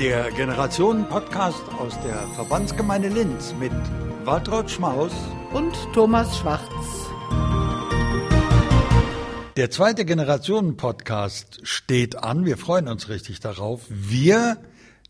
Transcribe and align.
Der 0.00 0.30
Generationen-Podcast 0.30 1.62
aus 1.78 1.92
der 2.00 2.16
Verbandsgemeinde 2.34 3.10
Linz 3.10 3.54
mit 3.60 3.70
Waltraud 4.24 4.70
Schmaus 4.70 5.12
und 5.52 5.74
Thomas 5.92 6.38
Schwarz. 6.38 6.62
Der 9.58 9.70
zweite 9.70 10.06
Generationen-Podcast 10.06 11.60
steht 11.64 12.16
an. 12.16 12.46
Wir 12.46 12.56
freuen 12.56 12.88
uns 12.88 13.10
richtig 13.10 13.40
darauf. 13.40 13.82
Wir, 13.90 14.56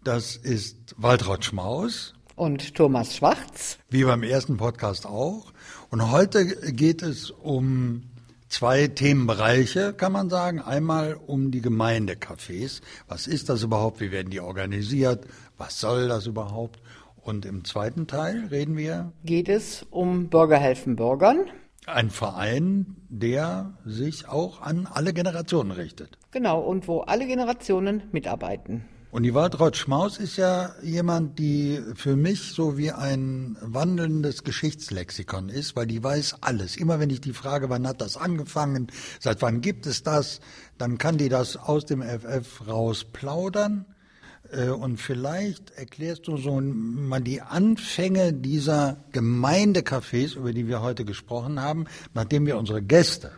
das 0.03 0.35
ist 0.35 0.97
Waltraud 0.97 1.45
Schmaus. 1.45 2.15
Und 2.35 2.75
Thomas 2.75 3.15
Schwarz. 3.15 3.79
Wie 3.91 4.03
beim 4.03 4.25
ersten 4.25 4.57
Podcast 4.57 5.07
auch. 5.07 5.53
Und 5.91 6.11
heute 6.11 6.73
geht 6.73 7.03
es 7.03 7.31
um 7.31 8.10
zwei 8.51 8.89
Themenbereiche, 8.89 9.95
kann 9.95 10.13
man 10.13 10.29
sagen. 10.29 10.61
Einmal 10.61 11.15
um 11.27 11.51
die 11.51 11.63
Gemeindecafés. 11.63 12.83
Was 13.09 13.27
ist 13.27 13.49
das 13.49 13.63
überhaupt? 13.63 14.01
Wie 14.01 14.11
werden 14.11 14.31
die 14.31 14.41
organisiert? 14.41 15.25
Was 15.57 15.81
soll 15.81 16.09
das 16.09 16.27
überhaupt? 16.27 16.81
Und 17.23 17.47
im 17.47 17.65
zweiten 17.65 18.07
Teil 18.07 18.49
reden 18.51 18.77
wir. 18.77 19.13
Geht 19.25 19.49
es 19.49 19.87
um 19.91 20.29
Bürger 20.29 20.59
helfen 20.59 20.97
Bürgern? 20.97 21.47
Ein 21.87 22.11
Verein, 22.11 22.97
der 23.09 23.75
sich 23.85 24.29
auch 24.29 24.61
an 24.61 24.87
alle 24.87 25.13
Generationen 25.13 25.71
richtet. 25.71 26.19
Genau, 26.31 26.61
und 26.61 26.89
wo 26.89 27.01
alle 27.01 27.27
Generationen 27.27 28.03
mitarbeiten. 28.13 28.85
Und 29.13 29.25
die 29.25 29.35
Waltraud 29.35 29.77
Schmaus 29.77 30.19
ist 30.19 30.37
ja 30.37 30.73
jemand, 30.83 31.41
die 31.41 31.81
für 31.97 32.15
mich 32.15 32.53
so 32.53 32.79
wie 32.79 32.93
ein 32.93 33.57
wandelndes 33.61 34.45
Geschichtslexikon 34.45 35.49
ist, 35.49 35.75
weil 35.75 35.89
die 35.89 36.03
weiß 36.03 36.37
alles. 36.43 36.77
Immer 36.77 37.01
wenn 37.01 37.11
ich 37.11 37.21
die 37.21 37.33
frage, 37.33 37.69
wann 37.71 37.89
hat 37.89 38.01
das 38.01 38.17
angefangen, 38.17 38.87
seit 39.19 39.43
wann 39.43 39.63
gibt 39.63 39.87
es 39.87 40.05
das, 40.05 40.41
dann 40.79 40.97
kann 40.97 41.19
die 41.19 41.29
das 41.29 41.57
aus 41.57 41.87
dem 41.87 42.03
FF 42.03 42.69
raus 42.69 43.05
plaudern. 43.05 43.85
Äh, 44.53 44.69
und 44.69 44.99
vielleicht 44.99 45.73
erklärst 45.73 46.29
du 46.29 46.37
so 46.37 46.61
mal 46.61 47.21
die 47.21 47.43
Anfänge 47.43 48.33
dieser 48.33 48.99
Gemeindecafés, 49.13 50.37
über 50.37 50.53
die 50.53 50.69
wir 50.69 50.83
heute 50.83 51.05
gesprochen 51.05 51.61
haben, 51.61 51.87
nachdem 52.15 52.47
wir 52.47 52.57
unsere 52.57 52.81
Gäste 52.81 53.33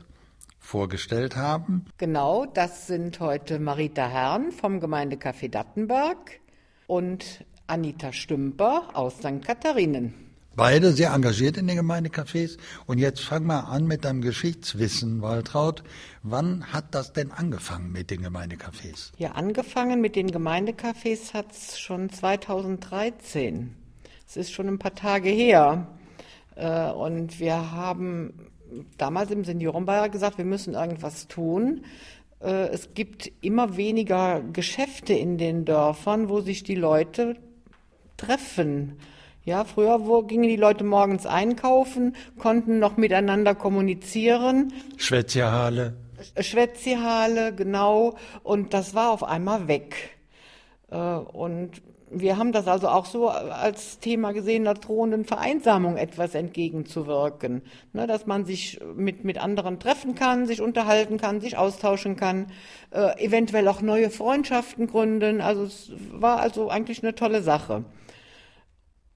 vorgestellt 0.72 1.36
haben. 1.36 1.84
Genau, 1.98 2.46
das 2.46 2.86
sind 2.86 3.20
heute 3.20 3.58
Marita 3.58 4.08
Herrn 4.08 4.52
vom 4.52 4.80
Gemeindecafé 4.80 5.50
Dattenberg 5.50 6.40
und 6.86 7.44
Anita 7.66 8.10
Stümper 8.14 8.88
aus 8.94 9.18
St. 9.18 9.44
Katharinen. 9.44 10.14
Beide 10.56 10.92
sehr 10.92 11.12
engagiert 11.12 11.58
in 11.58 11.66
den 11.66 11.78
Gemeindecafés. 11.78 12.56
Und 12.86 12.96
jetzt 12.96 13.20
fang 13.20 13.44
mal 13.44 13.60
an 13.60 13.86
mit 13.86 14.06
deinem 14.06 14.22
Geschichtswissen, 14.22 15.20
Waltraud. 15.20 15.82
Wann 16.22 16.72
hat 16.72 16.94
das 16.94 17.12
denn 17.12 17.32
angefangen 17.32 17.92
mit 17.92 18.10
den 18.10 18.22
Gemeindecafés? 18.22 19.12
Ja, 19.18 19.32
angefangen 19.32 20.00
mit 20.00 20.16
den 20.16 20.30
Gemeindecafés 20.30 21.34
hat 21.34 21.52
es 21.52 21.78
schon 21.78 22.08
2013. 22.08 23.76
Es 24.26 24.38
ist 24.38 24.52
schon 24.52 24.68
ein 24.68 24.78
paar 24.78 24.94
Tage 24.94 25.28
her. 25.28 25.86
Äh, 26.54 26.90
und 26.90 27.40
wir 27.40 27.72
haben 27.72 28.51
damals 28.98 29.30
im 29.30 29.44
Seniorenbeirat 29.44 30.12
gesagt, 30.12 30.38
wir 30.38 30.44
müssen 30.44 30.74
irgendwas 30.74 31.28
tun. 31.28 31.84
Äh, 32.40 32.68
es 32.68 32.94
gibt 32.94 33.30
immer 33.40 33.76
weniger 33.76 34.40
Geschäfte 34.40 35.14
in 35.14 35.38
den 35.38 35.64
Dörfern, 35.64 36.28
wo 36.28 36.40
sich 36.40 36.62
die 36.62 36.74
Leute 36.74 37.36
treffen. 38.16 38.98
Ja, 39.44 39.64
früher 39.64 40.06
wo 40.06 40.22
gingen 40.22 40.48
die 40.48 40.56
Leute 40.56 40.84
morgens 40.84 41.26
einkaufen, 41.26 42.14
konnten 42.38 42.78
noch 42.78 42.96
miteinander 42.96 43.54
kommunizieren. 43.54 44.72
Schwätzjahale. 44.96 45.96
Schwätzjahale, 46.38 47.52
genau. 47.52 48.14
Und 48.44 48.72
das 48.74 48.94
war 48.94 49.10
auf 49.10 49.24
einmal 49.24 49.66
weg. 49.66 50.16
Äh, 50.90 50.96
und 50.96 51.82
wir 52.14 52.36
haben 52.36 52.52
das 52.52 52.68
also 52.68 52.88
auch 52.88 53.06
so 53.06 53.28
als 53.28 53.98
Thema 53.98 54.32
gesehen, 54.32 54.64
der 54.64 54.74
drohenden 54.74 55.24
Vereinsamung 55.24 55.96
etwas 55.96 56.34
entgegenzuwirken. 56.34 57.62
Ne, 57.92 58.06
dass 58.06 58.26
man 58.26 58.44
sich 58.44 58.80
mit, 58.94 59.24
mit 59.24 59.38
anderen 59.38 59.78
treffen 59.78 60.14
kann, 60.14 60.46
sich 60.46 60.60
unterhalten 60.60 61.18
kann, 61.18 61.40
sich 61.40 61.56
austauschen 61.56 62.16
kann, 62.16 62.46
äh, 62.90 63.24
eventuell 63.24 63.66
auch 63.68 63.80
neue 63.80 64.10
Freundschaften 64.10 64.86
gründen. 64.86 65.40
Also 65.40 65.64
es 65.64 65.92
war 66.12 66.40
also 66.40 66.68
eigentlich 66.68 67.02
eine 67.02 67.14
tolle 67.14 67.42
Sache. 67.42 67.84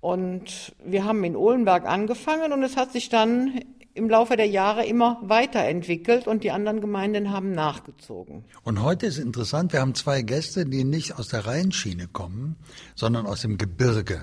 Und 0.01 0.75
wir 0.85 1.05
haben 1.05 1.25
in 1.25 1.37
Ohlenberg 1.37 1.87
angefangen 1.87 2.53
und 2.53 2.63
es 2.63 2.77
hat 2.77 2.93
sich 2.93 3.09
dann 3.09 3.61
im 3.97 4.11
Laufe 4.11 4.37
der 4.37 4.47
Jahre 4.47 4.85
immer 4.85 5.19
weiterentwickelt 5.23 6.27
und 6.27 6.45
die 6.45 6.51
anderen 6.51 6.81
Gemeinden 6.81 7.33
haben 7.33 7.53
nachgezogen. 7.53 8.45
Und 8.63 8.83
heute 8.83 9.07
ist 9.07 9.19
interessant, 9.19 9.73
wir 9.73 9.81
haben 9.81 9.95
zwei 9.95 10.23
Gäste, 10.23 10.67
die 10.67 10.85
nicht 10.85 11.19
aus 11.19 11.29
der 11.29 11.47
Rheinschiene 11.47 12.07
kommen, 12.07 12.57
sondern 12.95 13.27
aus 13.27 13.41
dem 13.41 13.57
Gebirge. 13.57 14.21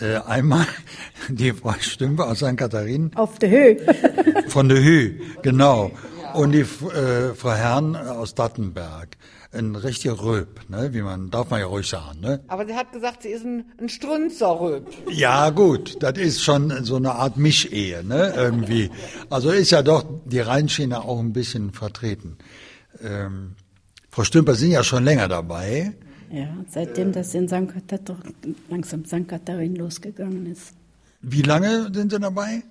Äh, 0.00 0.16
einmal 0.26 0.66
die 1.28 1.52
Frau 1.52 1.74
Stümper 1.78 2.28
aus 2.28 2.38
St. 2.38 2.56
Katharinen. 2.56 3.14
Auf 3.14 3.38
der 3.38 3.50
Höhe. 3.50 3.76
Von 4.48 4.68
der 4.68 4.82
Höhe, 4.82 5.20
genau. 5.42 5.90
Und 6.34 6.52
die 6.52 6.60
äh, 6.60 7.34
Frau 7.34 7.52
Herrn 7.52 7.96
aus 7.96 8.34
Dattenberg 8.34 9.16
ein 9.52 9.76
richtiger 9.76 10.20
Röb, 10.22 10.60
ne? 10.68 10.92
wie 10.92 11.02
man, 11.02 11.30
darf 11.30 11.50
man 11.50 11.60
ja 11.60 11.66
ruhig 11.66 11.88
sagen. 11.88 12.20
Ne? 12.20 12.40
Aber 12.48 12.66
sie 12.66 12.74
hat 12.74 12.92
gesagt, 12.92 13.22
sie 13.22 13.30
ist 13.30 13.44
ein, 13.44 13.64
ein 13.80 13.88
Strunzer-Röb. 13.88 14.86
Ja 15.10 15.50
gut, 15.50 16.02
das 16.02 16.18
ist 16.18 16.42
schon 16.42 16.84
so 16.84 16.96
eine 16.96 17.12
Art 17.12 17.36
Mischehe, 17.36 18.04
ne? 18.04 18.32
irgendwie. 18.36 18.90
Also 19.30 19.50
ist 19.50 19.70
ja 19.70 19.82
doch 19.82 20.04
die 20.24 20.40
Rheinschiene 20.40 21.02
auch 21.02 21.20
ein 21.20 21.32
bisschen 21.32 21.72
vertreten. 21.72 22.36
Ähm, 23.02 23.54
Frau 24.10 24.24
Stümper 24.24 24.54
sind 24.54 24.70
ja 24.70 24.82
schon 24.82 25.04
länger 25.04 25.28
dabei. 25.28 25.92
Ja, 26.30 26.48
seitdem 26.68 27.12
das 27.12 27.34
in 27.34 27.48
St. 27.48 27.68
Katharin, 27.88 28.56
langsam 28.68 29.04
St. 29.04 29.28
Katharin 29.28 29.76
losgegangen 29.76 30.50
ist. 30.50 30.72
Wie 31.22 31.42
lange 31.42 31.90
sind 31.92 32.12
Sie 32.12 32.18
dabei? 32.18 32.62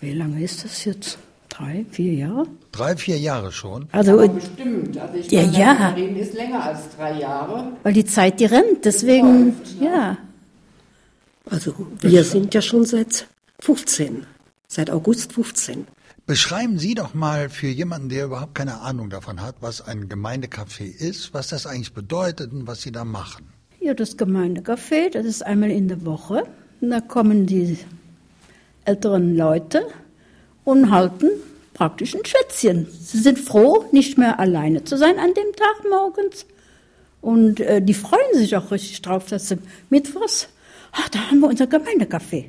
Wie 0.00 0.12
lange 0.12 0.42
ist 0.42 0.64
das 0.64 0.84
jetzt? 0.84 1.18
Drei, 1.58 1.84
vier 1.90 2.14
Jahre? 2.14 2.46
Drei, 2.70 2.96
vier 2.96 3.18
Jahre 3.18 3.50
schon. 3.50 3.88
Also 3.90 4.12
Aber 4.12 4.28
bestimmt. 4.28 4.96
Also 4.96 5.14
ich 5.16 5.30
ja, 5.30 5.42
ja. 5.42 5.88
Reden 5.88 6.16
ist 6.16 6.34
länger 6.34 6.62
als 6.62 6.94
drei 6.96 7.18
Jahre. 7.18 7.72
Weil 7.82 7.94
die 7.94 8.04
Zeit, 8.04 8.38
die 8.38 8.44
rennt, 8.44 8.84
deswegen, 8.84 9.46
läuft, 9.46 9.80
ja. 9.80 9.90
ja. 9.90 10.18
Also 11.50 11.74
wir 12.00 12.22
sind 12.22 12.54
ja 12.54 12.62
schon 12.62 12.84
seit 12.84 13.26
15, 13.58 14.24
seit 14.68 14.90
August 14.90 15.32
15. 15.32 15.88
Beschreiben 16.26 16.78
Sie 16.78 16.94
doch 16.94 17.14
mal 17.14 17.48
für 17.48 17.66
jemanden, 17.66 18.08
der 18.08 18.26
überhaupt 18.26 18.54
keine 18.54 18.80
Ahnung 18.82 19.10
davon 19.10 19.42
hat, 19.42 19.56
was 19.60 19.80
ein 19.80 20.08
Gemeindecafé 20.08 20.84
ist, 20.84 21.34
was 21.34 21.48
das 21.48 21.66
eigentlich 21.66 21.92
bedeutet 21.92 22.52
und 22.52 22.68
was 22.68 22.82
Sie 22.82 22.92
da 22.92 23.04
machen. 23.04 23.46
Ja, 23.80 23.94
das 23.94 24.16
Gemeindecafé, 24.16 25.10
das 25.10 25.26
ist 25.26 25.44
einmal 25.44 25.70
in 25.70 25.88
der 25.88 26.04
Woche. 26.04 26.44
Und 26.80 26.90
da 26.90 27.00
kommen 27.00 27.46
die 27.46 27.78
älteren 28.84 29.36
Leute 29.36 29.86
und 30.64 30.90
halten 30.90 31.30
praktisch 31.74 32.14
ein 32.14 32.24
Schätzchen. 32.24 32.88
Sie 32.90 33.18
sind 33.18 33.38
froh, 33.38 33.84
nicht 33.92 34.18
mehr 34.18 34.40
alleine 34.40 34.84
zu 34.84 34.98
sein 34.98 35.18
an 35.18 35.32
dem 35.34 35.52
Tag 35.54 35.88
morgens. 35.88 36.44
Und 37.20 37.60
äh, 37.60 37.80
die 37.80 37.94
freuen 37.94 38.34
sich 38.34 38.56
auch 38.56 38.70
richtig 38.70 39.00
drauf, 39.02 39.26
dass 39.26 39.48
sie 39.48 39.58
mittwochs, 39.90 40.48
ach, 40.92 41.08
da 41.08 41.20
haben 41.20 41.40
wir 41.40 41.48
unser 41.48 41.66
Gemeindecafé. 41.66 42.46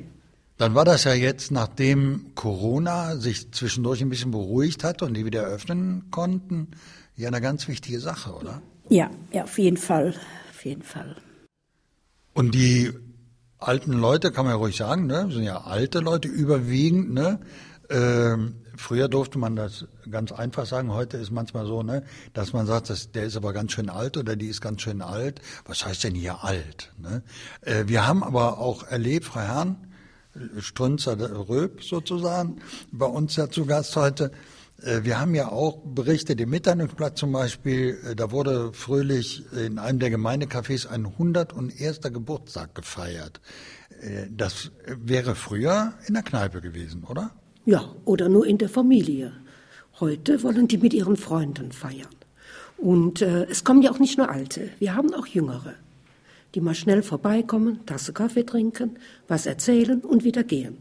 Dann 0.58 0.74
war 0.74 0.84
das 0.84 1.04
ja 1.04 1.14
jetzt, 1.14 1.50
nachdem 1.52 2.32
Corona 2.34 3.16
sich 3.16 3.50
zwischendurch 3.52 4.02
ein 4.02 4.10
bisschen 4.10 4.30
beruhigt 4.30 4.84
hat 4.84 5.00
und 5.02 5.14
die 5.14 5.24
wieder 5.24 5.42
öffnen 5.42 6.04
konnten, 6.10 6.68
ja 7.16 7.28
eine 7.28 7.40
ganz 7.40 7.66
wichtige 7.68 8.00
Sache, 8.00 8.32
oder? 8.32 8.60
Ja, 8.88 9.10
ja, 9.32 9.44
auf 9.44 9.58
jeden 9.58 9.76
Fall, 9.76 10.14
auf 10.50 10.64
jeden 10.64 10.82
Fall. 10.82 11.16
Und 12.34 12.54
die 12.54 12.92
alten 13.58 13.92
Leute, 13.92 14.32
kann 14.32 14.44
man 14.44 14.54
ja 14.54 14.58
ruhig 14.58 14.76
sagen, 14.76 15.06
ne, 15.06 15.28
sind 15.30 15.44
ja 15.44 15.62
alte 15.62 16.00
Leute 16.00 16.28
überwiegend, 16.28 17.14
ne? 17.14 17.38
Ähm, 17.90 18.54
früher 18.76 19.08
durfte 19.08 19.38
man 19.38 19.56
das 19.56 19.86
ganz 20.10 20.32
einfach 20.32 20.64
sagen. 20.64 20.92
Heute 20.92 21.16
ist 21.16 21.30
manchmal 21.30 21.66
so, 21.66 21.82
ne, 21.82 22.04
dass 22.32 22.52
man 22.52 22.66
sagt, 22.66 22.88
dass 22.88 23.10
der 23.10 23.24
ist 23.24 23.36
aber 23.36 23.52
ganz 23.52 23.72
schön 23.72 23.90
alt 23.90 24.16
oder 24.16 24.36
die 24.36 24.46
ist 24.46 24.60
ganz 24.60 24.82
schön 24.82 25.02
alt. 25.02 25.40
Was 25.66 25.84
heißt 25.84 26.04
denn 26.04 26.14
hier 26.14 26.44
alt? 26.44 26.92
Ne? 26.98 27.22
Äh, 27.62 27.84
wir 27.86 28.06
haben 28.06 28.22
aber 28.22 28.58
auch 28.58 28.84
erlebt, 28.84 29.26
Frau 29.26 29.40
Herrn, 29.40 29.76
Strunzer 30.60 31.18
Röb 31.48 31.82
sozusagen, 31.82 32.60
bei 32.92 33.06
uns 33.06 33.34
ja 33.36 33.50
zu 33.50 33.66
Gast 33.66 33.96
heute. 33.96 34.30
Äh, 34.82 35.02
wir 35.02 35.20
haben 35.20 35.34
ja 35.34 35.48
auch 35.48 35.80
Berichte, 35.84 36.36
dem 36.36 36.50
Mitteilungsblatt 36.50 37.18
zum 37.18 37.32
Beispiel, 37.32 37.98
äh, 38.08 38.14
da 38.14 38.30
wurde 38.30 38.72
fröhlich 38.72 39.44
in 39.52 39.78
einem 39.78 39.98
der 39.98 40.10
Gemeindecafés 40.10 40.86
ein 40.86 41.06
101. 41.06 42.00
Geburtstag 42.12 42.74
gefeiert. 42.74 43.40
Äh, 44.00 44.26
das 44.30 44.70
wäre 44.86 45.34
früher 45.34 45.94
in 46.06 46.14
der 46.14 46.22
Kneipe 46.22 46.60
gewesen, 46.60 47.04
oder? 47.04 47.32
Ja, 47.66 47.94
oder 48.04 48.28
nur 48.28 48.46
in 48.46 48.58
der 48.58 48.68
Familie. 48.68 49.32
Heute 50.00 50.42
wollen 50.42 50.66
die 50.66 50.78
mit 50.78 50.94
ihren 50.94 51.16
Freunden 51.16 51.72
feiern. 51.72 52.08
Und 52.78 53.20
äh, 53.20 53.44
es 53.44 53.64
kommen 53.64 53.82
ja 53.82 53.90
auch 53.90 53.98
nicht 53.98 54.16
nur 54.16 54.30
Alte, 54.30 54.70
wir 54.78 54.94
haben 54.94 55.12
auch 55.12 55.26
Jüngere, 55.26 55.74
die 56.54 56.62
mal 56.62 56.74
schnell 56.74 57.02
vorbeikommen, 57.02 57.84
Tasse 57.84 58.14
Kaffee 58.14 58.44
trinken, 58.44 58.96
was 59.28 59.44
erzählen 59.44 60.00
und 60.00 60.24
wieder 60.24 60.42
gehen. 60.42 60.78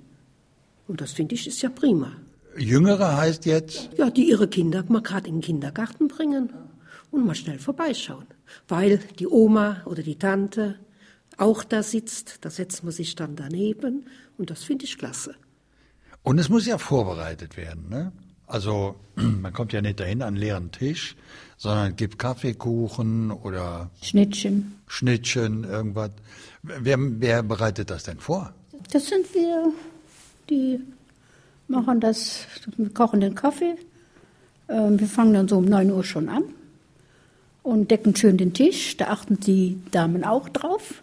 Und 0.87 1.01
das 1.01 1.11
finde 1.11 1.35
ich 1.35 1.45
ist 1.47 1.61
ja 1.61 1.69
prima. 1.69 2.13
Jüngere 2.57 3.17
heißt 3.17 3.45
jetzt? 3.45 3.89
Ja, 3.97 4.09
die 4.09 4.29
ihre 4.29 4.47
Kinder 4.47 4.83
mal 4.87 5.01
gerade 5.01 5.27
in 5.27 5.35
den 5.35 5.41
Kindergarten 5.41 6.07
bringen. 6.07 6.49
und 7.11 7.25
mal 7.25 7.35
schnell 7.35 7.59
vorbeischauen, 7.59 8.27
weil 8.67 8.99
die 9.17 9.27
Oma 9.27 9.81
oder 9.85 10.03
die 10.03 10.17
Tante 10.17 10.75
auch 11.37 11.63
da 11.63 11.83
sitzt, 11.83 12.37
da 12.41 12.49
setzt 12.49 12.83
man 12.83 12.91
sich 12.91 13.15
dann 13.15 13.35
daneben 13.35 14.05
und 14.37 14.49
das 14.49 14.63
finde 14.63 14.85
ich 14.85 14.97
klasse. 14.97 15.35
Und 16.23 16.39
es 16.39 16.49
muss 16.49 16.65
ja 16.65 16.77
vorbereitet 16.77 17.57
werden, 17.57 17.89
ne? 17.89 18.11
Also 18.47 18.95
man 19.15 19.53
kommt 19.53 19.73
ja 19.73 19.81
nicht 19.81 19.99
dahin 19.99 20.21
an 20.21 20.29
einen 20.29 20.37
leeren 20.37 20.71
Tisch, 20.71 21.15
sondern 21.57 21.95
gibt 21.95 22.17
Kaffeekuchen 22.19 23.31
oder 23.31 23.89
Schnittchen. 24.01 24.75
Schnittchen, 24.87 25.63
irgendwas. 25.63 26.11
Wer, 26.63 26.97
wer 26.99 27.43
bereitet 27.43 27.89
das 27.89 28.03
denn 28.03 28.19
vor? 28.19 28.53
Das 28.91 29.07
sind 29.07 29.33
wir, 29.33 29.71
die 30.49 30.79
machen 31.67 31.99
das, 31.99 32.45
wir 32.77 32.89
kochen 32.93 33.21
den 33.21 33.35
Kaffee. 33.35 33.75
Ähm, 34.67 34.99
Wir 34.99 35.07
fangen 35.07 35.33
dann 35.33 35.47
so 35.47 35.57
um 35.57 35.65
9 35.65 35.91
Uhr 35.91 36.03
schon 36.03 36.29
an 36.29 36.43
und 37.63 37.91
decken 37.91 38.15
schön 38.15 38.37
den 38.37 38.53
Tisch. 38.53 38.97
Da 38.97 39.07
achten 39.07 39.39
die 39.39 39.79
Damen 39.91 40.23
auch 40.23 40.49
drauf. 40.49 41.01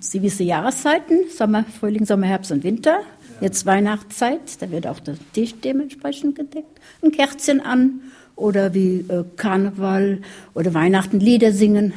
Sie 0.00 0.22
wissen 0.22 0.46
Jahreszeiten, 0.46 1.30
Sommer, 1.30 1.64
Frühling, 1.64 2.04
Sommer, 2.04 2.26
Herbst 2.26 2.50
und 2.50 2.64
Winter. 2.64 3.00
Jetzt 3.40 3.66
Weihnachtszeit, 3.66 4.60
da 4.60 4.70
wird 4.70 4.86
auch 4.86 4.98
der 4.98 5.16
Tisch 5.32 5.54
dementsprechend 5.62 6.34
gedeckt. 6.34 6.80
Ein 7.02 7.12
Kerzchen 7.12 7.60
an 7.60 8.00
oder 8.34 8.74
wie 8.74 9.04
äh, 9.08 9.24
Karneval 9.36 10.22
oder 10.54 10.74
Weihnachten 10.74 11.20
Lieder 11.20 11.52
singen. 11.52 11.92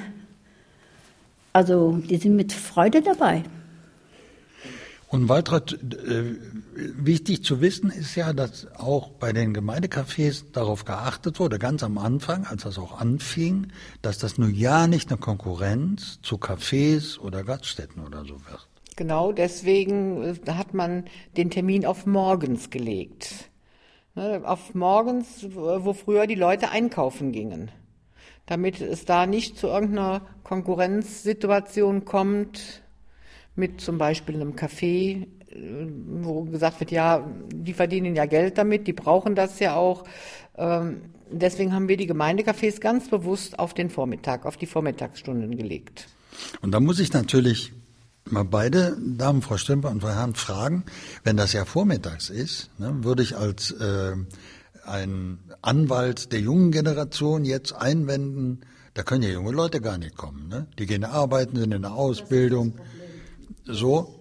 Also 1.54 2.00
die 2.08 2.18
sind 2.18 2.36
mit 2.36 2.54
Freude 2.54 3.02
dabei. 3.02 3.44
Und 5.08 5.28
Waltraud, 5.28 5.74
äh, 5.74 6.38
wichtig 6.76 7.44
zu 7.44 7.60
wissen 7.60 7.90
ist 7.90 8.16
ja, 8.16 8.32
dass 8.32 8.68
auch 8.78 9.10
bei 9.10 9.34
den 9.34 9.54
Gemeindecafés 9.54 10.46
darauf 10.54 10.86
geachtet 10.86 11.40
wurde, 11.40 11.60
ganz 11.60 11.84
am 11.84 11.98
Anfang, 11.98 12.46
als 12.46 12.64
das 12.64 12.78
auch 12.78 12.98
anfing, 12.98 13.68
dass 14.02 14.20
das 14.20 14.38
nun 14.38 14.54
ja 14.54 14.88
nicht 14.88 15.10
eine 15.12 15.20
Konkurrenz 15.20 16.20
zu 16.22 16.38
Cafés 16.38 17.20
oder 17.20 17.44
Gaststätten 17.44 18.04
oder 18.04 18.24
so 18.24 18.36
wird. 18.50 18.71
Genau, 19.02 19.32
deswegen 19.32 20.22
äh, 20.22 20.36
hat 20.52 20.76
man 20.76 21.06
den 21.36 21.50
Termin 21.50 21.88
auf 21.88 22.06
morgens 22.06 22.70
gelegt. 22.70 23.50
Ne, 24.14 24.44
auf 24.46 24.76
morgens, 24.76 25.48
wo 25.56 25.94
früher 25.94 26.28
die 26.28 26.36
Leute 26.36 26.70
einkaufen 26.70 27.32
gingen. 27.32 27.72
Damit 28.46 28.80
es 28.80 29.06
da 29.06 29.26
nicht 29.26 29.58
zu 29.58 29.66
irgendeiner 29.66 30.22
Konkurrenzsituation 30.44 32.06
kommt 32.06 32.84
mit 33.56 33.82
zum 33.82 33.98
Beispiel 33.98 34.36
einem 34.36 34.54
Café, 34.54 35.24
äh, 35.50 35.88
wo 36.22 36.44
gesagt 36.44 36.80
wird, 36.80 36.92
ja, 36.92 37.28
die 37.52 37.74
verdienen 37.74 38.16
ja 38.16 38.28
Geld 38.28 38.60
damit, 38.60 38.86
die 38.86 38.94
brauchen 38.94 39.34
das 39.34 39.60
ja 39.60 39.78
auch. 39.78 40.04
Ähm, 40.60 41.02
Deswegen 41.34 41.74
haben 41.74 41.88
wir 41.88 41.96
die 41.98 42.12
Gemeindecafés 42.12 42.82
ganz 42.82 43.10
bewusst 43.10 43.58
auf 43.58 43.74
den 43.74 43.90
Vormittag, 43.90 44.46
auf 44.46 44.58
die 44.58 44.66
Vormittagsstunden 44.66 45.56
gelegt. 45.56 46.10
Und 46.62 46.72
da 46.72 46.82
muss 46.82 47.00
ich 47.00 47.14
natürlich 47.14 47.72
mal 48.30 48.44
beide 48.44 48.98
Damen, 49.00 49.42
Frau 49.42 49.58
Stümper 49.58 49.90
und 49.90 50.02
Frau 50.02 50.10
Herrn, 50.10 50.36
fragen, 50.36 50.84
wenn 51.24 51.38
das 51.38 51.54
ja 51.54 51.66
vormittags 51.66 52.30
ist, 52.30 52.70
ne, 52.78 53.04
würde 53.04 53.24
ich 53.24 53.36
als 53.36 53.72
äh, 53.72 54.14
ein 54.86 55.40
Anwalt 55.62 56.32
der 56.32 56.40
jungen 56.40 56.72
Generation 56.72 57.46
jetzt 57.46 57.74
einwenden, 57.74 58.62
da 58.94 59.04
können 59.04 59.24
ja 59.24 59.30
junge 59.30 59.52
Leute 59.52 59.80
gar 59.80 59.98
nicht 59.98 60.18
kommen. 60.18 60.48
Ne? 60.50 60.68
Die 60.78 60.86
gehen 60.86 61.06
arbeiten, 61.06 61.56
sind 61.56 61.74
in 61.74 61.82
der 61.82 61.94
Ausbildung. 61.94 62.74
So. 63.66 64.16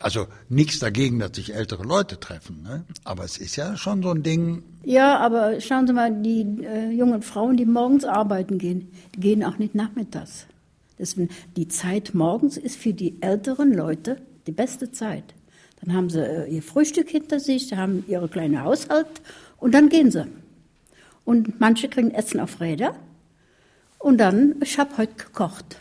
Also 0.00 0.28
nichts 0.48 0.78
dagegen, 0.78 1.18
dass 1.18 1.32
sich 1.34 1.54
ältere 1.54 1.82
Leute 1.82 2.20
treffen. 2.20 2.62
Ne? 2.62 2.84
Aber 3.04 3.24
es 3.24 3.36
ist 3.36 3.56
ja 3.56 3.76
schon 3.76 4.02
so 4.02 4.10
ein 4.10 4.22
Ding, 4.22 4.62
Ja, 4.84 5.18
aber 5.18 5.60
schauen 5.60 5.86
Sie 5.86 5.92
mal, 5.92 6.22
die 6.22 6.64
äh, 6.64 6.90
jungen 6.92 7.22
Frauen, 7.22 7.56
die 7.56 7.66
morgens 7.66 8.04
arbeiten 8.04 8.58
gehen, 8.58 8.92
die 9.14 9.20
gehen 9.20 9.44
auch 9.44 9.58
nicht 9.58 9.74
nachmittags. 9.74 10.46
Deswegen, 10.98 11.28
die 11.56 11.68
Zeit 11.68 12.14
morgens 12.14 12.56
ist 12.56 12.76
für 12.76 12.92
die 12.92 13.20
älteren 13.22 13.72
Leute 13.72 14.16
die 14.46 14.52
beste 14.52 14.90
Zeit. 14.90 15.34
Dann 15.80 15.94
haben 15.94 16.10
sie 16.10 16.20
äh, 16.20 16.54
ihr 16.54 16.62
Frühstück 16.62 17.08
hinter 17.08 17.40
sich, 17.40 17.72
haben 17.74 18.04
ihre 18.08 18.28
kleine 18.28 18.64
Haushalt 18.64 19.06
und 19.58 19.74
dann 19.74 19.88
gehen 19.88 20.10
sie. 20.10 20.26
Und 21.24 21.60
manche 21.60 21.88
kriegen 21.88 22.10
Essen 22.10 22.40
auf 22.40 22.60
Räder 22.60 22.96
und 23.98 24.18
dann, 24.18 24.56
ich 24.62 24.78
habe 24.78 24.96
heute 24.96 25.14
gekocht. 25.14 25.80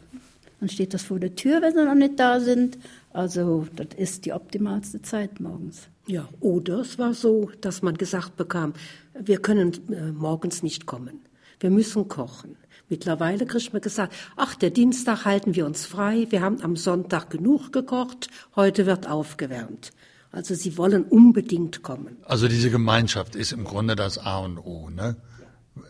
Dann 0.60 0.69
steht 0.69 0.94
das 0.94 1.04
vor 1.04 1.19
der 1.19 1.36
Tür, 1.36 1.62
wenn 1.62 1.74
sie 1.74 1.86
noch 1.86 1.96
nicht 1.96 2.19
da 2.19 2.40
sind. 2.40 2.78
Also 3.12 3.68
das 3.75 3.88
ist 3.96 4.25
die 4.25 4.34
optimalste 4.34 5.02
Zeit 5.02 5.40
morgens. 5.40 5.88
Ja, 6.08 6.28
oder 6.40 6.80
es 6.80 6.98
war 6.98 7.14
so, 7.14 7.52
dass 7.62 7.81
man 7.81 7.96
gesagt 7.96 8.38
bekam, 8.38 8.74
wir 9.14 9.38
können 9.40 9.74
äh, 9.92 10.12
morgens 10.12 10.64
nicht 10.64 10.86
kommen. 10.86 11.22
Wir 11.60 11.69
müssen 11.69 12.08
kochen. 12.08 12.56
Mittlerweile 12.89 13.45
kriegt 13.45 13.74
man 13.74 13.81
gesagt, 13.81 14.13
ach, 14.38 14.56
der 14.56 14.69
Dienstag 14.69 15.25
halten 15.25 15.56
wir 15.56 15.66
uns 15.66 15.86
frei, 15.86 16.28
wir 16.30 16.42
haben 16.42 16.62
am 16.62 16.75
Sonntag 16.78 17.30
genug 17.30 17.74
gekocht, 17.74 18.30
heute 18.56 18.86
wird 18.86 19.10
aufgewärmt. 19.10 19.92
Also 20.31 20.56
sie 20.56 20.78
wollen 20.78 21.04
unbedingt 21.04 21.84
kommen. 21.84 22.18
also 22.25 22.48
diese 22.48 22.69
Gemeinschaft 22.69 23.36
ist 23.36 23.51
im 23.51 23.63
Grunde 23.63 23.95
das 23.95 24.18
A 24.18 24.39
und 24.39 24.57
O, 24.60 24.89
ne? 24.89 25.16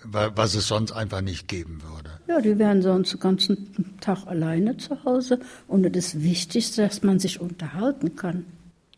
Wa- 0.03 0.31
was 0.35 0.53
es 0.55 0.67
sonst 0.67 0.91
einfach 0.91 1.21
nicht 1.21 1.47
geben 1.47 1.81
würde. 1.81 2.09
Ja, 2.27 2.41
die 2.41 2.57
wären 2.59 2.81
sonst 2.81 3.13
den 3.13 3.19
ganzen 3.19 3.97
Tag 4.01 4.25
alleine 4.27 4.77
zu 4.77 5.03
Hause. 5.05 5.39
Und 5.67 5.83
das 5.83 6.07
ist 6.13 6.23
wichtig, 6.23 6.75
dass 6.75 7.03
man 7.03 7.19
sich 7.19 7.39
unterhalten 7.39 8.15
kann. 8.15 8.45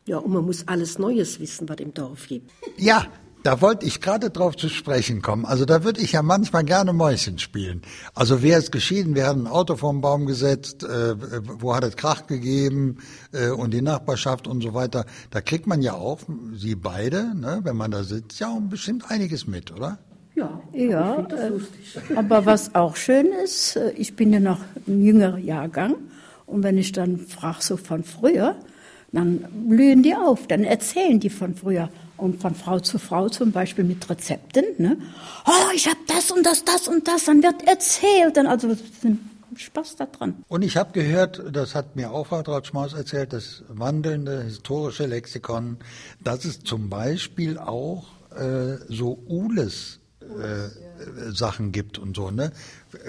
Ja, 0.05 0.17
und 0.17 0.33
man 0.33 0.45
muss 0.45 0.67
alles 0.67 0.97
Neues 0.97 1.39
wissen, 1.39 1.69
was 1.69 1.77
im 1.77 1.93
Dorf 1.93 2.27
gibt. 2.27 2.49
Ja, 2.77 3.05
da 3.43 3.61
wollte 3.61 3.85
ich 3.85 4.01
gerade 4.01 4.29
drauf 4.29 4.55
zu 4.55 4.69
sprechen 4.69 5.21
kommen. 5.21 5.45
Also 5.45 5.65
da 5.65 5.83
würde 5.83 6.01
ich 6.01 6.13
ja 6.13 6.21
manchmal 6.21 6.63
gerne 6.63 6.93
Mäuschen 6.93 7.39
spielen. 7.39 7.81
Also 8.13 8.41
wer 8.41 8.57
ist 8.57 8.71
geschieden, 8.71 9.15
wer 9.15 9.27
hat 9.27 9.37
ein 9.37 9.47
Auto 9.47 9.75
vorm 9.75 10.01
Baum 10.01 10.25
gesetzt, 10.25 10.83
äh, 10.83 11.15
wo 11.61 11.75
hat 11.75 11.83
es 11.83 11.95
Krach 11.95 12.27
gegeben 12.27 12.97
äh, 13.31 13.49
und 13.49 13.73
die 13.73 13.81
Nachbarschaft 13.81 14.47
und 14.47 14.61
so 14.61 14.73
weiter. 14.73 15.05
Da 15.31 15.41
kriegt 15.41 15.67
man 15.67 15.81
ja 15.81 15.93
auch, 15.93 16.19
Sie 16.55 16.75
beide, 16.75 17.35
ne, 17.35 17.61
wenn 17.63 17.77
man 17.77 17.91
da 17.91 18.03
sitzt, 18.03 18.39
ja 18.39 18.49
auch 18.49 18.59
bestimmt 18.61 19.09
einiges 19.09 19.47
mit, 19.47 19.71
oder? 19.71 19.99
Ja, 20.35 20.61
Ja, 20.73 21.19
äh, 21.19 21.51
aber 22.15 22.45
was 22.45 22.75
auch 22.75 22.95
schön 22.95 23.27
ist, 23.43 23.75
äh, 23.75 23.91
ich 23.91 24.15
bin 24.15 24.33
ja 24.33 24.39
noch 24.39 24.59
ein 24.87 25.01
jüngerer 25.01 25.37
Jahrgang 25.37 25.95
und 26.45 26.63
wenn 26.63 26.77
ich 26.77 26.91
dann 26.91 27.17
frage 27.19 27.61
so 27.61 27.77
von 27.77 28.03
früher, 28.03 28.55
dann 29.11 29.45
blühen 29.67 30.03
die 30.03 30.15
auf, 30.15 30.47
dann 30.47 30.63
erzählen 30.63 31.19
die 31.19 31.29
von 31.29 31.55
früher 31.55 31.89
und 32.19 32.41
von 32.41 32.55
Frau 32.55 32.79
zu 32.79 32.99
Frau 32.99 33.29
zum 33.29 33.51
Beispiel 33.51 33.83
mit 33.83 34.09
Rezepten. 34.09 34.65
Ne? 34.77 34.97
Oh, 35.45 35.71
ich 35.73 35.87
habe 35.87 35.99
das 36.07 36.31
und 36.31 36.45
das, 36.45 36.63
das 36.65 36.87
und 36.87 37.07
das, 37.07 37.25
dann 37.25 37.41
wird 37.43 37.67
erzählt, 37.67 38.37
dann 38.37 38.47
also 38.47 38.75
Spaß 39.55 39.95
daran. 39.95 40.43
Und 40.47 40.61
ich 40.61 40.77
habe 40.77 40.91
gehört, 40.93 41.43
das 41.51 41.75
hat 41.75 41.95
mir 41.95 42.11
auch 42.11 42.27
Frau 42.27 42.41
Trautschmaus 42.43 42.93
erzählt, 42.93 43.33
das 43.33 43.63
wandelnde 43.67 44.43
historische 44.43 45.05
Lexikon, 45.05 45.77
dass 46.23 46.45
es 46.45 46.59
zum 46.59 46.89
Beispiel 46.89 47.57
auch 47.57 48.05
äh, 48.35 48.77
so 48.87 49.17
Ules 49.27 49.99
äh, 50.21 50.69
Sachen 51.31 51.71
gibt 51.71 51.97
und 51.97 52.15
so. 52.15 52.31
Ne? 52.31 52.51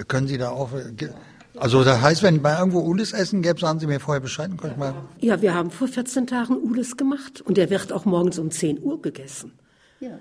Können 0.07 0.27
Sie 0.27 0.37
da 0.37 0.49
auch... 0.49 0.73
äh, 0.73 0.91
ge- 0.93 1.11
Also 1.57 1.83
das 1.83 2.01
heißt, 2.01 2.23
wenn 2.23 2.41
bei 2.41 2.57
irgendwo 2.57 2.79
Ules 2.79 3.13
essen 3.13 3.41
gäbe, 3.41 3.59
sagen 3.59 3.79
Sie 3.79 3.87
mir 3.87 3.99
vorher 3.99 4.21
Bescheid. 4.21 4.49
dann 4.61 4.71
ich 4.71 4.77
mal 4.77 4.93
Ja, 5.19 5.41
wir 5.41 5.53
haben 5.53 5.71
vor 5.71 5.87
14 5.87 6.27
Tagen 6.27 6.57
Ules 6.57 6.97
gemacht 6.97 7.41
und 7.41 7.57
der 7.57 7.69
wird 7.69 7.91
auch 7.91 8.05
morgens 8.05 8.39
um 8.39 8.51
10 8.51 8.81
Uhr 8.81 9.01
gegessen. 9.01 9.53
Ja. 9.99 10.17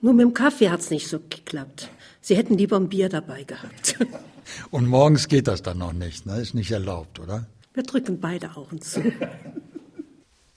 Nur 0.00 0.12
mit 0.12 0.22
dem 0.22 0.34
Kaffee 0.34 0.70
hat's 0.70 0.90
nicht 0.90 1.08
so 1.08 1.18
geklappt. 1.18 1.88
Sie 2.20 2.36
hätten 2.36 2.56
lieber 2.56 2.76
ein 2.76 2.88
Bier 2.88 3.08
dabei 3.08 3.44
gehabt. 3.44 3.96
und 4.70 4.86
morgens 4.86 5.28
geht 5.28 5.48
das 5.48 5.62
dann 5.62 5.78
noch 5.78 5.92
nicht, 5.92 6.26
ne? 6.26 6.40
ist 6.40 6.54
nicht 6.54 6.70
erlaubt, 6.70 7.18
oder? 7.18 7.46
Wir 7.72 7.82
drücken 7.82 8.20
beide 8.20 8.56
Augen 8.56 8.80
zu. 8.80 9.02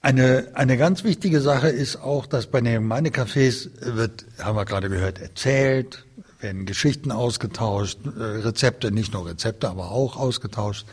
Eine, 0.00 0.52
eine 0.54 0.76
ganz 0.76 1.02
wichtige 1.02 1.40
Sache 1.40 1.68
ist 1.68 1.96
auch, 1.96 2.26
dass 2.26 2.46
bei 2.46 2.60
den 2.60 2.84
Gemeindecafés 2.84 3.68
wird, 3.80 4.26
haben 4.38 4.56
wir 4.56 4.64
gerade 4.64 4.88
gehört, 4.88 5.20
erzählt, 5.20 6.06
werden 6.40 6.66
Geschichten 6.66 7.12
ausgetauscht, 7.12 7.98
äh, 8.06 8.22
Rezepte, 8.22 8.90
nicht 8.90 9.12
nur 9.12 9.26
Rezepte, 9.26 9.68
aber 9.68 9.90
auch 9.90 10.16
ausgetauscht. 10.16 10.86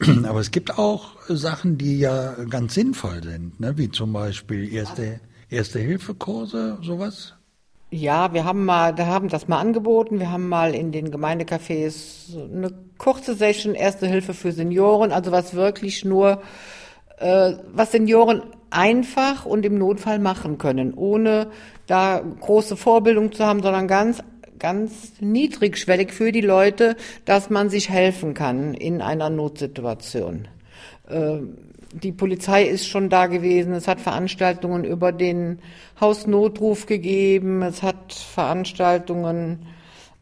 Aber 0.26 0.40
es 0.40 0.50
gibt 0.50 0.76
auch 0.76 1.12
Sachen, 1.28 1.78
die 1.78 2.00
ja 2.00 2.34
ganz 2.50 2.74
sinnvoll 2.74 3.22
sind, 3.22 3.60
ne? 3.60 3.78
wie 3.78 3.88
zum 3.88 4.12
Beispiel 4.12 4.72
erste, 4.72 5.20
erste 5.50 5.78
Hilfekurse, 5.78 6.78
sowas. 6.82 7.34
Ja, 7.90 8.32
wir 8.34 8.44
haben 8.44 8.64
mal, 8.64 8.92
da 8.92 9.06
haben 9.06 9.28
das 9.28 9.46
mal 9.46 9.60
angeboten. 9.60 10.18
Wir 10.18 10.32
haben 10.32 10.48
mal 10.48 10.74
in 10.74 10.90
den 10.90 11.12
Gemeindecafés 11.12 12.36
eine 12.36 12.72
kurze 12.98 13.36
Session 13.36 13.76
Erste 13.76 14.08
Hilfe 14.08 14.34
für 14.34 14.50
Senioren, 14.50 15.12
also 15.12 15.30
was 15.30 15.54
wirklich 15.54 16.04
nur, 16.04 16.42
äh, 17.18 17.52
was 17.72 17.92
Senioren 17.92 18.42
einfach 18.70 19.46
und 19.46 19.64
im 19.64 19.78
Notfall 19.78 20.18
machen 20.18 20.58
können, 20.58 20.92
ohne 20.92 21.50
da 21.86 22.20
große 22.40 22.76
Vorbildung 22.76 23.30
zu 23.30 23.44
haben, 23.44 23.62
sondern 23.62 23.86
ganz 23.86 24.24
ganz 24.64 25.12
niedrigschwellig 25.20 26.10
für 26.10 26.32
die 26.32 26.40
Leute, 26.40 26.96
dass 27.26 27.50
man 27.50 27.68
sich 27.68 27.90
helfen 27.90 28.32
kann 28.32 28.72
in 28.72 29.02
einer 29.02 29.28
Notsituation. 29.28 30.48
Äh, 31.06 31.40
die 31.92 32.12
Polizei 32.12 32.64
ist 32.64 32.88
schon 32.88 33.10
da 33.10 33.26
gewesen. 33.26 33.74
Es 33.74 33.86
hat 33.86 34.00
Veranstaltungen 34.00 34.84
über 34.84 35.12
den 35.12 35.58
Hausnotruf 36.00 36.86
gegeben. 36.86 37.60
Es 37.60 37.82
hat 37.82 38.14
Veranstaltungen 38.14 39.66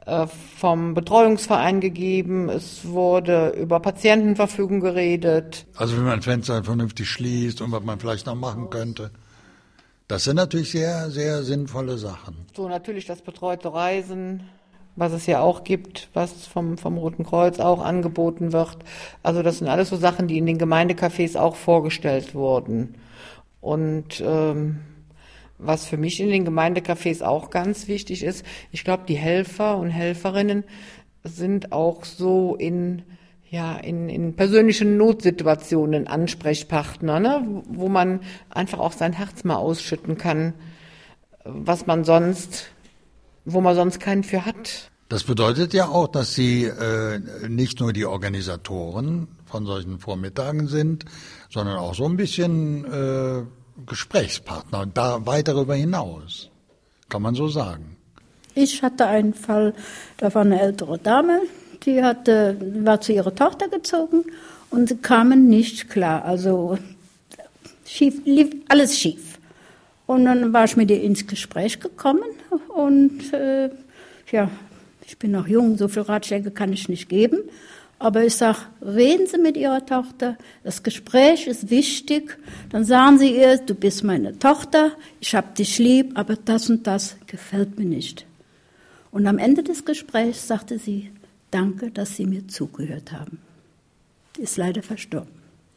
äh, 0.07 0.27
vom 0.27 0.95
Betreuungsverein 0.95 1.81
gegeben. 1.81 2.49
Es 2.49 2.85
wurde 2.85 3.51
über 3.51 3.79
Patientenverfügung 3.79 4.81
geredet. 4.81 5.67
Also 5.77 5.97
wenn 5.97 6.05
man 6.05 6.21
Fenster 6.21 6.65
vernünftig 6.65 7.09
schließt 7.09 7.61
und 7.61 7.71
was 7.71 7.85
man 7.85 8.01
vielleicht 8.01 8.27
noch 8.27 8.35
machen 8.35 8.71
könnte. 8.71 9.13
Das 10.13 10.25
sind 10.25 10.37
natürlich 10.37 10.73
sehr, 10.73 11.11
sehr 11.11 11.43
sinnvolle 11.43 11.97
Sachen. 11.97 12.37
So 12.55 12.69
natürlich 12.69 13.07
das 13.07 13.23
betreute 13.23 13.73
Reisen, 13.73 14.43
was 14.95 15.15
es 15.15 15.25
ja 15.25 15.41
auch 15.41 15.65
gibt, 15.65 16.11
was 16.13 16.47
vom, 16.47 16.77
vom 16.77 16.99
Roten 16.99 17.25
Kreuz 17.25 17.59
auch 17.59 17.83
angeboten 17.83 18.53
wird. 18.53 18.77
Also 19.23 19.43
das 19.43 19.61
sind 19.61 19.69
alles 19.69 19.89
so 19.89 19.97
Sachen, 19.97 20.29
die 20.29 20.37
in 20.37 20.45
den 20.45 20.59
Gemeindecafés 20.59 21.39
auch 21.39 21.57
vorgestellt 21.57 22.35
wurden. 22.35 22.97
Und 23.63 24.23
ähm, 24.23 24.81
was 25.57 25.87
für 25.87 25.97
mich 25.97 26.21
in 26.21 26.29
den 26.29 26.47
Gemeindecafés 26.47 27.23
auch 27.23 27.49
ganz 27.49 27.89
wichtig 27.89 28.23
ist, 28.23 28.45
ich 28.71 28.85
glaube, 28.85 29.05
die 29.09 29.17
Helfer 29.17 29.79
und 29.79 29.89
Helferinnen 29.89 30.65
sind 31.25 31.73
auch 31.73 32.05
so 32.05 32.55
in 32.57 33.03
ja, 33.53 33.77
in, 33.77 34.09
in 34.09 34.35
persönlichen 34.35 34.97
Notsituationen 34.97 36.07
Ansprechpartner, 36.07 37.21
ne? 37.21 37.63
wo 37.69 37.91
man 37.91 38.21
einfach 38.49 38.79
auch 38.79 38.93
sein 38.93 39.13
Herz 39.13 39.45
mal 39.45 39.57
ausschütten 39.57 40.17
kann, 40.17 40.55
was 41.45 41.87
man 41.87 42.05
sonst, 42.05 42.69
wo 43.45 43.61
man 43.61 43.75
sonst 43.75 44.01
keinen 44.01 44.25
für 44.25 44.47
hat. 44.47 44.91
Das 45.11 45.25
bedeutet 45.25 45.75
ja 45.75 45.89
auch, 45.89 46.09
dass 46.09 46.35
Sie 46.35 46.65
äh, 46.65 47.21
nicht 47.47 47.79
nur 47.79 47.93
die 47.93 48.07
Organisatoren 48.07 49.29
von 49.45 49.67
solchen 49.67 49.99
Vormittagen 49.99 50.67
sind, 50.67 51.05
sondern 51.51 51.77
auch 51.77 51.95
so 51.95 52.07
ein 52.07 52.17
bisschen 52.17 52.87
äh, 52.87 53.43
Gesprächspartner, 53.85 54.87
da 54.87 55.27
weit 55.27 55.49
darüber 55.49 55.75
hinaus. 55.75 56.49
Kann 57.11 57.21
man 57.21 57.35
so 57.35 57.49
sagen. 57.49 57.99
Ich 58.55 58.83
hatte 58.83 59.05
einen 59.05 59.35
Fall, 59.35 59.75
da 60.17 60.35
war 60.35 60.41
eine 60.41 60.59
ältere 60.59 60.99
Dame, 60.99 61.43
die 61.85 62.03
hatte, 62.03 62.57
war 62.85 63.01
zu 63.01 63.13
ihrer 63.13 63.35
Tochter 63.35 63.69
gezogen 63.69 64.25
und 64.71 64.89
sie 64.89 64.97
kamen 64.97 65.49
nicht 65.49 65.89
klar. 65.91 66.25
Also 66.25 66.79
schief, 67.87 68.21
lief 68.25 68.55
alles 68.69 68.99
schief. 68.99 69.39
Und 70.07 70.25
dann 70.25 70.53
war 70.53 70.65
ich 70.65 70.77
mit 70.77 70.91
ihr 70.91 71.03
ins 71.03 71.27
Gespräch 71.27 71.81
gekommen 71.81 72.29
und 72.69 73.33
äh, 73.33 73.71
ja, 74.31 74.51
ich 75.07 75.19
bin 75.19 75.31
noch 75.31 75.47
jung, 75.47 75.77
so 75.77 75.89
viele 75.89 76.09
Ratschläge 76.09 76.51
kann 76.51 76.73
ich 76.73 76.89
nicht 76.89 77.09
geben. 77.09 77.39
Aber 77.99 78.25
ich 78.25 78.35
sage, 78.35 78.59
reden 78.81 79.29
Sie 79.29 79.39
mit 79.39 79.57
Ihrer 79.57 79.87
Tochter, 79.87 80.37
das 80.65 80.83
Gespräch 80.83 81.47
ist 81.47 81.71
wichtig. 81.71 82.37
Dann 82.71 82.85
sagen 82.85 83.17
Sie 83.19 83.37
ihr, 83.37 83.59
du 83.59 83.77
bist 83.77 84.03
meine 84.03 84.37
Tochter, 84.41 84.91
ich 85.21 85.37
habe 85.37 85.55
dich 85.57 85.79
lieb, 85.79 86.11
aber 86.19 86.35
das 86.35 86.69
und 86.69 86.89
das 86.89 87.17
gefällt 87.29 87.79
mir 87.79 87.85
nicht. 87.85 88.27
Und 89.13 89.27
am 89.29 89.39
Ende 89.39 89.63
des 89.63 89.85
Gesprächs 89.85 90.49
sagte 90.49 90.81
sie, 90.81 91.13
Danke, 91.53 91.91
dass 91.91 92.17
Sie 92.17 92.27
mir 92.27 92.49
zugehört 92.49 93.13
haben. 93.13 93.39
Ist 94.39 94.57
leider 94.57 94.83
verstorben. 94.83 95.31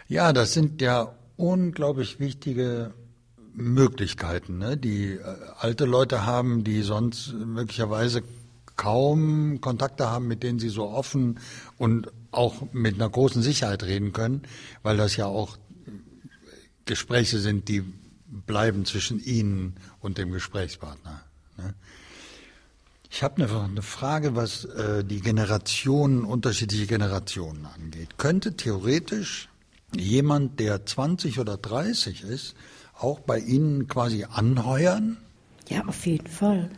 Ja, 0.08 0.34
das 0.34 0.54
sind 0.54 0.82
ja 0.82 1.14
unglaublich 1.36 2.20
wichtige 2.20 2.94
Möglichkeiten, 3.54 4.58
ne, 4.58 4.78
die 4.78 5.14
äh, 5.14 5.22
alte 5.58 5.86
Leute 5.86 6.26
haben, 6.26 6.64
die 6.64 6.82
sonst 6.82 7.34
möglicherweise 7.34 8.24
kaum 8.78 9.60
Kontakte 9.62 10.10
haben, 10.10 10.28
mit 10.28 10.44
denen 10.44 10.60
sie 10.60 10.70
so 10.70 10.90
offen 10.90 11.40
und 11.78 12.12
auch 12.32 12.74
mit 12.74 12.96
einer 12.96 13.10
großen 13.10 13.42
Sicherheit 13.42 13.84
reden 13.84 14.14
können, 14.14 14.44
weil 14.82 14.98
das 14.98 15.16
ja 15.16 15.26
auch 15.26 15.58
Gespräche 16.86 17.40
sind, 17.40 17.68
die 17.68 17.84
bleiben 18.46 18.86
zwischen 18.86 19.24
ihnen 19.24 19.76
und 20.00 20.18
dem 20.18 20.32
Gesprächspartner. 20.32 21.22
Ne? 21.58 21.74
Ich 23.10 23.24
habe 23.24 23.44
eine, 23.44 23.62
eine, 23.62 23.82
Frage, 23.82 24.36
was 24.36 24.66
äh, 24.66 25.04
die 25.04 25.22
Generationen, 25.22 26.26
unterschiedliche 26.26 26.88
Generationen 26.88 27.66
angeht. 27.66 28.18
Könnte 28.18 28.56
theoretisch 28.56 29.50
jemand, 29.96 30.60
der 30.60 30.86
20 30.86 31.40
oder 31.40 31.58
30 31.58 32.24
ist, 32.24 32.56
auch 32.98 33.20
bei 33.20 33.40
Ihnen 33.40 33.88
quasi 33.88 34.26
anheuern? 34.30 35.18
Ja, 35.70 35.86
auf 35.86 36.06
jeden 36.06 36.28
Fall. 36.28 36.70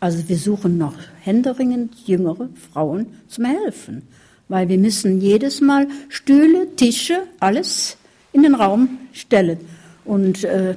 Also 0.00 0.28
wir 0.28 0.38
suchen 0.38 0.78
noch 0.78 0.94
händeringend 1.20 1.94
jüngere 2.06 2.48
Frauen 2.72 3.06
zum 3.26 3.44
Helfen, 3.44 4.02
weil 4.48 4.68
wir 4.68 4.78
müssen 4.78 5.20
jedes 5.20 5.60
Mal 5.60 5.88
Stühle, 6.08 6.74
Tische, 6.76 7.24
alles 7.40 7.96
in 8.32 8.42
den 8.42 8.54
Raum 8.54 8.98
stellen. 9.12 9.58
Und 10.04 10.44
äh, 10.44 10.76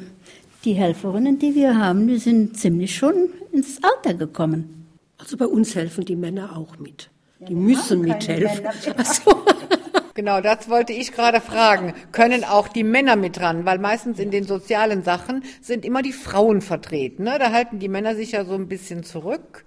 die 0.65 0.73
Helferinnen, 0.73 1.39
die 1.39 1.55
wir 1.55 1.77
haben, 1.77 2.07
die 2.07 2.17
sind 2.17 2.57
ziemlich 2.57 2.95
schon 2.95 3.29
ins 3.51 3.79
Alter 3.83 4.15
gekommen. 4.15 4.80
Also 5.21 5.37
bei 5.37 5.45
uns 5.45 5.75
helfen 5.75 6.03
die 6.03 6.15
Männer 6.15 6.57
auch 6.57 6.79
mit. 6.79 7.11
Die 7.47 7.55
müssen 7.55 8.01
mithelfen. 8.01 8.65
Also. 8.97 9.43
Genau, 10.13 10.41
das 10.41 10.67
wollte 10.67 10.91
ich 10.91 11.13
gerade 11.13 11.39
fragen. 11.39 11.93
Können 12.11 12.43
auch 12.43 12.67
die 12.67 12.83
Männer 12.83 13.15
mit 13.15 13.37
dran? 13.37 13.65
Weil 13.65 13.79
meistens 13.79 14.19
in 14.19 14.29
den 14.29 14.43
sozialen 14.43 15.03
Sachen 15.03 15.43
sind 15.61 15.85
immer 15.85 16.01
die 16.01 16.11
Frauen 16.11 16.61
vertreten. 16.61 17.23
Ne? 17.23 17.37
Da 17.39 17.51
halten 17.51 17.79
die 17.79 17.87
Männer 17.87 18.15
sich 18.15 18.33
ja 18.33 18.43
so 18.43 18.55
ein 18.55 18.67
bisschen 18.67 19.03
zurück. 19.03 19.63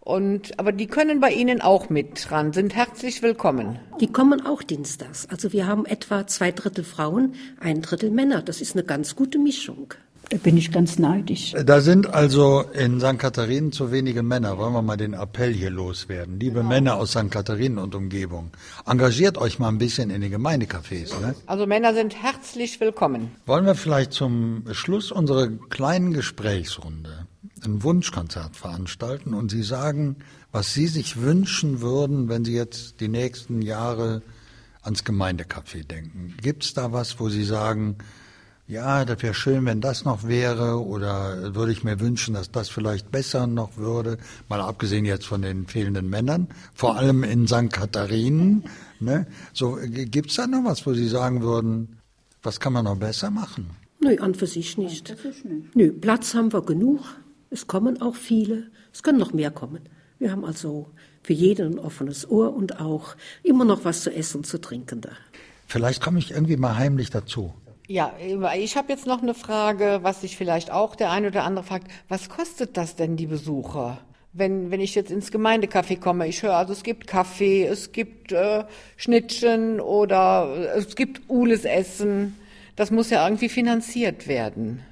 Und, 0.00 0.58
aber 0.58 0.72
die 0.72 0.86
können 0.86 1.20
bei 1.20 1.32
Ihnen 1.32 1.60
auch 1.62 1.88
mit 1.88 2.28
dran, 2.28 2.52
sind 2.52 2.76
herzlich 2.76 3.22
willkommen. 3.22 3.80
Die 4.00 4.06
kommen 4.06 4.44
auch 4.44 4.62
dienstags. 4.62 5.26
Also 5.30 5.52
wir 5.52 5.66
haben 5.66 5.86
etwa 5.86 6.26
zwei 6.26 6.52
Drittel 6.52 6.84
Frauen, 6.84 7.34
ein 7.58 7.80
Drittel 7.80 8.10
Männer. 8.10 8.42
Das 8.42 8.60
ist 8.60 8.76
eine 8.76 8.84
ganz 8.84 9.16
gute 9.16 9.38
Mischung. 9.38 9.94
Da 10.28 10.38
bin 10.38 10.56
ich 10.56 10.72
ganz 10.72 10.98
neidisch. 10.98 11.54
Da 11.64 11.80
sind 11.80 12.12
also 12.12 12.62
in 12.72 12.98
St. 12.98 13.18
Katharinen 13.18 13.70
zu 13.70 13.92
wenige 13.92 14.24
Männer. 14.24 14.58
Wollen 14.58 14.72
wir 14.72 14.82
mal 14.82 14.96
den 14.96 15.14
Appell 15.14 15.52
hier 15.52 15.70
loswerden. 15.70 16.40
Liebe 16.40 16.56
genau. 16.56 16.68
Männer 16.68 16.96
aus 16.96 17.10
St. 17.12 17.30
Katharinen 17.30 17.78
und 17.78 17.94
Umgebung, 17.94 18.50
engagiert 18.86 19.38
euch 19.38 19.60
mal 19.60 19.68
ein 19.68 19.78
bisschen 19.78 20.10
in 20.10 20.20
den 20.20 20.32
Gemeindecafés. 20.32 21.16
Ne? 21.20 21.36
Also 21.46 21.66
Männer 21.66 21.94
sind 21.94 22.20
herzlich 22.20 22.80
willkommen. 22.80 23.30
Wollen 23.46 23.66
wir 23.66 23.76
vielleicht 23.76 24.12
zum 24.12 24.64
Schluss 24.72 25.12
unserer 25.12 25.48
kleinen 25.48 26.12
Gesprächsrunde 26.12 27.26
ein 27.64 27.82
Wunschkonzert 27.84 28.56
veranstalten 28.56 29.32
und 29.32 29.50
Sie 29.50 29.62
sagen, 29.62 30.16
was 30.50 30.74
Sie 30.74 30.88
sich 30.88 31.20
wünschen 31.20 31.80
würden, 31.80 32.28
wenn 32.28 32.44
Sie 32.44 32.54
jetzt 32.54 33.00
die 33.00 33.08
nächsten 33.08 33.62
Jahre 33.62 34.22
ans 34.82 35.04
Gemeindecafé 35.04 35.84
denken. 35.84 36.34
Gibt 36.40 36.64
es 36.64 36.74
da 36.74 36.92
was, 36.92 37.20
wo 37.20 37.28
Sie 37.28 37.44
sagen, 37.44 37.96
ja, 38.68 39.04
das 39.04 39.22
wäre 39.22 39.34
schön, 39.34 39.64
wenn 39.64 39.80
das 39.80 40.04
noch 40.04 40.26
wäre, 40.26 40.84
oder 40.84 41.54
würde 41.54 41.70
ich 41.70 41.84
mir 41.84 42.00
wünschen, 42.00 42.34
dass 42.34 42.50
das 42.50 42.68
vielleicht 42.68 43.12
besser 43.12 43.46
noch 43.46 43.76
würde, 43.76 44.18
mal 44.48 44.60
abgesehen 44.60 45.04
jetzt 45.04 45.26
von 45.26 45.42
den 45.42 45.66
fehlenden 45.66 46.10
Männern, 46.10 46.48
vor 46.74 46.96
allem 46.96 47.22
in 47.22 47.46
St. 47.46 47.72
Katharinen. 47.72 48.64
Ne? 48.98 49.26
So, 49.52 49.78
gibt's 49.86 50.34
da 50.34 50.46
noch 50.46 50.64
was, 50.64 50.84
wo 50.84 50.94
Sie 50.94 51.08
sagen 51.08 51.42
würden, 51.42 51.98
was 52.42 52.58
kann 52.58 52.72
man 52.72 52.84
noch 52.84 52.96
besser 52.96 53.30
machen? 53.30 53.70
Nö, 54.00 54.16
an 54.18 54.34
für 54.34 54.46
sich 54.46 54.76
nicht. 54.78 55.08
Sich 55.08 55.44
nicht. 55.44 55.76
Nö, 55.76 55.92
Platz 55.92 56.34
haben 56.34 56.52
wir 56.52 56.62
genug. 56.62 57.00
Es 57.50 57.66
kommen 57.66 58.02
auch 58.02 58.16
viele. 58.16 58.70
Es 58.92 59.02
können 59.02 59.18
noch 59.18 59.32
mehr 59.32 59.50
kommen. 59.52 59.88
Wir 60.18 60.32
haben 60.32 60.44
also 60.44 60.90
für 61.22 61.34
jeden 61.34 61.74
ein 61.74 61.78
offenes 61.78 62.28
Ohr 62.28 62.54
und 62.54 62.80
auch 62.80 63.16
immer 63.42 63.64
noch 63.64 63.84
was 63.84 64.02
zu 64.02 64.12
essen, 64.12 64.44
zu 64.44 64.60
trinken 64.60 65.00
da. 65.00 65.10
Vielleicht 65.66 66.02
komme 66.02 66.18
ich 66.18 66.32
irgendwie 66.32 66.56
mal 66.56 66.76
heimlich 66.76 67.10
dazu. 67.10 67.52
Ja, 67.88 68.12
ich 68.18 68.76
habe 68.76 68.92
jetzt 68.92 69.06
noch 69.06 69.22
eine 69.22 69.34
Frage, 69.34 70.00
was 70.02 70.20
sich 70.20 70.36
vielleicht 70.36 70.72
auch 70.72 70.96
der 70.96 71.10
eine 71.12 71.28
oder 71.28 71.44
andere 71.44 71.64
fragt. 71.64 71.88
Was 72.08 72.28
kostet 72.28 72.76
das 72.76 72.96
denn 72.96 73.16
die 73.16 73.26
Besucher? 73.26 73.98
Wenn, 74.32 74.70
wenn 74.70 74.80
ich 74.80 74.94
jetzt 74.94 75.10
ins 75.10 75.30
Gemeindecafé 75.30 75.98
komme, 75.98 76.26
ich 76.26 76.42
höre, 76.42 76.56
also 76.56 76.72
es 76.72 76.82
gibt 76.82 77.06
Kaffee, 77.06 77.64
es 77.64 77.92
gibt 77.92 78.32
äh, 78.32 78.64
Schnittchen 78.96 79.80
oder 79.80 80.74
es 80.76 80.96
gibt 80.96 81.22
Ules 81.28 81.64
Essen. 81.64 82.36
Das 82.74 82.90
muss 82.90 83.08
ja 83.10 83.26
irgendwie 83.26 83.48
finanziert 83.48 84.26
werden. 84.26 84.82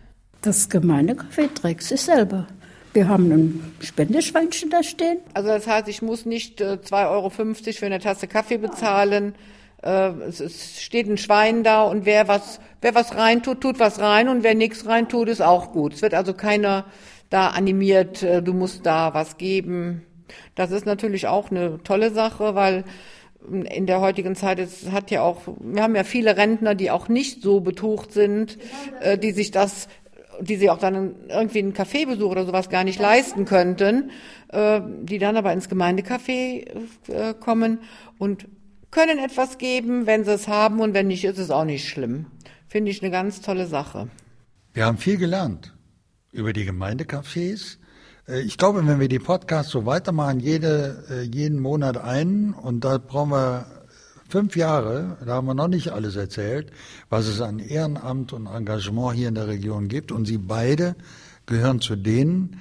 Das 0.41 0.71
Gemeindecafé 0.71 1.53
trägt 1.53 1.83
sich 1.83 2.01
selber. 2.01 2.47
Wir 2.95 3.09
haben 3.09 3.31
ein 3.33 3.75
Spendeschweinchen 3.81 4.71
da 4.71 4.85
stehen. 4.85 5.19
Also 5.35 5.49
das 5.49 5.67
heißt, 5.67 5.89
ich 5.89 6.01
muss 6.01 6.27
nicht 6.27 6.61
äh, 6.61 6.79
2,50 6.83 7.11
Euro 7.11 7.31
für 7.31 7.87
eine 7.87 7.99
Tasse 7.99 8.29
Kaffee 8.29 8.59
bezahlen. 8.59 9.35
Äh, 9.85 10.13
es, 10.29 10.83
steht 10.83 11.09
ein 11.09 11.19
Schwein 11.19 11.63
da 11.63 11.83
und 11.83 12.07
wer 12.07 12.27
was, 12.27 12.59
wer 12.81 12.95
was 12.95 13.15
reintut, 13.15 13.61
tut 13.61 13.79
was 13.79 14.01
rein 14.01 14.29
und 14.29 14.43
wer 14.43 14.55
nichts 14.55 14.87
reintut, 14.87 15.29
ist 15.29 15.43
auch 15.43 15.73
gut. 15.73 15.95
Es 15.95 16.03
wird 16.03 16.15
also 16.15 16.33
keiner 16.33 16.87
da 17.29 17.49
animiert, 17.49 18.23
äh, 18.23 18.43
du 18.43 18.55
musst 18.55 18.87
da 18.87 19.13
was 19.13 19.37
geben. 19.37 20.03
Das 20.55 20.71
ist 20.71 20.87
natürlich 20.87 21.27
auch 21.27 21.51
eine 21.51 21.83
tolle 21.83 22.11
Sache, 22.11 22.55
weil 22.55 22.85
in 23.47 23.87
der 23.87 24.01
heutigen 24.01 24.35
Zeit, 24.37 24.59
es 24.59 24.91
hat 24.91 25.11
ja 25.11 25.21
auch, 25.21 25.43
wir 25.61 25.83
haben 25.83 25.95
ja 25.95 26.05
viele 26.05 26.39
Rentner, 26.39 26.75
die 26.75 26.91
auch 26.91 27.09
nicht 27.09 27.43
so 27.43 27.61
betucht 27.61 28.11
sind, 28.11 28.57
äh, 29.01 29.19
die 29.19 29.33
sich 29.33 29.51
das, 29.51 29.89
die 30.41 30.57
sie 30.57 30.71
auch 30.71 30.79
dann 30.79 31.15
irgendwie 31.29 31.59
einen 31.59 31.75
Kaffeebesuch 31.75 32.31
oder 32.31 32.47
sowas 32.47 32.71
gar 32.71 32.85
nicht 32.85 32.99
leisten 32.99 33.45
könnten, 33.45 34.11
äh, 34.49 34.81
die 35.03 35.19
dann 35.19 35.37
aber 35.37 35.53
ins 35.53 35.69
Gemeindecafé 35.69 36.71
äh, 37.09 37.35
kommen 37.39 37.81
und 38.19 38.47
können 38.95 39.19
etwas 39.19 39.59
geben, 39.59 40.07
wenn 40.07 40.25
sie 40.25 40.33
es 40.33 40.49
haben 40.49 40.81
und 40.81 40.95
wenn 40.95 41.09
nicht, 41.09 41.25
ist 41.25 41.39
es 41.39 41.51
auch 41.51 41.67
nicht 41.67 41.89
schlimm. 41.89 42.27
Finde 42.69 42.91
ich 42.91 43.03
eine 43.03 43.11
ganz 43.11 43.41
tolle 43.41 43.67
Sache. 43.67 44.09
Wir 44.73 44.87
haben 44.87 44.99
viel 44.99 45.19
gelernt 45.19 45.75
über 46.33 46.53
die 46.53 46.65
Gemeindecafés, 46.65 47.79
Äh, 48.29 48.41
ich 48.41 48.59
glaube, 48.59 48.87
wenn 48.87 49.01
wir 49.01 49.09
die 49.09 49.19
Podcasts 49.19 49.73
so 49.73 49.87
weitermachen, 49.87 50.41
jede, 50.41 51.05
äh, 51.11 51.23
jeden 51.23 51.61
Monat 51.61 51.97
einen, 51.97 52.55
und 52.55 52.85
da 52.85 52.99
brauchen 52.99 53.31
wir 53.31 53.67
fünf 54.29 54.57
Jahre, 54.57 55.19
da 55.25 55.35
haben 55.35 55.47
wir 55.47 55.55
noch 55.55 55.69
nicht 55.69 55.91
alles 55.91 56.17
erzählt, 56.17 56.73
was 57.11 57.27
es 57.27 57.41
an 57.41 57.59
Ehrenamt 57.59 58.33
und 58.33 58.47
Engagement 58.47 59.17
hier 59.17 59.29
in 59.29 59.35
der 59.35 59.49
Region 59.49 59.89
gibt. 59.89 60.13
Und 60.13 60.27
Sie 60.27 60.39
beide 60.39 60.97
gehören 61.47 61.81
zu 61.81 61.97
denen, 61.97 62.59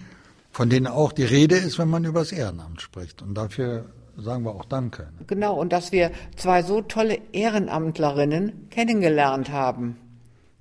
von 0.52 0.70
denen 0.70 0.88
auch 0.88 1.13
die 1.13 1.24
Rede 1.24 1.56
ist, 1.56 1.80
wenn 1.80 1.90
man 1.90 2.06
über 2.06 2.20
das 2.20 2.32
Ehrenamt 2.32 2.82
spricht. 2.82 3.22
Und 3.22 3.34
dafür 3.36 3.86
sagen 4.17 4.43
wir 4.43 4.51
auch 4.51 4.65
Danke. 4.65 5.10
Genau, 5.27 5.60
und 5.60 5.74
dass 5.74 5.91
wir 5.91 6.12
zwei 6.36 6.63
so 6.63 6.82
tolle 6.82 7.20
Ehrenamtlerinnen 7.32 8.70
kennengelernt 8.70 9.51
haben. 9.51 9.98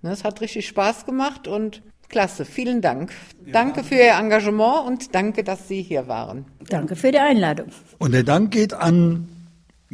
Es 0.02 0.24
hat 0.24 0.40
richtig 0.40 0.66
Spaß 0.66 1.06
gemacht 1.06 1.46
und 1.46 1.82
klasse. 2.08 2.44
Vielen 2.44 2.80
Dank. 2.80 3.12
Ja. 3.46 3.52
Danke 3.52 3.84
für 3.84 3.94
Ihr 3.94 4.12
Engagement 4.18 4.86
und 4.86 5.14
danke, 5.14 5.44
dass 5.44 5.68
Sie 5.68 5.82
hier 5.82 6.08
waren. 6.08 6.44
Danke 6.68 6.96
für 6.96 7.12
die 7.12 7.18
Einladung. 7.18 7.68
Und 7.98 8.12
der 8.12 8.24
Dank 8.24 8.50
geht 8.50 8.74
an 8.74 9.28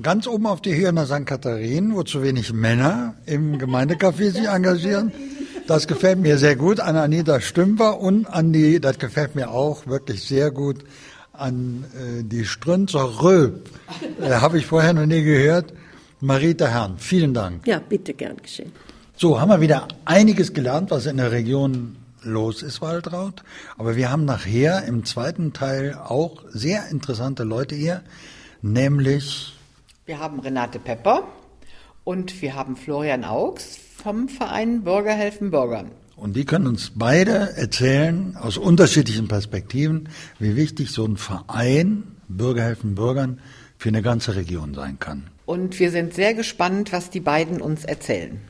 ganz 0.02 0.26
oben 0.26 0.46
auf 0.46 0.60
die 0.60 0.74
Höhe 0.74 0.92
nach 0.92 1.06
St. 1.06 1.26
Katharinen, 1.26 1.94
wo 1.94 2.02
zu 2.02 2.22
wenig 2.22 2.52
Männer 2.52 3.14
im 3.26 3.58
Gemeindecafé 3.58 4.30
sich 4.30 4.48
engagieren. 4.48 5.12
Das 5.66 5.86
gefällt 5.86 6.18
mir 6.18 6.38
sehr 6.38 6.56
gut 6.56 6.80
an 6.80 6.96
Anita 6.96 7.40
Stümper 7.40 8.00
und 8.00 8.26
an 8.26 8.52
die, 8.52 8.80
das 8.80 8.98
gefällt 8.98 9.34
mir 9.34 9.50
auch 9.50 9.86
wirklich 9.86 10.22
sehr 10.22 10.50
gut, 10.50 10.82
an 11.38 11.84
äh, 11.94 12.22
die 12.24 12.44
Strünzer 12.44 13.22
Rö. 13.22 13.52
Äh, 14.20 14.30
Habe 14.30 14.58
ich 14.58 14.66
vorher 14.66 14.92
noch 14.92 15.06
nie 15.06 15.22
gehört. 15.22 15.72
Marita 16.20 16.66
Herrn, 16.66 16.98
vielen 16.98 17.32
Dank. 17.32 17.66
Ja, 17.66 17.78
bitte, 17.78 18.12
gern 18.12 18.36
geschehen. 18.36 18.72
So, 19.16 19.40
haben 19.40 19.50
wir 19.50 19.60
wieder 19.60 19.88
einiges 20.04 20.52
gelernt, 20.52 20.90
was 20.90 21.06
in 21.06 21.16
der 21.16 21.32
Region 21.32 21.96
los 22.22 22.62
ist, 22.62 22.80
Waldraut. 22.80 23.42
Aber 23.76 23.96
wir 23.96 24.10
haben 24.10 24.24
nachher 24.24 24.84
im 24.84 25.04
zweiten 25.04 25.52
Teil 25.52 25.94
auch 25.94 26.42
sehr 26.50 26.88
interessante 26.88 27.44
Leute 27.44 27.74
hier, 27.74 28.02
nämlich... 28.62 29.54
Wir 30.06 30.18
haben 30.18 30.40
Renate 30.40 30.78
Pepper 30.78 31.28
und 32.04 32.40
wir 32.42 32.54
haben 32.54 32.76
Florian 32.76 33.24
Augs 33.24 33.78
vom 34.02 34.28
Verein 34.28 34.82
Bürger 34.82 35.12
helfen 35.12 35.50
Bürgern. 35.50 35.90
Und 36.18 36.34
die 36.34 36.44
können 36.44 36.66
uns 36.66 36.92
beide 36.96 37.56
erzählen, 37.56 38.36
aus 38.36 38.58
unterschiedlichen 38.58 39.28
Perspektiven, 39.28 40.08
wie 40.40 40.56
wichtig 40.56 40.90
so 40.90 41.04
ein 41.04 41.16
Verein 41.16 42.02
Bürger 42.26 42.62
helfen 42.62 42.96
Bürgern 42.96 43.38
für 43.78 43.88
eine 43.88 44.02
ganze 44.02 44.34
Region 44.34 44.74
sein 44.74 44.98
kann. 44.98 45.28
Und 45.46 45.78
wir 45.78 45.92
sind 45.92 46.14
sehr 46.14 46.34
gespannt, 46.34 46.92
was 46.92 47.10
die 47.10 47.20
beiden 47.20 47.60
uns 47.60 47.84
erzählen. 47.84 48.40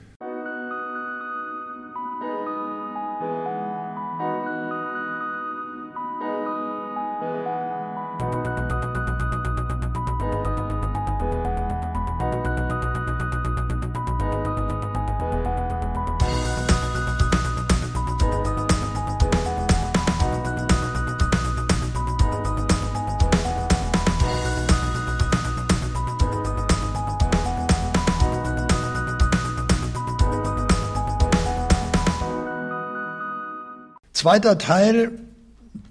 Zweiter 34.19 34.59
Teil, 34.59 35.13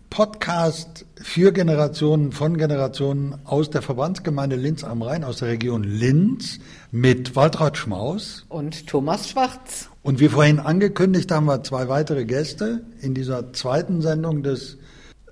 Podcast 0.10 1.06
für 1.16 1.54
Generationen, 1.54 2.34
von 2.34 2.58
Generationen 2.58 3.36
aus 3.46 3.70
der 3.70 3.82
Verbandsgemeinde 3.82 4.58
Linz 4.58 4.84
am 4.84 5.02
Rhein, 5.02 5.24
aus 5.24 5.38
der 5.38 5.48
Region 5.48 5.86
Linz, 5.86 6.60
mit 6.92 7.38
Waltraud 7.38 7.78
Schmaus. 7.78 8.46
Und 8.50 8.86
Thomas 8.86 9.30
Schwarz. 9.30 9.88
Und 10.04 10.20
wie 10.20 10.28
vorhin 10.28 10.60
angekündigt, 10.60 11.32
haben 11.32 11.46
wir 11.46 11.64
zwei 11.64 11.88
weitere 11.88 12.26
Gäste 12.26 12.82
in 13.00 13.14
dieser 13.14 13.54
zweiten 13.54 14.02
Sendung 14.02 14.44
des 14.44 14.78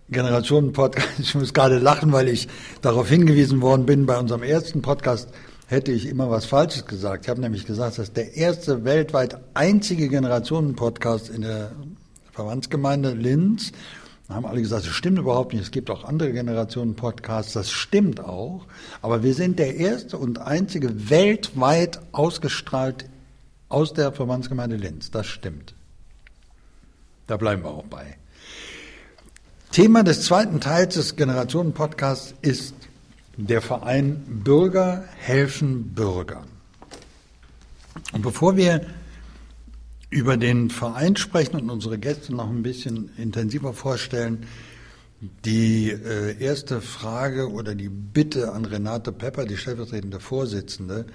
Generationen-Podcasts. 0.10 1.20
Ich 1.20 1.36
muss 1.36 1.54
gerade 1.54 1.80
lachen, 1.80 2.14
weil 2.14 2.30
ich 2.30 2.48
darauf 2.82 3.10
hingewiesen 3.10 3.60
worden 3.60 3.86
bin, 3.86 4.06
bei 4.06 4.18
unserem 4.18 4.42
ersten 4.42 4.82
Podcast 4.82 5.28
hätte 5.68 5.92
ich 5.92 6.08
immer 6.08 6.30
was 6.30 6.46
Falsches 6.46 6.86
gesagt. 6.86 7.26
Ich 7.26 7.30
habe 7.30 7.42
nämlich 7.42 7.66
gesagt, 7.66 7.98
das 7.98 8.08
ist 8.08 8.16
der 8.16 8.38
erste 8.38 8.86
weltweit 8.86 9.38
einzige 9.54 10.08
Generationen-Podcast 10.08 11.30
in 11.30 11.42
der 11.42 11.72
Verbandsgemeinde 12.36 13.14
Linz. 13.14 13.72
Da 14.28 14.36
haben 14.36 14.46
alle 14.46 14.62
gesagt, 14.62 14.86
das 14.86 14.94
stimmt 14.94 15.20
überhaupt 15.20 15.54
nicht. 15.54 15.64
Es 15.64 15.72
gibt 15.72 15.90
auch 15.90 16.04
andere 16.04 16.34
Generationen 16.34 16.96
Podcasts. 16.96 17.54
Das 17.54 17.72
stimmt 17.72 18.20
auch. 18.20 18.66
Aber 19.02 19.24
wir 19.24 19.34
sind 19.34 19.58
der 19.58 19.76
erste 19.76 20.18
und 20.18 20.40
einzige 20.40 21.10
weltweit 21.10 22.02
ausgestrahlt 22.12 23.06
aus 23.70 23.94
der 23.94 24.12
Verbandsgemeinde 24.12 24.76
Linz. 24.76 25.12
Das 25.12 25.28
stimmt. 25.28 25.76
Da 27.28 27.38
bleiben 27.38 27.64
wir 27.64 27.72
auch 27.72 27.86
bei. 27.86 28.18
Thema 29.72 30.04
des 30.04 30.24
zweiten 30.24 30.60
Teils 30.60 30.96
des 30.96 31.16
Generationen-Podcasts 31.16 32.36
ist 32.42 32.76
der 33.38 33.62
Verein 33.62 34.42
Bürger 34.44 35.06
helfen 35.18 35.94
Bürgern. 35.94 36.48
Und 38.12 38.24
bevor 38.24 38.58
wir 38.58 38.82
über 40.10 40.38
den 40.38 40.70
Verein 40.70 41.16
sprechen 41.16 41.56
und 41.56 41.70
unsere 41.70 41.98
Gäste 41.98 42.34
noch 42.34 42.50
ein 42.50 42.64
bisschen 42.64 43.10
intensiver 43.18 43.74
vorstellen. 43.74 44.46
Die 45.44 45.90
äh, 45.90 46.38
erste 46.40 46.82
Frage 46.82 47.50
oder 47.52 47.74
die 47.74 47.90
Bitte 47.90 48.52
an 48.52 48.66
Renate 48.66 49.12
Pepper, 49.12 49.46
die 49.46 49.58
stellvertretende 49.58 50.20
Vorsitzende. 50.20 51.06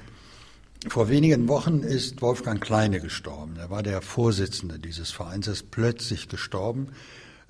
Vor 0.88 1.09
wenigen 1.09 1.48
Wochen 1.48 1.81
ist 1.81 2.22
Wolfgang 2.22 2.61
Kleine 2.61 3.00
gestorben. 3.00 3.57
Er 3.59 3.70
war 3.70 3.83
der 3.83 4.00
Vorsitzende 4.00 4.79
dieses 4.79 5.11
Vereins, 5.11 5.46
er 5.46 5.53
ist 5.53 5.70
plötzlich 5.70 6.29
gestorben. 6.29 6.88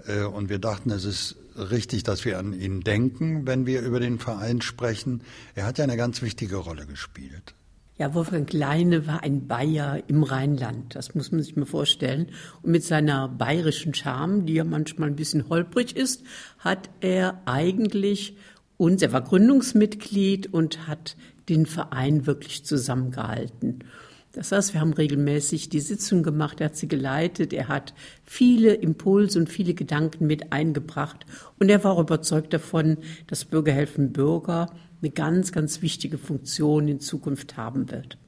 Äh, 0.07 0.25
und 0.25 0.49
wir 0.49 0.59
dachten, 0.59 0.91
es 0.91 1.05
ist 1.05 1.37
richtig, 1.57 2.03
dass 2.03 2.25
wir 2.25 2.39
an 2.39 2.53
ihn 2.53 2.81
denken, 2.81 3.47
wenn 3.47 3.67
wir 3.67 3.83
über 3.83 4.01
den 4.01 4.19
Verein 4.19 4.61
sprechen. 4.61 5.23
Er 5.55 5.67
hat 5.67 5.79
ja 5.79 5.85
eine 5.85 5.97
ganz 5.97 6.23
wichtige 6.23 6.57
Rolle 6.57 6.87
gespielt. 6.87 7.55
Ja, 8.01 8.15
Wolfgang 8.15 8.49
Kleine 8.49 9.07
war 9.07 9.23
ein 9.23 9.47
Bayer 9.47 10.03
im 10.07 10.23
Rheinland, 10.23 10.95
das 10.95 11.15
muss 11.15 11.33
man 11.33 11.43
sich 11.43 11.55
mal 11.57 11.67
vorstellen. 11.67 12.29
Und 12.63 12.71
mit 12.71 12.83
seiner 12.83 13.29
bayerischen 13.29 13.93
Charme, 13.93 14.47
die 14.47 14.55
ja 14.55 14.65
manchmal 14.65 15.11
ein 15.11 15.17
bisschen 15.17 15.51
holprig 15.51 15.95
ist, 15.95 16.25
hat 16.61 16.89
er 17.01 17.43
eigentlich 17.45 18.39
uns, 18.79 19.03
er 19.03 19.13
war 19.13 19.21
Gründungsmitglied 19.21 20.51
und 20.51 20.87
hat 20.89 21.19
den 21.51 21.67
Verein 21.67 22.27
wirklich 22.27 22.65
zusammengehalten. 22.65 23.85
Das 24.33 24.51
heißt, 24.51 24.73
wir 24.73 24.81
haben 24.81 24.95
regelmäßig 24.95 25.69
die 25.69 25.81
Sitzung 25.81 26.23
gemacht, 26.23 26.63
er 26.63 26.67
hat 26.67 26.77
sie 26.77 26.89
geleitet, 26.89 27.53
er 27.53 27.69
hat 27.69 27.93
viele 28.25 28.73
Impulse 28.73 29.39
und 29.39 29.51
viele 29.51 29.75
Gedanken 29.75 30.27
mit 30.27 30.55
eingebracht 30.55 31.27
und 31.59 31.69
er 31.69 31.85
war 31.85 32.01
überzeugt 32.01 32.55
davon, 32.55 32.97
dass 33.27 33.45
Bürgerhelfen 33.45 34.11
Bürger 34.11 34.71
eine 35.03 35.11
ganz, 35.11 35.53
ganz 35.53 35.83
wichtige 35.83 36.19
Funktion 36.19 36.89
in 36.89 37.01
Zukunft 37.01 37.57
haben 37.57 37.91
wird. 37.91 38.19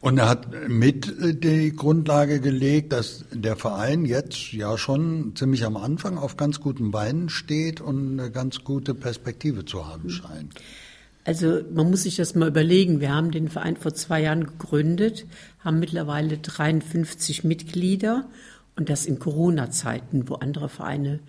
Und 0.00 0.16
er 0.16 0.28
hat 0.28 0.68
mit 0.68 1.08
äh, 1.20 1.34
die 1.34 1.76
Grundlage 1.76 2.40
gelegt, 2.40 2.92
dass 2.92 3.24
der 3.32 3.56
Verein 3.56 4.06
jetzt 4.06 4.52
ja 4.52 4.78
schon 4.78 5.34
ziemlich 5.36 5.64
am 5.64 5.76
Anfang 5.76 6.16
auf 6.16 6.36
ganz 6.36 6.60
guten 6.60 6.90
Beinen 6.90 7.28
steht 7.28 7.80
und 7.80 8.18
eine 8.18 8.30
ganz 8.30 8.64
gute 8.64 8.94
Perspektive 8.94 9.64
zu 9.66 9.86
haben 9.86 10.08
scheint. 10.08 10.54
Also 11.24 11.60
man 11.72 11.90
muss 11.90 12.04
sich 12.04 12.16
das 12.16 12.34
mal 12.34 12.48
überlegen. 12.48 13.00
Wir 13.00 13.14
haben 13.14 13.30
den 13.30 13.48
Verein 13.48 13.76
vor 13.76 13.92
zwei 13.92 14.22
Jahren 14.22 14.46
gegründet, 14.46 15.26
haben 15.58 15.78
mittlerweile 15.78 16.38
53 16.38 17.44
Mitglieder 17.44 18.26
und 18.76 18.88
das 18.88 19.04
in 19.04 19.18
Corona-Zeiten, 19.18 20.30
wo 20.30 20.36
andere 20.36 20.70
Vereine 20.70 21.20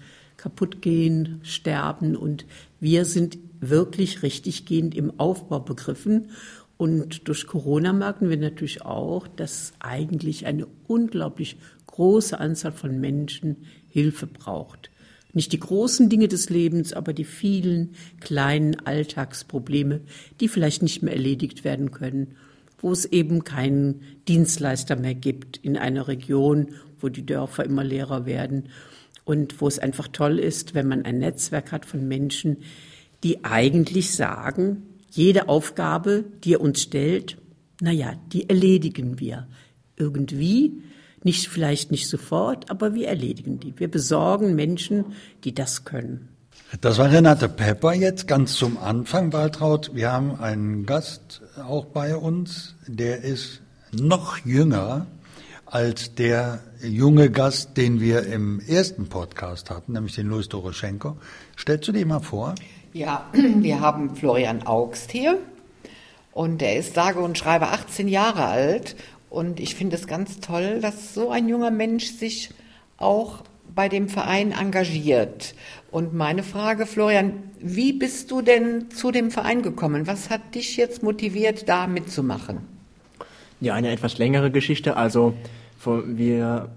kaputt 0.41 0.81
gehen, 0.81 1.39
sterben 1.43 2.15
und 2.15 2.45
wir 2.79 3.05
sind 3.05 3.37
wirklich 3.59 4.23
richtig 4.23 4.65
gehend 4.65 4.95
im 4.95 5.19
Aufbau 5.19 5.59
begriffen. 5.59 6.29
Und 6.77 7.27
durch 7.27 7.45
Corona 7.45 7.93
merken 7.93 8.27
wir 8.27 8.37
natürlich 8.37 8.81
auch, 8.81 9.27
dass 9.27 9.73
eigentlich 9.79 10.47
eine 10.47 10.65
unglaublich 10.87 11.57
große 11.85 12.39
Anzahl 12.39 12.71
von 12.71 12.99
Menschen 12.99 13.57
Hilfe 13.87 14.25
braucht. 14.25 14.89
Nicht 15.31 15.53
die 15.53 15.59
großen 15.59 16.09
Dinge 16.09 16.27
des 16.27 16.49
Lebens, 16.49 16.91
aber 16.91 17.13
die 17.13 17.23
vielen 17.23 17.91
kleinen 18.19 18.79
Alltagsprobleme, 18.79 20.01
die 20.39 20.47
vielleicht 20.47 20.81
nicht 20.81 21.03
mehr 21.03 21.13
erledigt 21.13 21.63
werden 21.63 21.91
können, 21.91 22.35
wo 22.79 22.91
es 22.91 23.05
eben 23.05 23.43
keinen 23.43 24.01
Dienstleister 24.27 24.95
mehr 24.95 25.13
gibt 25.13 25.57
in 25.57 25.77
einer 25.77 26.07
Region, 26.07 26.69
wo 26.99 27.09
die 27.09 27.27
Dörfer 27.27 27.63
immer 27.63 27.83
leerer 27.83 28.25
werden 28.25 28.69
und 29.25 29.61
wo 29.61 29.67
es 29.67 29.79
einfach 29.79 30.07
toll 30.07 30.39
ist, 30.39 30.73
wenn 30.73 30.87
man 30.87 31.05
ein 31.05 31.19
Netzwerk 31.19 31.71
hat 31.71 31.85
von 31.85 32.07
Menschen, 32.07 32.57
die 33.23 33.43
eigentlich 33.43 34.13
sagen, 34.13 34.83
jede 35.11 35.49
Aufgabe, 35.49 36.23
die 36.43 36.53
er 36.53 36.61
uns 36.61 36.81
stellt, 36.81 37.37
na 37.81 37.91
ja, 37.91 38.13
die 38.31 38.49
erledigen 38.49 39.19
wir 39.19 39.47
irgendwie, 39.97 40.81
nicht 41.23 41.47
vielleicht 41.47 41.91
nicht 41.91 42.07
sofort, 42.07 42.71
aber 42.71 42.93
wir 42.93 43.07
erledigen 43.07 43.59
die. 43.59 43.77
Wir 43.77 43.89
besorgen 43.89 44.55
Menschen, 44.55 45.05
die 45.43 45.53
das 45.53 45.85
können. 45.85 46.29
Das 46.79 46.97
war 46.97 47.11
Renate 47.11 47.49
Pepper 47.49 47.93
jetzt 47.93 48.27
ganz 48.27 48.53
zum 48.53 48.77
Anfang, 48.77 49.33
Waltraud. 49.33 49.93
Wir 49.93 50.11
haben 50.11 50.39
einen 50.39 50.85
Gast 50.85 51.41
auch 51.61 51.85
bei 51.85 52.15
uns, 52.15 52.75
der 52.87 53.23
ist 53.23 53.61
noch 53.91 54.37
jünger 54.45 55.05
als 55.71 56.15
der 56.15 56.59
junge 56.83 57.31
Gast, 57.31 57.77
den 57.77 58.01
wir 58.01 58.25
im 58.27 58.59
ersten 58.59 59.07
Podcast 59.07 59.69
hatten, 59.69 59.93
nämlich 59.93 60.15
den 60.15 60.27
Louis 60.27 60.49
Doroschenko. 60.49 61.15
Stellst 61.57 61.87
du 61.87 61.93
dir 61.93 62.05
mal 62.05 62.19
vor? 62.19 62.55
Ja, 62.91 63.29
wir 63.33 63.79
haben 63.79 64.13
Florian 64.17 64.63
Augst 64.63 65.11
hier 65.11 65.37
und 66.33 66.61
er 66.61 66.75
ist 66.75 66.93
sage 66.93 67.21
und 67.21 67.37
schreibe 67.37 67.69
18 67.69 68.09
Jahre 68.09 68.47
alt 68.47 68.97
und 69.29 69.61
ich 69.61 69.75
finde 69.75 69.95
es 69.95 70.07
ganz 70.07 70.41
toll, 70.41 70.81
dass 70.81 71.13
so 71.13 71.31
ein 71.31 71.47
junger 71.47 71.71
Mensch 71.71 72.11
sich 72.11 72.49
auch 72.97 73.43
bei 73.73 73.87
dem 73.87 74.09
Verein 74.09 74.51
engagiert. 74.51 75.55
Und 75.89 76.13
meine 76.13 76.43
Frage, 76.43 76.85
Florian, 76.85 77.43
wie 77.61 77.93
bist 77.93 78.29
du 78.29 78.41
denn 78.41 78.91
zu 78.91 79.11
dem 79.11 79.31
Verein 79.31 79.61
gekommen? 79.61 80.05
Was 80.05 80.29
hat 80.29 80.53
dich 80.53 80.75
jetzt 80.75 81.01
motiviert, 81.01 81.69
da 81.69 81.87
mitzumachen? 81.87 82.57
Ja, 83.61 83.73
eine 83.75 83.91
etwas 83.91 84.17
längere 84.17 84.51
Geschichte. 84.51 84.97
Also 84.97 85.33
wir 85.85 86.69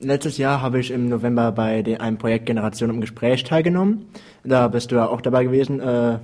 letztes 0.00 0.38
Jahr 0.38 0.62
habe 0.62 0.80
ich 0.80 0.90
im 0.90 1.08
November 1.08 1.52
bei 1.52 1.82
dem, 1.82 2.00
einem 2.00 2.18
Projekt 2.18 2.46
Generation 2.46 2.90
im 2.90 3.00
Gespräch 3.00 3.44
teilgenommen. 3.44 4.06
Da 4.44 4.68
bist 4.68 4.90
du 4.90 4.96
ja 4.96 5.06
auch 5.06 5.20
dabei 5.20 5.44
gewesen, 5.44 5.80
äh, 5.80 6.18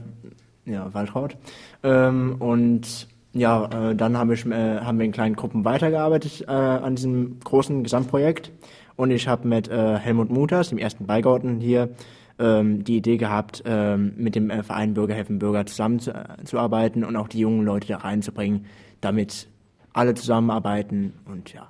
ja, 0.65 0.93
Waltraud. 0.93 1.37
Ähm, 1.83 2.37
und 2.39 3.07
ja, 3.33 3.91
äh, 3.91 3.95
dann 3.95 4.17
habe 4.17 4.35
ich, 4.35 4.47
äh, 4.47 4.81
haben 4.81 4.99
wir 4.99 5.05
in 5.05 5.13
kleinen 5.13 5.37
Gruppen 5.37 5.65
weitergearbeitet 5.65 6.45
äh, 6.49 6.53
an 6.53 6.97
diesem 6.97 7.39
großen 7.41 7.83
Gesamtprojekt. 7.83 8.51
Und 8.97 9.11
ich 9.11 9.29
habe 9.29 9.47
mit 9.47 9.69
äh, 9.69 9.99
Helmut 9.99 10.31
Muthers, 10.31 10.71
dem 10.71 10.79
ersten 10.79 11.07
Beigauten 11.07 11.61
hier, 11.61 11.91
ähm, 12.39 12.83
die 12.83 12.97
Idee 12.97 13.19
gehabt, 13.19 13.63
ähm, 13.67 14.15
mit 14.17 14.35
dem 14.35 14.51
äh, 14.51 14.63
Verein 14.63 14.95
Bürger 14.95 15.15
helfen 15.15 15.39
Bürger 15.39 15.67
zusammenzuarbeiten 15.67 17.05
und 17.05 17.17
auch 17.17 17.29
die 17.29 17.41
jungen 17.41 17.65
Leute 17.65 17.89
da 17.89 17.99
reinzubringen, 17.99 18.67
damit 19.03 19.49
alle 19.93 20.15
zusammenarbeiten 20.15 21.15
und 21.27 21.53
ja. 21.53 21.69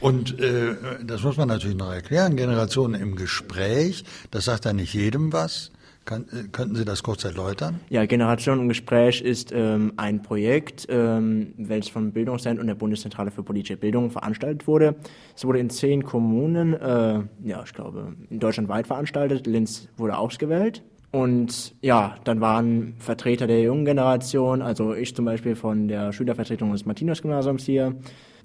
Und 0.00 0.38
äh, 0.40 0.74
das 1.04 1.22
muss 1.22 1.36
man 1.36 1.48
natürlich 1.48 1.76
noch 1.76 1.92
erklären, 1.92 2.36
Generationen 2.36 3.00
im 3.00 3.16
Gespräch, 3.16 4.04
das 4.30 4.46
sagt 4.46 4.64
ja 4.64 4.72
nicht 4.72 4.94
jedem 4.94 5.32
was. 5.32 5.70
Kann, 6.04 6.24
äh, 6.32 6.48
könnten 6.50 6.76
Sie 6.76 6.84
das 6.84 7.02
kurz 7.02 7.24
erläutern? 7.24 7.80
Ja, 7.90 8.06
Generation 8.06 8.60
im 8.60 8.68
Gespräch 8.68 9.20
ist 9.20 9.52
ähm, 9.52 9.92
ein 9.96 10.22
Projekt, 10.22 10.86
ähm, 10.88 11.52
welches 11.58 11.90
vom 11.90 12.12
Bildungszentrum 12.12 12.62
und 12.62 12.68
der 12.68 12.74
Bundeszentrale 12.74 13.30
für 13.30 13.42
politische 13.42 13.76
Bildung 13.76 14.10
veranstaltet 14.10 14.66
wurde. 14.66 14.96
Es 15.36 15.44
wurde 15.44 15.58
in 15.58 15.68
zehn 15.68 16.02
Kommunen, 16.02 16.74
äh, 16.74 17.20
ja, 17.44 17.62
ich 17.64 17.74
glaube, 17.74 18.14
in 18.30 18.40
Deutschland 18.40 18.68
weit 18.68 18.86
veranstaltet. 18.86 19.46
Linz 19.46 19.88
wurde 19.96 20.16
ausgewählt. 20.16 20.82
Und 21.12 21.74
ja, 21.80 22.14
dann 22.24 22.40
waren 22.40 22.94
Vertreter 22.98 23.46
der 23.46 23.60
jungen 23.62 23.84
Generation, 23.84 24.62
also 24.62 24.94
ich 24.94 25.14
zum 25.14 25.24
Beispiel 25.24 25.56
von 25.56 25.88
der 25.88 26.12
Schülervertretung 26.12 26.70
des 26.72 26.86
Martinus-Gymnasiums 26.86 27.64
hier, 27.64 27.96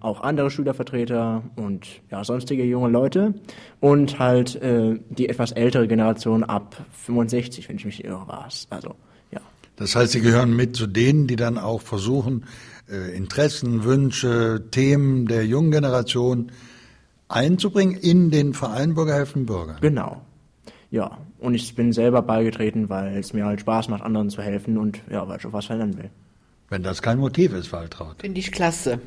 auch 0.05 0.21
andere 0.21 0.49
Schülervertreter 0.49 1.43
und 1.55 1.87
ja, 2.11 2.23
sonstige 2.23 2.63
junge 2.63 2.89
Leute 2.89 3.33
und 3.79 4.19
halt 4.19 4.55
äh, 4.61 4.99
die 5.09 5.29
etwas 5.29 5.51
ältere 5.51 5.87
Generation 5.87 6.43
ab 6.43 6.85
65, 6.91 7.67
wenn 7.67 7.77
ich 7.77 7.85
mich 7.85 8.03
irre 8.03 8.27
war. 8.27 8.47
Also, 8.69 8.95
ja. 9.31 9.41
Das 9.75 9.95
heißt, 9.95 10.13
Sie 10.13 10.21
gehören 10.21 10.55
mit 10.55 10.75
zu 10.75 10.87
denen, 10.87 11.27
die 11.27 11.35
dann 11.35 11.57
auch 11.57 11.81
versuchen, 11.81 12.45
äh, 12.89 13.15
Interessen, 13.15 13.83
Wünsche, 13.83 14.65
Themen 14.71 15.27
der 15.27 15.45
jungen 15.45 15.71
Generation 15.71 16.51
einzubringen 17.27 17.97
in 17.97 18.31
den 18.31 18.53
Verein 18.53 18.93
Bürger 18.93 19.15
helfen 19.15 19.45
Bürger. 19.45 19.77
Genau. 19.81 20.21
Ja, 20.91 21.17
und 21.39 21.55
ich 21.55 21.75
bin 21.75 21.91
selber 21.91 22.21
beigetreten, 22.21 22.89
weil 22.89 23.17
es 23.17 23.33
mir 23.33 23.45
halt 23.45 23.59
Spaß 23.59 23.89
macht, 23.89 24.03
anderen 24.03 24.29
zu 24.29 24.41
helfen 24.41 24.77
und 24.77 25.01
ja, 25.09 25.27
weil 25.27 25.39
ich 25.39 25.45
auch 25.45 25.53
was 25.53 25.65
verändern 25.65 25.97
will. 25.97 26.09
Wenn 26.69 26.83
das 26.83 27.01
kein 27.01 27.19
Motiv 27.19 27.53
ist, 27.53 27.71
Waltraud. 27.71 28.21
Finde 28.21 28.39
ich 28.39 28.51
klasse. 28.51 28.99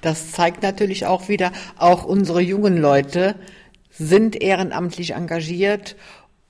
Das 0.00 0.32
zeigt 0.32 0.62
natürlich 0.62 1.06
auch 1.06 1.28
wieder, 1.28 1.52
auch 1.78 2.04
unsere 2.04 2.40
jungen 2.40 2.76
Leute 2.76 3.34
sind 3.90 4.40
ehrenamtlich 4.40 5.14
engagiert 5.14 5.96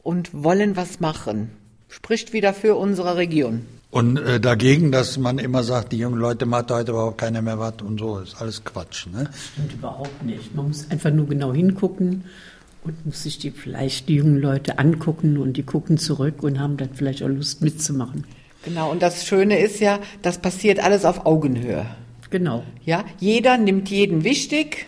und 0.02 0.30
wollen 0.32 0.76
was 0.76 1.00
machen. 1.00 1.50
Spricht 1.88 2.32
wieder 2.32 2.52
für 2.52 2.76
unsere 2.76 3.16
Region. 3.16 3.66
Und 3.90 4.18
äh, 4.18 4.40
dagegen, 4.40 4.92
dass 4.92 5.16
man 5.16 5.38
immer 5.38 5.62
sagt, 5.62 5.92
die 5.92 5.98
jungen 5.98 6.18
Leute 6.18 6.44
macht 6.44 6.70
heute 6.70 6.90
überhaupt 6.90 7.18
keiner 7.18 7.40
mehr 7.40 7.58
was 7.58 7.74
und 7.82 7.98
so, 7.98 8.18
ist 8.18 8.40
alles 8.40 8.64
Quatsch. 8.64 9.06
Ne? 9.06 9.24
Das 9.24 9.46
stimmt 9.52 9.72
überhaupt 9.72 10.22
nicht. 10.22 10.54
Man 10.54 10.68
muss 10.68 10.90
einfach 10.90 11.10
nur 11.10 11.26
genau 11.26 11.54
hingucken 11.54 12.24
und 12.84 13.06
muss 13.06 13.22
sich 13.22 13.38
die 13.38 13.52
vielleicht 13.52 14.08
die 14.08 14.16
jungen 14.16 14.38
Leute 14.38 14.78
angucken 14.78 15.38
und 15.38 15.56
die 15.56 15.62
gucken 15.62 15.98
zurück 15.98 16.42
und 16.42 16.58
haben 16.60 16.76
dann 16.76 16.90
vielleicht 16.94 17.22
auch 17.22 17.28
Lust 17.28 17.62
mitzumachen. 17.62 18.24
Genau, 18.64 18.90
und 18.90 19.00
das 19.00 19.24
Schöne 19.24 19.60
ist 19.60 19.80
ja, 19.80 20.00
das 20.22 20.38
passiert 20.38 20.82
alles 20.82 21.04
auf 21.04 21.24
Augenhöhe. 21.24 21.86
Genau. 22.30 22.64
Ja, 22.84 23.04
jeder 23.18 23.56
nimmt 23.56 23.88
jeden 23.90 24.24
wichtig. 24.24 24.86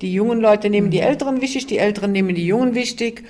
Die 0.00 0.12
jungen 0.12 0.40
Leute 0.40 0.70
nehmen 0.70 0.90
die 0.90 1.00
Älteren 1.00 1.40
wichtig, 1.40 1.66
die 1.66 1.78
Älteren 1.78 2.12
nehmen 2.12 2.34
die 2.34 2.46
Jungen 2.46 2.74
wichtig. 2.74 3.24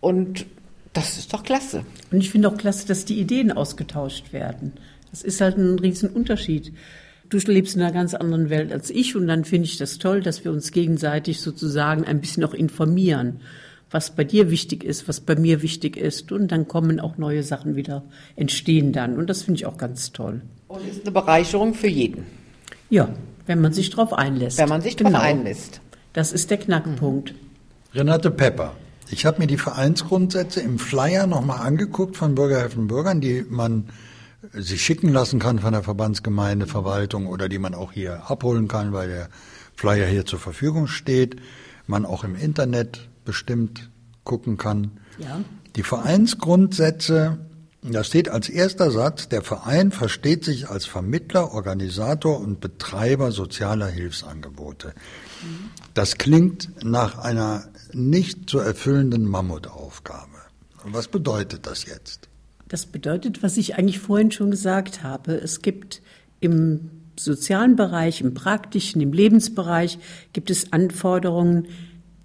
Und 0.00 0.46
das 0.92 1.18
ist 1.18 1.32
doch 1.32 1.42
klasse. 1.42 1.84
Und 2.10 2.18
ich 2.18 2.30
finde 2.30 2.48
auch 2.48 2.56
klasse, 2.56 2.86
dass 2.86 3.04
die 3.04 3.18
Ideen 3.18 3.52
ausgetauscht 3.52 4.32
werden. 4.32 4.72
Das 5.10 5.22
ist 5.22 5.40
halt 5.40 5.56
ein 5.56 5.78
Riesenunterschied. 5.78 6.72
Du 7.28 7.38
lebst 7.38 7.74
in 7.74 7.82
einer 7.82 7.92
ganz 7.92 8.14
anderen 8.14 8.50
Welt 8.50 8.72
als 8.72 8.90
ich 8.90 9.16
und 9.16 9.26
dann 9.26 9.44
finde 9.44 9.66
ich 9.66 9.78
das 9.78 9.98
toll, 9.98 10.20
dass 10.20 10.44
wir 10.44 10.52
uns 10.52 10.72
gegenseitig 10.72 11.40
sozusagen 11.40 12.04
ein 12.04 12.20
bisschen 12.20 12.44
auch 12.44 12.54
informieren, 12.54 13.40
was 13.90 14.14
bei 14.14 14.24
dir 14.24 14.50
wichtig 14.50 14.84
ist, 14.84 15.08
was 15.08 15.20
bei 15.20 15.34
mir 15.34 15.62
wichtig 15.62 15.96
ist 15.96 16.32
und 16.32 16.52
dann 16.52 16.68
kommen 16.68 17.00
auch 17.00 17.16
neue 17.16 17.42
Sachen 17.42 17.76
wieder, 17.76 18.04
entstehen 18.36 18.92
dann 18.92 19.16
und 19.16 19.30
das 19.30 19.42
finde 19.42 19.58
ich 19.58 19.66
auch 19.66 19.78
ganz 19.78 20.12
toll. 20.12 20.42
Und 20.68 20.86
ist 20.88 21.02
eine 21.02 21.12
Bereicherung 21.12 21.74
für 21.74 21.88
jeden. 21.88 22.26
Ja, 22.94 23.08
wenn 23.46 23.60
man 23.60 23.72
sich 23.72 23.90
darauf 23.90 24.12
einlässt. 24.12 24.56
Wenn 24.58 24.68
man 24.68 24.80
sich 24.80 24.94
darauf 24.94 25.14
genau. 25.14 25.24
einlässt. 25.24 25.80
Das 26.12 26.30
ist 26.30 26.52
der 26.52 26.58
Knackpunkt. 26.58 27.34
Renate 27.92 28.30
Pepper. 28.30 28.76
Ich 29.10 29.26
habe 29.26 29.40
mir 29.40 29.48
die 29.48 29.56
Vereinsgrundsätze 29.56 30.60
im 30.60 30.78
Flyer 30.78 31.26
nochmal 31.26 31.66
angeguckt 31.66 32.16
von 32.16 32.36
Bürgerhelfen 32.36 32.86
Bürgern, 32.86 33.20
die 33.20 33.44
man 33.48 33.88
sich 34.52 34.84
schicken 34.84 35.08
lassen 35.08 35.40
kann 35.40 35.58
von 35.58 35.72
der 35.72 35.82
Verbandsgemeinde, 35.82 36.68
Verwaltung 36.68 37.26
oder 37.26 37.48
die 37.48 37.58
man 37.58 37.74
auch 37.74 37.90
hier 37.90 38.30
abholen 38.30 38.68
kann, 38.68 38.92
weil 38.92 39.08
der 39.08 39.28
Flyer 39.74 40.06
hier 40.06 40.24
zur 40.24 40.38
Verfügung 40.38 40.86
steht. 40.86 41.34
Man 41.88 42.06
auch 42.06 42.22
im 42.22 42.36
Internet 42.36 43.08
bestimmt 43.24 43.90
gucken 44.22 44.56
kann. 44.56 44.92
Ja. 45.18 45.40
Die 45.74 45.82
Vereinsgrundsätze 45.82 47.38
da 47.92 48.02
steht 48.02 48.30
als 48.30 48.48
erster 48.48 48.90
Satz, 48.90 49.28
der 49.28 49.42
Verein 49.42 49.92
versteht 49.92 50.44
sich 50.44 50.68
als 50.70 50.86
Vermittler, 50.86 51.52
Organisator 51.52 52.40
und 52.40 52.60
Betreiber 52.60 53.30
sozialer 53.30 53.88
Hilfsangebote. 53.88 54.94
Das 55.92 56.16
klingt 56.16 56.70
nach 56.82 57.18
einer 57.18 57.68
nicht 57.92 58.48
zu 58.48 58.58
erfüllenden 58.58 59.26
Mammutaufgabe. 59.26 60.38
Was 60.84 61.08
bedeutet 61.08 61.66
das 61.66 61.84
jetzt? 61.84 62.28
Das 62.68 62.86
bedeutet, 62.86 63.42
was 63.42 63.56
ich 63.58 63.76
eigentlich 63.76 63.98
vorhin 63.98 64.30
schon 64.30 64.50
gesagt 64.50 65.02
habe. 65.02 65.34
Es 65.34 65.60
gibt 65.60 66.00
im 66.40 66.90
sozialen 67.16 67.76
Bereich, 67.76 68.20
im 68.20 68.34
praktischen, 68.34 69.00
im 69.00 69.12
Lebensbereich 69.12 69.98
gibt 70.32 70.50
es 70.50 70.72
Anforderungen, 70.72 71.68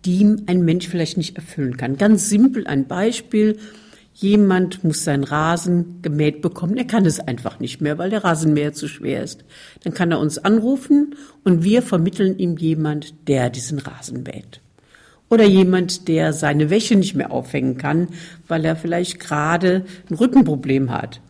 die 0.06 0.38
ein 0.46 0.64
Mensch 0.64 0.88
vielleicht 0.88 1.18
nicht 1.18 1.36
erfüllen 1.36 1.78
kann. 1.78 1.98
Ganz 1.98 2.30
simpel 2.30 2.66
ein 2.66 2.88
Beispiel. 2.88 3.60
Jemand 4.22 4.84
muss 4.84 5.06
seinen 5.06 5.24
Rasen 5.24 6.02
gemäht 6.02 6.42
bekommen. 6.42 6.76
Er 6.76 6.84
kann 6.84 7.06
es 7.06 7.22
einfach 7.22 7.62
nicht 7.62 7.80
mehr, 7.80 7.98
weil 7.98 8.10
der 8.10 8.26
Rasenmäher 8.26 8.74
zu 8.74 8.90
schwer 8.90 9.24
ist. 9.24 9.46
Dann 9.86 9.94
kann 9.94 10.12
er 10.12 10.20
uns 10.20 10.38
anrufen 10.38 11.16
und 11.46 11.64
wir 11.64 11.82
vermitteln 11.82 12.38
ihm 12.38 12.58
jemand, 12.58 13.14
der 13.30 13.50
diesen 13.50 13.80
Rasen 13.80 14.24
mäht. 14.24 14.60
Oder 15.30 15.46
jemand, 15.46 16.10
der 16.10 16.34
seine 16.34 16.70
Wäsche 16.70 16.98
nicht 16.98 17.16
mehr 17.16 17.32
aufhängen 17.32 17.78
kann, 17.78 18.10
weil 18.46 18.66
er 18.66 18.76
vielleicht 18.76 19.22
gerade 19.22 19.86
ein 20.10 20.16
Rückenproblem 20.16 20.92
hat. 20.92 21.22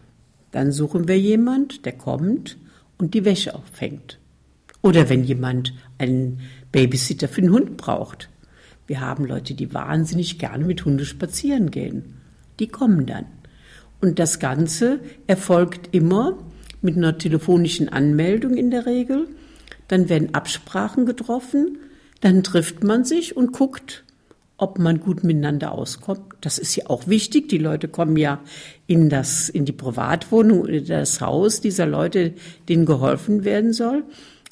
Dann 0.49 0.71
suchen 0.71 1.07
wir 1.07 1.19
jemand, 1.19 1.85
der 1.85 1.93
kommt 1.93 2.57
und 2.97 3.13
die 3.13 3.23
Wäsche 3.23 3.53
aufhängt. 3.53 4.17
Oder 4.81 5.09
wenn 5.09 5.23
jemand 5.23 5.75
einen 5.99 6.39
Babysitter 6.71 7.27
für 7.27 7.41
den 7.41 7.51
Hund 7.51 7.77
braucht. 7.77 8.29
Wir 8.87 8.99
haben 8.99 9.25
Leute, 9.25 9.53
die 9.53 9.75
wahnsinnig 9.75 10.39
gerne 10.39 10.65
mit 10.65 10.85
Hunde 10.85 11.05
spazieren 11.05 11.69
gehen 11.69 12.18
die 12.59 12.67
kommen 12.67 13.05
dann. 13.05 13.25
Und 14.01 14.19
das 14.19 14.39
Ganze 14.39 14.99
erfolgt 15.27 15.93
immer 15.93 16.37
mit 16.81 16.95
einer 16.95 17.17
telefonischen 17.17 17.89
Anmeldung 17.89 18.55
in 18.55 18.71
der 18.71 18.85
Regel. 18.85 19.27
Dann 19.87 20.07
werden 20.07 20.33
Absprachen 20.33 21.05
getroffen, 21.05 21.79
dann 22.21 22.43
trifft 22.43 22.83
man 22.83 23.03
sich 23.03 23.35
und 23.35 23.51
guckt, 23.51 24.03
ob 24.57 24.77
man 24.77 24.99
gut 24.99 25.23
miteinander 25.23 25.71
auskommt. 25.71 26.21
Das 26.41 26.57
ist 26.57 26.75
ja 26.75 26.85
auch 26.87 27.07
wichtig. 27.07 27.47
Die 27.49 27.57
Leute 27.57 27.87
kommen 27.87 28.17
ja 28.17 28.41
in 28.87 29.09
das, 29.09 29.47
in 29.49 29.65
die 29.65 29.71
Privatwohnung 29.71 30.61
oder 30.61 30.81
das 30.81 31.21
Haus 31.21 31.61
dieser 31.61 31.85
Leute, 31.85 32.33
denen 32.67 32.85
geholfen 32.85 33.45
werden 33.45 33.71
soll. 33.71 34.03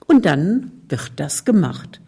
Und 0.06 0.26
dann 0.26 0.72
wird 0.88 1.12
das 1.18 1.44
gemacht. 1.44 2.02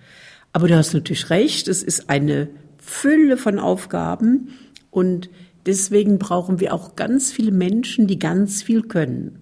Aber 0.54 0.68
du 0.68 0.76
hast 0.76 0.94
natürlich 0.94 1.30
recht. 1.30 1.68
Es 1.68 1.84
ist 1.84 2.10
eine 2.10 2.50
Fülle 2.78 3.38
von 3.38 3.60
Aufgaben 3.60 4.50
und 4.92 5.30
Deswegen 5.70 6.18
brauchen 6.18 6.60
wir 6.60 6.74
auch 6.74 6.96
ganz 6.96 7.32
viele 7.32 7.52
Menschen, 7.52 8.08
die 8.08 8.18
ganz 8.18 8.64
viel 8.64 8.82
können. 8.82 9.38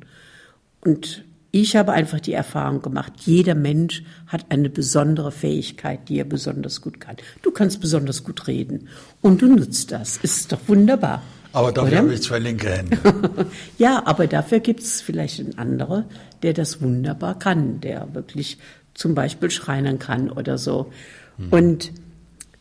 Und 0.81 1.23
ich 1.51 1.77
habe 1.77 1.93
einfach 1.93 2.19
die 2.19 2.33
Erfahrung 2.33 2.81
gemacht, 2.81 3.13
jeder 3.21 3.55
Mensch 3.55 4.03
hat 4.27 4.47
eine 4.49 4.69
besondere 4.69 5.31
Fähigkeit, 5.31 6.09
die 6.09 6.19
er 6.19 6.25
besonders 6.25 6.81
gut 6.81 6.99
kann. 6.99 7.15
Du 7.43 7.51
kannst 7.51 7.79
besonders 7.79 8.25
gut 8.25 8.45
reden 8.45 8.89
und 9.21 9.41
du 9.41 9.47
nutzt 9.47 9.93
das. 9.93 10.17
Ist 10.17 10.51
doch 10.51 10.59
wunderbar. 10.67 11.23
Aber 11.53 11.71
dafür 11.71 11.99
habe 11.99 12.13
ich 12.13 12.23
zwei 12.23 12.39
linke 12.39 12.71
Hände. 12.71 12.97
ja, 13.77 14.05
aber 14.05 14.27
dafür 14.27 14.59
gibt 14.59 14.81
es 14.81 14.99
vielleicht 14.99 15.39
einen 15.39 15.57
anderen, 15.57 16.03
der 16.43 16.51
das 16.51 16.81
wunderbar 16.81 17.39
kann, 17.39 17.79
der 17.79 18.13
wirklich 18.13 18.57
zum 18.93 19.15
Beispiel 19.15 19.49
schreinern 19.49 19.97
kann 19.97 20.29
oder 20.29 20.57
so. 20.57 20.91
Mhm. 21.37 21.47
Und 21.51 21.91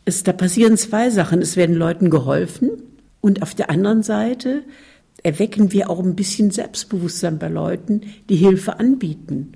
es, 0.05 0.23
da 0.23 0.31
passieren 0.31 0.77
zwei 0.77 1.09
Sachen. 1.09 1.41
Es 1.41 1.57
werden 1.57 1.75
Leuten 1.75 2.09
geholfen 2.09 2.83
und 3.27 3.41
auf 3.41 3.53
der 3.53 3.69
anderen 3.69 4.03
Seite 4.03 4.63
erwecken 5.21 5.73
wir 5.73 5.89
auch 5.89 5.99
ein 5.99 6.15
bisschen 6.15 6.49
Selbstbewusstsein 6.49 7.39
bei 7.39 7.49
Leuten, 7.49 8.03
die 8.29 8.37
Hilfe 8.37 8.79
anbieten. 8.79 9.51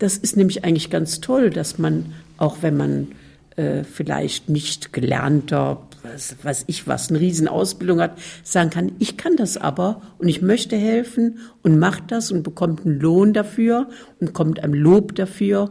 Das 0.00 0.16
ist 0.16 0.36
nämlich 0.36 0.64
eigentlich 0.64 0.90
ganz 0.90 1.20
toll, 1.20 1.50
dass 1.50 1.78
man, 1.78 2.14
auch 2.36 2.56
wenn 2.62 2.76
man 2.76 3.12
äh, 3.54 3.84
vielleicht 3.84 4.48
nicht 4.48 4.92
gelernter, 4.92 5.86
was 6.02 6.34
weiß 6.42 6.64
ich 6.66 6.88
was, 6.88 7.10
eine 7.10 7.20
Riesenausbildung 7.20 8.00
hat, 8.00 8.18
sagen 8.42 8.70
kann, 8.70 8.90
ich 8.98 9.16
kann 9.16 9.36
das 9.36 9.56
aber 9.56 10.02
und 10.18 10.26
ich 10.26 10.42
möchte 10.42 10.76
helfen 10.76 11.38
und 11.62 11.78
macht 11.78 12.10
das 12.10 12.32
und 12.32 12.42
bekommt 12.42 12.84
einen 12.84 12.98
Lohn 12.98 13.34
dafür 13.34 13.88
und 14.18 14.32
kommt 14.32 14.58
einem 14.58 14.74
Lob 14.74 15.14
dafür. 15.14 15.70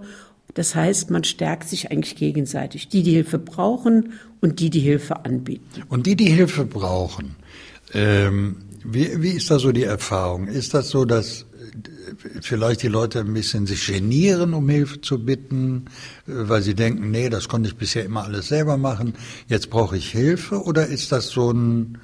Das 0.53 0.75
heißt, 0.75 1.11
man 1.11 1.23
stärkt 1.23 1.69
sich 1.69 1.91
eigentlich 1.91 2.15
gegenseitig. 2.15 2.89
Die, 2.89 3.03
die 3.03 3.11
Hilfe 3.13 3.39
brauchen 3.39 4.13
und 4.41 4.59
die, 4.59 4.69
die 4.69 4.79
Hilfe 4.79 5.25
anbieten. 5.25 5.83
Und 5.89 6.05
die, 6.07 6.15
die 6.15 6.29
Hilfe 6.29 6.65
brauchen, 6.65 7.35
ähm, 7.93 8.57
wie, 8.83 9.21
wie 9.21 9.31
ist 9.31 9.51
da 9.51 9.59
so 9.59 9.71
die 9.71 9.83
Erfahrung? 9.83 10.47
Ist 10.47 10.73
das 10.73 10.89
so, 10.89 11.05
dass 11.05 11.41
äh, 11.41 12.41
vielleicht 12.41 12.81
die 12.83 12.87
Leute 12.87 13.19
ein 13.19 13.33
bisschen 13.33 13.67
sich 13.67 13.85
genieren, 13.87 14.53
um 14.53 14.67
Hilfe 14.67 15.01
zu 15.01 15.23
bitten, 15.23 15.85
äh, 16.27 16.31
weil 16.33 16.61
sie 16.61 16.73
denken, 16.73 17.11
nee, 17.11 17.29
das 17.29 17.47
konnte 17.47 17.69
ich 17.69 17.75
bisher 17.75 18.03
immer 18.03 18.23
alles 18.23 18.47
selber 18.47 18.77
machen, 18.77 19.13
jetzt 19.47 19.69
brauche 19.69 19.97
ich 19.97 20.09
Hilfe? 20.11 20.63
Oder 20.63 20.87
ist 20.87 21.11
das 21.11 21.27
so 21.27 21.51
ein, 21.51 21.99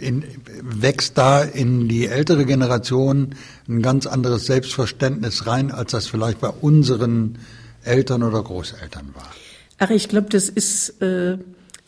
in, 0.00 0.24
wächst 0.62 1.18
da 1.18 1.42
in 1.42 1.88
die 1.88 2.06
ältere 2.06 2.44
Generation 2.44 3.34
ein 3.68 3.82
ganz 3.82 4.06
anderes 4.06 4.46
Selbstverständnis 4.46 5.46
rein, 5.46 5.70
als 5.70 5.92
das 5.92 6.06
vielleicht 6.06 6.40
bei 6.40 6.48
unseren 6.48 7.38
Eltern 7.84 8.22
oder 8.22 8.42
Großeltern 8.42 9.10
war? 9.14 9.30
Ach, 9.78 9.90
ich 9.90 10.08
glaube, 10.08 10.28
das 10.30 10.48
ist 10.48 11.00
äh, 11.02 11.38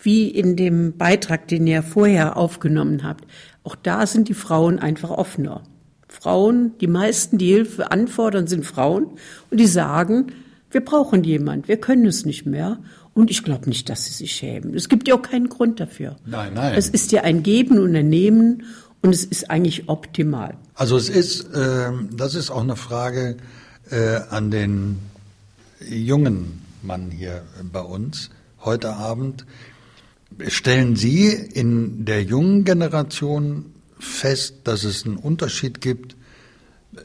wie 0.03 0.29
in 0.29 0.57
dem 0.57 0.97
Beitrag, 0.97 1.49
den 1.49 1.67
ihr 1.67 1.83
vorher 1.83 2.37
aufgenommen 2.37 3.03
habt. 3.05 3.25
Auch 3.65 3.77
da 3.77 4.07
sind 4.07 4.29
die 4.29 4.35
Frauen 4.35 4.79
einfach 4.79 5.11
offener. 5.11 5.63
Frauen, 6.09 6.73
die 6.81 6.87
meisten, 6.87 7.39
die 7.39 7.53
Hilfe 7.53 7.93
anfordern, 7.93 8.47
sind 8.47 8.65
Frauen 8.65 9.07
und 9.51 9.61
die 9.61 9.67
sagen, 9.67 10.33
wir 10.71 10.85
brauchen 10.85 11.25
jemand, 11.25 11.69
wir 11.69 11.79
können 11.79 12.07
es 12.07 12.25
nicht 12.25 12.47
mehr. 12.47 12.79
Und 13.15 13.31
ich 13.31 13.43
glaube 13.43 13.69
nicht, 13.69 13.89
dass 13.89 14.07
sie 14.07 14.13
sich 14.13 14.33
schämen. 14.33 14.75
Es 14.75 14.89
gibt 14.89 15.09
ja 15.09 15.15
auch 15.15 15.23
keinen 15.23 15.49
Grund 15.49 15.81
dafür. 15.81 16.17
Nein, 16.25 16.55
nein. 16.55 16.75
Es 16.77 16.89
ist 16.89 17.13
ja 17.13 17.23
ein 17.23 17.43
Geben 17.43 17.79
und 17.79 17.95
ein 17.97 18.09
Nehmen 18.09 18.65
und 19.03 19.15
es 19.15 19.25
ist 19.25 19.51
eigentlich 19.51 19.89
optimal. 19.89 20.57
Also 20.75 20.97
es 20.97 21.09
ist, 21.09 21.53
äh, 21.55 21.91
das 22.13 22.35
ist 22.35 22.51
auch 22.51 22.63
eine 22.63 22.77
Frage 22.77 23.37
äh, 23.91 24.21
an 24.31 24.51
den 24.51 24.99
jungen 25.89 26.63
Mann 26.83 27.11
hier 27.11 27.43
bei 27.73 27.81
uns 27.81 28.31
heute 28.65 28.95
Abend. 28.95 29.47
Stellen 30.49 30.97
Sie 30.97 31.29
in 31.29 32.05
der 32.05 32.23
jungen 32.23 32.65
Generation 32.65 33.67
fest, 33.99 34.61
dass 34.65 34.85
es 34.85 35.05
einen 35.05 35.17
Unterschied 35.17 35.81
gibt 35.81 36.17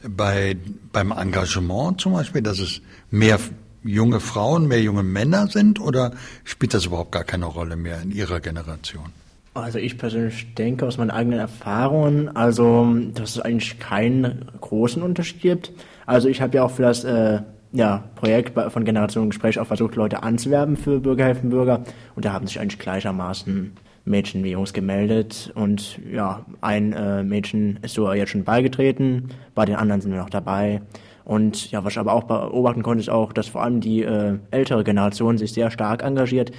bei, 0.08 0.56
beim 0.92 1.12
Engagement 1.12 2.00
zum 2.00 2.12
Beispiel, 2.12 2.42
dass 2.42 2.58
es 2.58 2.80
mehr 3.10 3.38
junge 3.86 4.20
Frauen, 4.20 4.68
mehr 4.68 4.82
junge 4.82 5.02
Männer 5.02 5.48
sind 5.48 5.80
oder 5.80 6.12
spielt 6.44 6.74
das 6.74 6.86
überhaupt 6.86 7.12
gar 7.12 7.24
keine 7.24 7.46
Rolle 7.46 7.76
mehr 7.76 8.00
in 8.02 8.10
Ihrer 8.10 8.40
Generation? 8.40 9.12
Also 9.54 9.78
ich 9.78 9.96
persönlich 9.96 10.54
denke 10.54 10.86
aus 10.86 10.98
meinen 10.98 11.10
eigenen 11.10 11.38
Erfahrungen, 11.38 12.28
also 12.36 12.94
dass 13.14 13.30
es 13.30 13.40
eigentlich 13.40 13.78
keinen 13.78 14.44
großen 14.60 15.02
Unterschied 15.02 15.40
gibt. 15.40 15.72
Also 16.04 16.28
ich 16.28 16.42
habe 16.42 16.56
ja 16.56 16.64
auch 16.64 16.70
für 16.70 16.82
das 16.82 17.04
äh, 17.04 17.40
ja, 17.72 18.04
Projekt 18.16 18.58
von 18.70 18.84
Generation 18.84 19.30
Gespräch 19.30 19.58
auch 19.58 19.66
versucht, 19.66 19.96
Leute 19.96 20.22
anzuwerben 20.22 20.76
für 20.76 21.00
Bürgerhelfen 21.00 21.50
Bürger. 21.50 21.84
Und 22.14 22.24
da 22.24 22.32
haben 22.32 22.46
sich 22.46 22.60
eigentlich 22.60 22.78
gleichermaßen 22.78 23.72
Mädchen 24.04 24.44
wie 24.44 24.52
Jungs 24.52 24.72
gemeldet. 24.72 25.52
Und 25.54 25.98
ja, 26.10 26.44
ein 26.60 26.92
äh, 26.92 27.22
Mädchen 27.22 27.78
ist 27.82 27.94
so 27.94 28.12
jetzt 28.12 28.30
schon 28.30 28.44
beigetreten, 28.44 29.30
bei 29.54 29.64
den 29.64 29.76
anderen 29.76 30.00
sind 30.00 30.12
wir 30.12 30.20
noch 30.20 30.30
dabei. 30.30 30.82
Und 31.26 31.72
ja, 31.72 31.84
was 31.84 31.94
ich 31.94 31.98
aber 31.98 32.12
auch 32.12 32.24
beobachten 32.24 32.84
konnte, 32.84 33.00
ist 33.02 33.10
auch, 33.10 33.32
dass 33.32 33.48
vor 33.48 33.62
allem 33.62 33.80
die 33.80 34.02
äh, 34.02 34.38
ältere 34.52 34.84
Generation 34.84 35.38
sich 35.38 35.52
sehr 35.52 35.72
stark 35.72 36.04
engagiert. 36.04 36.52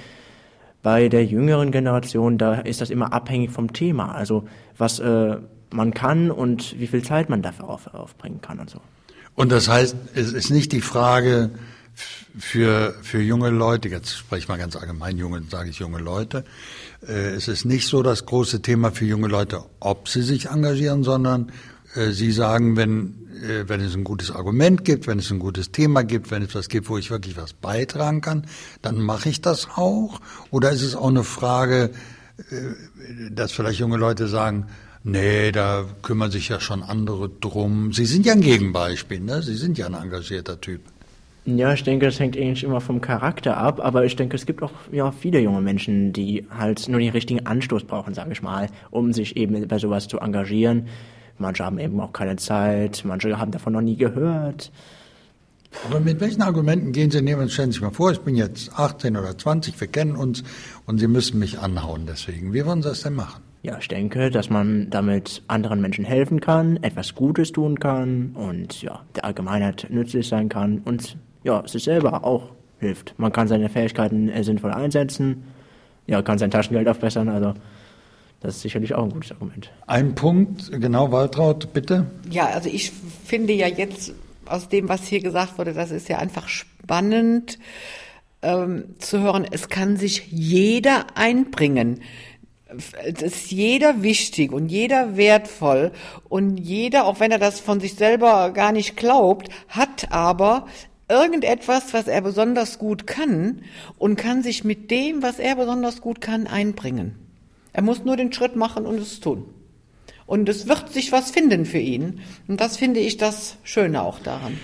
Bei 0.84 1.08
der 1.08 1.26
jüngeren 1.26 1.72
Generation, 1.72 2.38
da 2.38 2.56
ist 2.56 2.82
das 2.82 2.90
immer 2.90 3.14
abhängig 3.14 3.52
vom 3.52 3.72
Thema. 3.72 4.12
Also 4.12 4.44
was 4.78 5.00
äh, 5.00 5.38
man 5.72 5.94
kann 5.94 6.30
und 6.32 6.78
wie 6.80 6.88
viel 6.88 7.02
Zeit 7.02 7.30
man 7.30 7.42
dafür 7.42 7.70
auf, 7.70 7.88
aufbringen 7.94 8.42
kann 8.42 8.60
und 8.60 8.70
so. 8.70 8.82
Und 9.36 9.54
das 9.54 9.70
heißt, 9.70 9.96
es 10.16 10.34
ist 10.34 10.50
nicht 10.50 10.74
die 10.74 10.82
Frage 10.82 11.52
für, 12.38 12.94
für 13.04 13.22
junge 13.22 13.50
Leute, 13.50 13.88
jetzt 13.88 14.18
spreche 14.18 14.44
ich 14.44 14.48
mal 14.50 14.58
ganz 14.58 14.76
allgemein, 14.76 15.18
junge, 15.18 15.42
sage 15.50 15.70
ich 15.70 15.80
junge 15.80 16.00
Leute, 16.00 16.44
äh, 17.08 17.30
es 17.30 17.48
ist 17.48 17.64
nicht 17.64 17.88
so 17.88 18.04
das 18.04 18.26
große 18.26 18.62
Thema 18.62 18.92
für 18.92 19.06
junge 19.06 19.30
Leute, 19.30 19.64
ob 19.80 20.10
sie 20.10 20.24
sich 20.24 20.50
engagieren, 20.50 21.04
sondern 21.04 21.54
äh, 21.96 22.12
sie 22.12 22.32
sagen, 22.32 22.76
wenn, 22.76 23.27
wenn 23.68 23.82
es 23.82 23.96
ein 23.96 24.04
gutes 24.04 24.32
Argument 24.32 24.84
gibt, 24.86 25.08
wenn 25.08 25.20
es 25.20 25.32
ein 25.32 25.40
gutes 25.40 25.72
Thema 25.72 26.04
gibt, 26.04 26.32
wenn 26.32 26.44
es 26.44 26.56
was 26.56 26.70
gibt, 26.70 26.90
wo 26.90 26.98
ich 26.98 27.12
wirklich 27.12 27.38
was 27.38 27.54
beitragen 27.54 28.22
kann, 28.22 28.46
dann 28.82 29.00
mache 29.00 29.30
ich 29.30 29.42
das 29.42 29.68
auch. 29.76 30.20
Oder 30.52 30.72
ist 30.72 30.82
es 30.82 30.96
auch 30.96 31.10
eine 31.10 31.24
Frage, 31.24 31.92
äh, 32.50 33.32
dass 33.32 33.52
vielleicht 33.52 33.80
junge 33.80 33.98
Leute 33.98 34.28
sagen, 34.28 34.68
Nee, 35.10 35.54
da 35.54 35.86
kümmern 36.02 36.32
sich 36.32 36.50
ja 36.50 36.60
schon 36.60 36.84
andere 36.84 37.30
drum. 37.30 37.94
Sie 37.94 38.06
sind 38.06 38.26
ja 38.26 38.34
ein 38.34 38.42
Gegenbeispiel, 38.42 39.22
ne? 39.22 39.42
Sie 39.42 39.56
sind 39.56 39.78
ja 39.78 39.86
ein 39.86 39.94
engagierter 39.94 40.60
Typ. 40.60 40.82
Ja, 41.46 41.72
ich 41.72 41.82
denke, 41.84 42.08
das 42.08 42.20
hängt 42.20 42.36
eigentlich 42.36 42.66
immer 42.66 42.82
vom 42.82 43.00
Charakter 43.00 43.56
ab, 43.56 43.80
aber 43.82 44.04
ich 44.04 44.18
denke, 44.18 44.36
es 44.36 44.46
gibt 44.46 44.62
auch 44.62 44.74
ja, 44.92 45.14
viele 45.14 45.40
junge 45.40 45.62
Menschen, 45.62 46.12
die 46.12 46.46
halt 46.50 46.90
nur 46.90 47.00
den 47.00 47.12
richtigen 47.12 47.46
Anstoß 47.46 47.86
brauchen, 47.86 48.14
sage 48.14 48.34
ich 48.34 48.42
mal, 48.42 48.68
um 48.92 49.14
sich 49.14 49.38
eben 49.38 49.66
bei 49.66 49.80
sowas 49.80 50.10
zu 50.10 50.20
engagieren. 50.20 50.88
Manche 51.40 51.66
haben 51.66 51.80
eben 51.80 52.00
auch 52.00 52.14
keine 52.14 52.36
Zeit, 52.36 53.04
manche 53.06 53.38
haben 53.38 53.52
davon 53.52 53.74
noch 53.74 53.82
nie 53.82 53.96
gehört. 53.96 54.72
Aber 55.86 56.00
mit 56.00 56.20
welchen 56.20 56.42
Argumenten 56.42 56.92
gehen 56.92 57.12
Sie 57.12 57.22
nehmen? 57.22 57.50
Stellen 57.50 57.72
Sie 57.72 57.76
sich 57.76 57.82
mal 57.82 57.92
vor, 57.92 58.12
ich 58.12 58.22
bin 58.22 58.36
jetzt 58.36 58.72
18 58.78 59.16
oder 59.18 59.38
20, 59.38 59.80
wir 59.80 59.88
kennen 59.88 60.16
uns 60.16 60.44
und 60.86 60.98
Sie 60.98 61.08
müssen 61.08 61.40
mich 61.40 61.60
anhauen 61.60 62.06
deswegen. 62.08 62.54
Wie 62.54 62.66
wollen 62.66 62.82
Sie 62.82 62.90
das 62.90 63.02
denn 63.02 63.14
machen? 63.14 63.44
Ja, 63.64 63.78
ich 63.80 63.88
denke, 63.88 64.30
dass 64.32 64.50
man 64.50 64.90
damit 64.90 65.44
anderen 65.48 65.82
Menschen 65.82 66.06
helfen 66.06 66.40
kann, 66.40 66.78
etwas 66.84 67.16
Gutes 67.16 67.52
tun 67.52 67.80
kann 67.80 68.32
und 68.34 68.82
ja, 68.82 69.02
der 69.16 69.26
Allgemeinheit 69.26 69.88
nützlich 69.90 70.28
sein 70.28 70.48
kann 70.48 70.80
und 70.86 71.18
ja, 71.44 71.68
sich 71.68 71.84
selber 71.84 72.24
auch 72.24 72.52
hilft. 72.80 73.14
Man 73.18 73.32
kann 73.32 73.48
seine 73.48 73.70
Fähigkeiten 73.70 74.30
äh, 74.30 74.44
sinnvoll 74.44 74.72
einsetzen, 74.72 75.44
ja, 76.06 76.22
kann 76.22 76.38
sein 76.38 76.52
Taschengeld 76.52 76.88
aufbessern, 76.88 77.30
also 77.30 77.56
das 78.40 78.58
ist 78.58 78.62
sicherlich 78.62 78.94
auch 78.94 79.04
ein 79.04 79.10
gutes 79.10 79.32
Argument. 79.32 79.72
Ein 79.88 80.16
Punkt, 80.16 80.72
genau, 80.72 81.12
Waltraud, 81.12 81.74
bitte. 81.74 82.06
Ja, 82.30 82.48
also 82.48 82.70
ich 82.70 82.92
finde 83.26 83.54
ja 83.54 83.68
jetzt 83.68 84.14
aus 84.46 84.70
dem, 84.70 84.90
was 84.90 85.08
hier 85.08 85.22
gesagt 85.22 85.58
wurde, 85.58 85.74
das 85.74 85.92
ist 85.92 86.08
ja 86.10 86.20
einfach 86.20 86.48
spannend 86.48 87.60
ähm, 88.42 88.96
zu 89.00 89.20
hören, 89.20 89.46
es 89.50 89.70
kann 89.70 89.98
sich 89.98 90.28
jeder 90.32 91.08
einbringen 91.16 92.02
es 93.04 93.22
ist 93.22 93.52
jeder 93.52 94.04
wichtig 94.04 94.52
und 94.52 94.70
jeder 94.70 95.18
wertvoll 95.18 95.92
und 96.28 96.58
jeder, 96.58 97.06
auch 97.06 97.20
wenn 97.20 97.32
er 97.32 97.40
das 97.40 97.60
von 97.60 97.80
sich 97.80 97.96
selber 97.96 98.52
gar 98.52 98.72
nicht 98.72 98.98
glaubt, 98.98 99.50
hat 99.70 100.12
aber 100.12 100.68
irgendetwas, 101.10 101.94
was 101.94 102.08
er 102.08 102.22
besonders 102.22 102.80
gut 102.80 103.08
kann 103.08 103.62
und 103.98 104.18
kann 104.18 104.44
sich 104.44 104.64
mit 104.64 104.92
dem, 104.92 105.24
was 105.24 105.40
er 105.40 105.56
besonders 105.56 106.02
gut 106.02 106.20
kann, 106.20 106.48
einbringen. 106.48 107.27
Er 107.78 107.84
muss 107.84 108.04
nur 108.04 108.18
den 108.18 108.34
Schritt 108.34 108.56
machen 108.56 108.88
und 108.88 108.98
es 109.00 109.20
tun. 109.20 109.46
Und 110.26 110.50
es 110.50 110.68
wird 110.68 110.92
sich 110.92 111.12
was 111.12 111.30
finden 111.30 111.64
für 111.64 111.78
ihn. 111.78 112.22
Und 112.48 112.60
das 112.60 112.76
finde 112.76 113.00
ich 113.00 113.18
das 113.18 113.58
Schöne 113.64 114.02
auch 114.02 114.18
daran. 114.18 114.58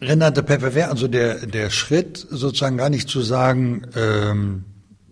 Renate 0.00 0.42
Pepe, 0.42 0.74
wäre 0.74 0.90
also 0.90 1.06
der, 1.06 1.46
der 1.46 1.70
Schritt 1.70 2.26
sozusagen 2.28 2.76
gar 2.76 2.90
nicht 2.90 3.08
zu 3.08 3.20
sagen, 3.20 3.82
ähm, 3.94 4.64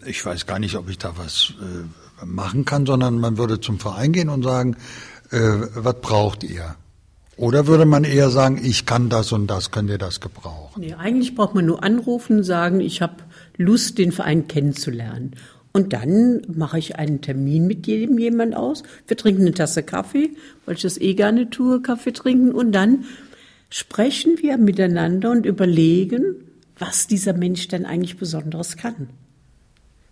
ich 0.04 0.26
weiß 0.26 0.46
gar 0.46 0.58
nicht, 0.58 0.74
ob 0.74 0.90
ich 0.90 0.98
da 0.98 1.12
was 1.16 1.54
äh, 1.60 2.24
machen 2.26 2.64
kann, 2.64 2.86
sondern 2.86 3.20
man 3.20 3.38
würde 3.38 3.60
zum 3.60 3.78
Verein 3.78 4.10
gehen 4.10 4.28
und 4.28 4.42
sagen, 4.42 4.76
äh, 5.30 5.38
was 5.76 6.00
braucht 6.00 6.42
ihr? 6.42 6.74
Oder 7.36 7.68
würde 7.68 7.84
man 7.84 8.02
eher 8.02 8.30
sagen, 8.30 8.58
ich 8.60 8.84
kann 8.84 9.10
das 9.10 9.30
und 9.30 9.46
das, 9.46 9.70
könnt 9.70 9.90
ihr 9.90 9.98
das 9.98 10.20
gebrauchen? 10.20 10.80
Nee, 10.80 10.94
eigentlich 10.94 11.36
braucht 11.36 11.54
man 11.54 11.66
nur 11.66 11.84
anrufen 11.84 12.38
und 12.38 12.44
sagen, 12.44 12.80
ich 12.80 13.00
habe 13.00 13.18
Lust, 13.56 13.98
den 13.98 14.10
Verein 14.10 14.48
kennenzulernen. 14.48 15.36
Und 15.76 15.92
dann 15.92 16.40
mache 16.48 16.78
ich 16.78 16.96
einen 16.96 17.20
Termin 17.20 17.66
mit 17.66 17.86
jedem 17.86 18.18
jemand 18.18 18.56
aus. 18.56 18.82
Wir 19.08 19.18
trinken 19.18 19.42
eine 19.42 19.52
Tasse 19.52 19.82
Kaffee, 19.82 20.30
weil 20.64 20.76
ich 20.76 20.80
das 20.80 20.98
eh 20.98 21.12
gerne 21.12 21.50
tue, 21.50 21.82
Kaffee 21.82 22.14
trinken. 22.14 22.52
Und 22.52 22.72
dann 22.72 23.04
sprechen 23.68 24.38
wir 24.40 24.56
miteinander 24.56 25.30
und 25.30 25.44
überlegen, 25.44 26.36
was 26.78 27.08
dieser 27.08 27.34
Mensch 27.34 27.68
denn 27.68 27.84
eigentlich 27.84 28.16
Besonderes 28.16 28.78
kann. 28.78 29.10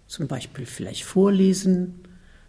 Zum 0.07 0.29
Beispiel 0.29 0.67
vielleicht 0.67 1.05
vorlesen, 1.05 1.95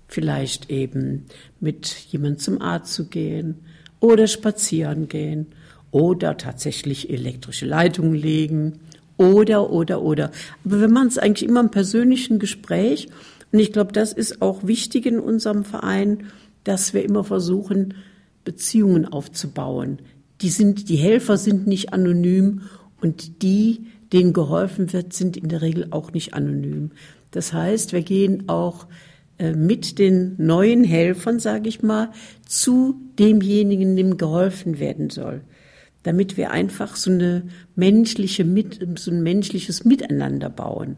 vielleicht 0.10 0.70
eben 0.70 1.28
mit 1.62 1.88
jemand 2.10 2.42
zum 2.42 2.62
Arzt 2.62 2.96
zu 2.96 3.08
gehen 3.08 3.60
oder 4.02 4.28
spazieren 4.28 5.08
gehen 5.08 5.48
oder 5.90 6.36
tatsächlich 6.36 7.10
elektrische 7.10 7.66
Leitungen 7.66 8.14
legen 8.14 8.82
oder, 9.18 9.72
oder, 9.72 10.02
oder. 10.02 10.32
Aber 10.64 10.82
wir 10.82 10.88
machen 10.88 11.08
es 11.08 11.18
eigentlich 11.18 11.48
immer 11.48 11.62
im 11.62 11.72
persönlichen 11.72 12.40
Gespräch 12.40 13.08
und 13.52 13.60
ich 13.60 13.72
glaube, 13.72 13.94
das 13.94 14.12
ist 14.12 14.42
auch 14.42 14.68
wichtig 14.68 15.06
in 15.06 15.20
unserem 15.20 15.64
Verein, 15.64 16.26
dass 16.64 16.94
wir 16.94 17.04
immer 17.04 17.24
versuchen, 17.24 17.94
Beziehungen 18.44 19.06
aufzubauen. 19.06 20.00
Die 20.42 20.50
sind, 20.50 20.90
die 20.90 20.98
Helfer 20.98 21.38
sind 21.38 21.66
nicht 21.68 21.94
anonym 21.94 22.64
und 23.02 23.42
die, 23.42 23.86
denen 24.12 24.34
geholfen 24.34 24.92
wird, 24.92 25.14
sind 25.14 25.38
in 25.38 25.50
der 25.50 25.62
Regel 25.62 25.88
auch 25.92 26.12
nicht 26.12 26.34
anonym. 26.34 26.92
Das 27.32 27.54
heißt, 27.54 27.94
wir 27.94 28.02
gehen 28.02 28.50
auch 28.50 28.88
äh, 29.38 29.54
mit 29.54 30.00
den 30.00 30.36
neuen 30.38 30.84
Helfern, 30.84 31.40
sage 31.40 31.70
ich 31.70 31.82
mal, 31.82 32.10
zu 32.48 33.00
demjenigen, 33.20 33.96
dem 33.96 34.18
geholfen 34.18 34.80
werden 34.80 35.10
soll, 35.10 35.42
damit 36.06 36.38
wir 36.38 36.52
einfach 36.52 36.96
so 36.96 37.10
eine 37.10 37.48
menschliche 37.76 38.46
so 38.96 39.12
ein 39.12 39.24
menschliches 39.24 39.86
Miteinander 39.86 40.52
bauen. 40.52 40.98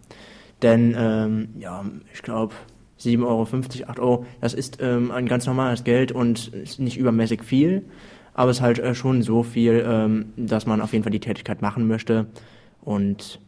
Denn, 0.61 0.95
ähm, 0.97 1.49
ja, 1.59 1.85
ich 2.13 2.21
glaube, 2.21 2.55
7,50 2.99 3.23
Euro, 3.25 3.47
8 3.89 3.99
Euro, 3.99 4.25
das 4.41 4.53
ist 4.53 4.79
ähm, 4.81 5.11
ein 5.11 5.27
ganz 5.27 5.45
normales 5.45 5.83
Geld 5.83 6.11
und 6.11 6.47
ist 6.49 6.79
nicht 6.79 6.97
übermäßig 6.97 7.43
viel, 7.43 7.85
aber 8.33 8.51
es 8.51 8.57
ist 8.57 8.63
halt 8.63 8.79
äh, 8.79 8.95
schon 8.95 9.21
so 9.21 9.43
viel, 9.43 9.83
ähm, 9.87 10.33
dass 10.35 10.65
man 10.65 10.81
auf 10.81 10.93
jeden 10.93 11.03
Fall 11.03 11.11
die 11.11 11.19
Tätigkeit 11.19 11.61
machen 11.61 11.87
möchte 11.87 12.27
und 12.81 13.39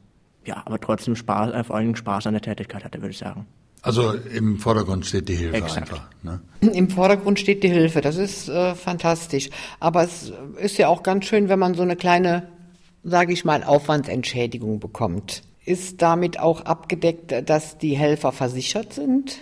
ja, 0.45 0.61
aber 0.65 0.79
trotzdem 0.79 1.15
Spaß, 1.15 1.53
äh, 1.53 1.63
vor 1.63 1.75
allem 1.75 1.95
Spaß 1.95 2.27
an 2.27 2.33
der 2.33 2.41
Tätigkeit 2.41 2.83
hatte, 2.83 3.01
würde 3.01 3.11
ich 3.11 3.17
sagen. 3.17 3.45
Also 3.81 4.13
im 4.13 4.57
Vordergrund 4.57 5.05
steht 5.05 5.29
die 5.29 5.35
Hilfe 5.35 5.57
Exakt. 5.57 5.91
einfach. 5.91 6.09
Ne? 6.21 6.41
Im 6.73 6.89
Vordergrund 6.89 7.39
steht 7.39 7.63
die 7.63 7.69
Hilfe, 7.69 8.01
das 8.01 8.17
ist 8.17 8.49
äh, 8.49 8.75
fantastisch. 8.75 9.49
Aber 9.79 10.03
es 10.03 10.33
ist 10.57 10.77
ja 10.77 10.89
auch 10.89 11.01
ganz 11.01 11.25
schön, 11.25 11.47
wenn 11.47 11.59
man 11.59 11.75
so 11.75 11.83
eine 11.83 11.95
kleine, 11.95 12.49
sage 13.03 13.31
ich 13.31 13.45
mal, 13.45 13.63
Aufwandsentschädigung 13.63 14.79
bekommt. 14.79 15.43
Ist 15.69 16.01
damit 16.01 16.39
auch 16.39 16.61
abgedeckt, 16.61 17.47
dass 17.47 17.77
die 17.77 17.95
Helfer 17.95 18.31
versichert 18.31 18.91
sind? 18.91 19.37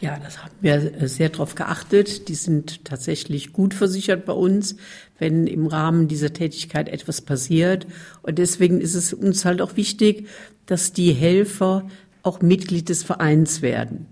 Ja, 0.00 0.18
das 0.18 0.42
haben 0.42 0.54
wir 0.62 1.06
sehr 1.10 1.28
darauf 1.28 1.54
geachtet. 1.54 2.28
Die 2.28 2.34
sind 2.34 2.86
tatsächlich 2.86 3.52
gut 3.52 3.74
versichert 3.74 4.24
bei 4.24 4.32
uns, 4.32 4.76
wenn 5.18 5.46
im 5.46 5.66
Rahmen 5.66 6.08
dieser 6.08 6.32
Tätigkeit 6.32 6.88
etwas 6.88 7.20
passiert. 7.20 7.86
Und 8.22 8.38
deswegen 8.38 8.80
ist 8.80 8.94
es 8.94 9.12
uns 9.12 9.44
halt 9.44 9.60
auch 9.60 9.76
wichtig, 9.76 10.26
dass 10.64 10.94
die 10.94 11.12
Helfer 11.12 11.86
auch 12.22 12.40
Mitglied 12.40 12.88
des 12.88 13.02
Vereins 13.02 13.60
werden. 13.60 14.06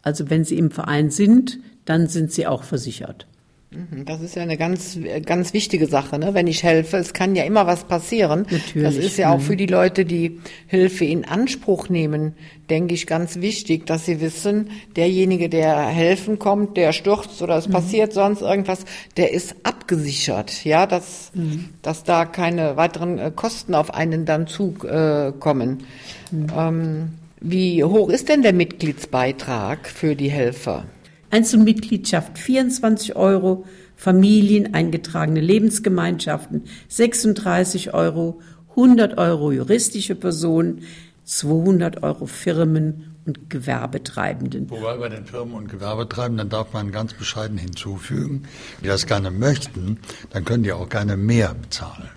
Also 0.00 0.30
wenn 0.30 0.42
sie 0.42 0.56
im 0.56 0.70
Verein 0.70 1.10
sind, 1.10 1.58
dann 1.84 2.08
sind 2.08 2.32
sie 2.32 2.46
auch 2.46 2.62
versichert. 2.62 3.26
Mhm, 3.74 4.04
das 4.04 4.20
ist 4.20 4.36
ja 4.36 4.42
eine 4.42 4.58
ganz, 4.58 4.98
ganz 5.24 5.54
wichtige 5.54 5.86
Sache, 5.86 6.18
ne? 6.18 6.34
wenn 6.34 6.46
ich 6.46 6.62
helfe. 6.62 6.98
Es 6.98 7.14
kann 7.14 7.34
ja 7.34 7.44
immer 7.44 7.66
was 7.66 7.84
passieren. 7.84 8.46
Natürlich. 8.50 8.82
Das 8.82 8.96
ist 8.96 9.16
ja 9.16 9.32
auch 9.32 9.38
mhm. 9.38 9.42
für 9.42 9.56
die 9.56 9.66
Leute, 9.66 10.04
die 10.04 10.40
Hilfe 10.66 11.04
in 11.04 11.24
Anspruch 11.24 11.88
nehmen, 11.88 12.34
denke 12.68 12.94
ich, 12.94 13.06
ganz 13.06 13.36
wichtig, 13.40 13.86
dass 13.86 14.04
sie 14.04 14.20
wissen, 14.20 14.70
derjenige, 14.96 15.48
der 15.48 15.86
helfen 15.86 16.38
kommt, 16.38 16.76
der 16.76 16.92
stürzt 16.92 17.40
oder 17.40 17.56
es 17.56 17.68
mhm. 17.68 17.72
passiert 17.72 18.12
sonst 18.12 18.42
irgendwas, 18.42 18.84
der 19.16 19.32
ist 19.32 19.56
abgesichert. 19.62 20.64
Ja, 20.64 20.86
dass, 20.86 21.30
mhm. 21.34 21.70
dass 21.80 22.04
da 22.04 22.26
keine 22.26 22.76
weiteren 22.76 23.18
äh, 23.18 23.32
Kosten 23.34 23.74
auf 23.74 23.94
einen 23.94 24.26
dann 24.26 24.46
zukommen. 24.46 25.84
Mhm. 26.30 26.46
Ähm, 26.56 27.08
wie 27.40 27.82
hoch 27.82 28.08
ist 28.08 28.28
denn 28.28 28.42
der 28.42 28.52
Mitgliedsbeitrag 28.52 29.88
für 29.88 30.14
die 30.14 30.30
Helfer? 30.30 30.84
Einzelmitgliedschaft 31.32 32.38
24 32.38 33.16
Euro, 33.16 33.64
Familien, 33.96 34.74
eingetragene 34.74 35.40
Lebensgemeinschaften 35.40 36.64
36 36.88 37.94
Euro, 37.94 38.40
100 38.70 39.16
Euro 39.16 39.50
juristische 39.50 40.14
Personen, 40.14 40.82
200 41.24 42.02
Euro 42.02 42.26
Firmen 42.26 43.16
und 43.24 43.48
Gewerbetreibenden. 43.48 44.68
Wobei 44.68 44.96
bei 44.98 45.08
den 45.08 45.24
Firmen 45.24 45.54
und 45.54 45.68
Gewerbetreibenden 45.68 46.50
darf 46.50 46.74
man 46.74 46.92
ganz 46.92 47.14
bescheiden 47.14 47.56
hinzufügen, 47.56 48.42
die 48.82 48.88
das 48.88 49.06
gerne 49.06 49.30
möchten, 49.30 49.98
dann 50.30 50.44
können 50.44 50.64
die 50.64 50.72
auch 50.72 50.88
gerne 50.90 51.16
mehr 51.16 51.54
bezahlen. 51.54 52.10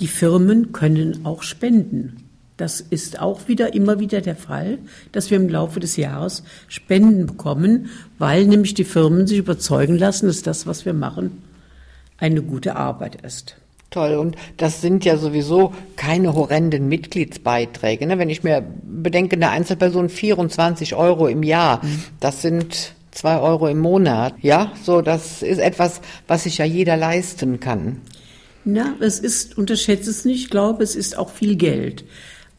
Die 0.00 0.06
Firmen 0.06 0.72
können 0.72 1.24
auch 1.24 1.42
spenden. 1.42 2.21
Das 2.56 2.80
ist 2.80 3.20
auch 3.20 3.48
wieder 3.48 3.74
immer 3.74 3.98
wieder 3.98 4.20
der 4.20 4.36
Fall, 4.36 4.78
dass 5.10 5.30
wir 5.30 5.38
im 5.38 5.48
Laufe 5.48 5.80
des 5.80 5.96
Jahres 5.96 6.44
Spenden 6.68 7.26
bekommen, 7.26 7.90
weil 8.18 8.46
nämlich 8.46 8.74
die 8.74 8.84
Firmen 8.84 9.26
sich 9.26 9.38
überzeugen 9.38 9.96
lassen, 9.96 10.26
dass 10.26 10.42
das, 10.42 10.66
was 10.66 10.84
wir 10.84 10.92
machen, 10.92 11.42
eine 12.18 12.42
gute 12.42 12.76
Arbeit 12.76 13.22
ist. 13.22 13.56
Toll. 13.90 14.14
Und 14.14 14.36
das 14.56 14.80
sind 14.80 15.04
ja 15.04 15.18
sowieso 15.18 15.74
keine 15.96 16.34
horrenden 16.34 16.88
Mitgliedsbeiträge. 16.88 18.06
Ne? 18.06 18.18
Wenn 18.18 18.30
ich 18.30 18.42
mir 18.42 18.64
bedenke, 18.84 19.36
eine 19.36 19.50
Einzelperson 19.50 20.08
24 20.08 20.94
Euro 20.94 21.28
im 21.28 21.42
Jahr, 21.42 21.84
mhm. 21.84 22.02
das 22.18 22.40
sind 22.42 22.94
zwei 23.10 23.38
Euro 23.38 23.68
im 23.68 23.78
Monat. 23.78 24.34
Ja, 24.40 24.72
so, 24.82 25.02
das 25.02 25.42
ist 25.42 25.58
etwas, 25.58 26.00
was 26.26 26.44
sich 26.44 26.58
ja 26.58 26.64
jeder 26.64 26.96
leisten 26.96 27.60
kann. 27.60 28.00
Na, 28.64 28.94
es 29.00 29.18
ist, 29.18 29.58
unterschätze 29.58 30.10
es 30.10 30.24
nicht, 30.24 30.44
ich 30.44 30.50
glaube, 30.50 30.82
es 30.84 30.96
ist 30.96 31.18
auch 31.18 31.30
viel 31.30 31.56
Geld. 31.56 32.04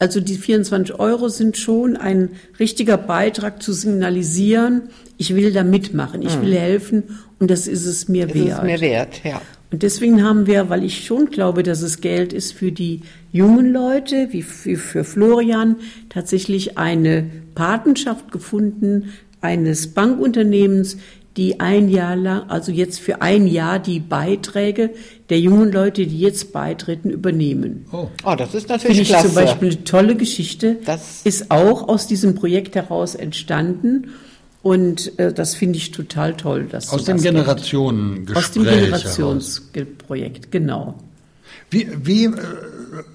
Also 0.04 0.20
die 0.20 0.36
24 0.36 1.00
Euro 1.00 1.30
sind 1.30 1.56
schon 1.56 1.96
ein 1.96 2.28
richtiger 2.60 2.98
Beitrag 2.98 3.62
zu 3.62 3.72
signalisieren, 3.72 4.82
ich 5.16 5.34
will 5.34 5.50
da 5.50 5.64
mitmachen, 5.64 6.20
ich 6.20 6.38
will 6.42 6.54
helfen 6.54 7.04
und 7.38 7.50
das 7.50 7.66
ist 7.66 7.86
es 7.86 8.06
mir 8.06 8.26
Das 8.26 8.34
wert. 8.34 8.58
ist 8.58 8.62
mir 8.64 8.80
wert, 8.82 9.24
ja. 9.24 9.40
Und 9.72 9.82
deswegen 9.82 10.22
haben 10.22 10.46
wir, 10.46 10.68
weil 10.68 10.84
ich 10.84 11.06
schon 11.06 11.30
glaube, 11.30 11.62
dass 11.62 11.80
es 11.80 12.02
Geld 12.02 12.34
ist 12.34 12.52
für 12.52 12.70
die 12.70 13.00
jungen 13.32 13.72
Leute, 13.72 14.28
wie 14.32 14.42
für 14.42 15.04
Florian, 15.04 15.76
tatsächlich 16.10 16.76
eine 16.76 17.24
Patenschaft 17.54 18.30
gefunden 18.30 19.06
eines 19.40 19.86
Bankunternehmens, 19.86 20.98
die 21.36 21.58
ein 21.60 21.88
Jahr 21.88 22.14
lang, 22.16 22.48
also 22.48 22.70
jetzt 22.70 23.00
für 23.00 23.20
ein 23.20 23.46
Jahr 23.46 23.78
die 23.80 23.98
Beiträge 24.00 24.90
der 25.30 25.40
jungen 25.40 25.72
Leute, 25.72 26.06
die 26.06 26.20
jetzt 26.20 26.52
beitreten, 26.52 27.10
übernehmen. 27.10 27.86
Oh. 27.92 28.06
Oh, 28.24 28.34
das 28.36 28.54
ist 28.54 28.66
Finde 28.66 28.72
natürlich 28.74 29.00
ich 29.00 29.08
klasse. 29.08 29.26
zum 29.26 29.34
Beispiel 29.34 29.70
eine 29.72 29.84
tolle 29.84 30.14
Geschichte. 30.16 30.76
Das- 30.84 31.22
ist 31.24 31.50
auch 31.50 31.88
aus 31.88 32.06
diesem 32.06 32.34
Projekt 32.36 32.76
heraus 32.76 33.14
entstanden. 33.14 34.08
Und 34.62 35.18
äh, 35.18 35.32
das 35.32 35.54
finde 35.54 35.76
ich 35.76 35.90
total 35.90 36.34
toll. 36.36 36.68
Dass 36.70 36.90
Aus 36.90 37.04
dem 37.04 37.16
gibt. 37.18 37.28
Generationengespräch 37.34 38.36
Aus 38.36 38.52
dem. 38.52 38.64
Generationsprojekt, 38.64 40.50
genau. 40.50 40.94
Wie, 41.70 41.88
wie 42.02 42.26
äh, 42.26 42.30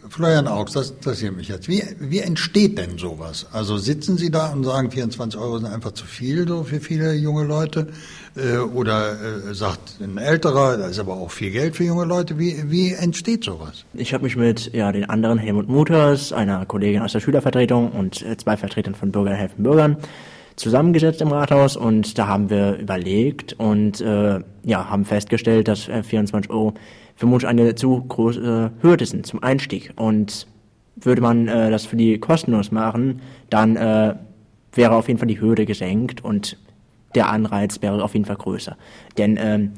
Florian 0.10 0.48
Augs, 0.48 0.74
das 0.74 0.92
interessiert 0.92 1.36
mich 1.36 1.48
jetzt. 1.48 1.68
Wie, 1.68 1.84
wie 2.00 2.20
entsteht 2.20 2.78
denn 2.78 2.98
sowas? 2.98 3.48
Also 3.52 3.78
sitzen 3.78 4.18
Sie 4.18 4.32
da 4.32 4.52
und 4.52 4.64
sagen, 4.64 4.92
24 4.92 5.40
Euro 5.40 5.60
sind 5.60 5.68
einfach 5.68 5.94
zu 5.94 6.06
viel 6.06 6.48
so 6.48 6.64
für 6.64 6.80
viele 6.80 7.14
junge 7.14 7.44
Leute? 7.44 7.88
Äh, 8.36 8.58
oder 8.58 9.14
äh, 9.14 9.54
sagt 9.54 10.00
ein 10.02 10.18
älterer, 10.18 10.78
da 10.78 10.88
ist 10.88 11.00
aber 11.00 11.14
auch 11.14 11.32
viel 11.32 11.52
Geld 11.52 11.76
für 11.76 11.84
junge 11.84 12.06
Leute. 12.06 12.38
Wie, 12.38 12.70
wie 12.70 12.94
entsteht 12.94 13.44
sowas? 13.44 13.86
Ich 13.94 14.14
habe 14.14 14.24
mich 14.24 14.36
mit 14.36 14.74
ja, 14.74 14.92
den 14.92 15.10
anderen 15.10 15.38
Helmut 15.38 15.68
Muthers, 15.68 16.34
einer 16.34 16.66
Kollegin 16.66 17.02
aus 17.02 17.14
der 17.14 17.20
Schülervertretung 17.20 17.92
und 17.92 18.22
äh, 18.24 18.38
zwei 18.38 18.58
Vertretern 18.58 18.96
von 18.96 19.12
Bürgern 19.12 19.36
helfen 19.36 19.64
Bürgern 19.64 19.98
zusammengesetzt 20.60 21.22
im 21.22 21.30
Rathaus 21.30 21.78
und 21.78 22.18
da 22.18 22.28
haben 22.28 22.50
wir 22.50 22.76
überlegt 22.76 23.54
und 23.54 24.02
äh, 24.02 24.42
ja, 24.64 24.90
haben 24.90 25.06
festgestellt, 25.06 25.70
dass 25.70 25.88
äh, 25.88 26.04
24 26.04 26.52
Euro 26.52 26.74
vermutlich 27.20 27.50
eine 27.50 27.76
zu 27.76 28.02
große 28.02 28.72
Hürde 28.82 29.06
sind 29.06 29.26
zum 29.26 29.44
Einstieg. 29.44 29.92
Und 29.98 30.48
würde 30.96 31.22
man 31.22 31.50
äh, 31.50 31.70
das 31.70 31.86
für 31.86 31.98
die 31.98 32.18
kostenlos 32.18 32.72
machen, 32.72 33.22
dann 33.50 33.76
äh, 33.76 34.16
wäre 34.74 34.96
auf 34.96 35.10
jeden 35.10 35.20
Fall 35.20 35.28
die 35.28 35.42
Hürde 35.42 35.66
gesenkt 35.66 36.24
und 36.24 36.58
der 37.16 37.30
Anreiz 37.30 37.82
wäre 37.82 38.02
auf 38.04 38.14
jeden 38.14 38.26
Fall 38.26 38.38
größer. 38.38 38.78
Denn 39.18 39.38
ähm, 39.38 39.72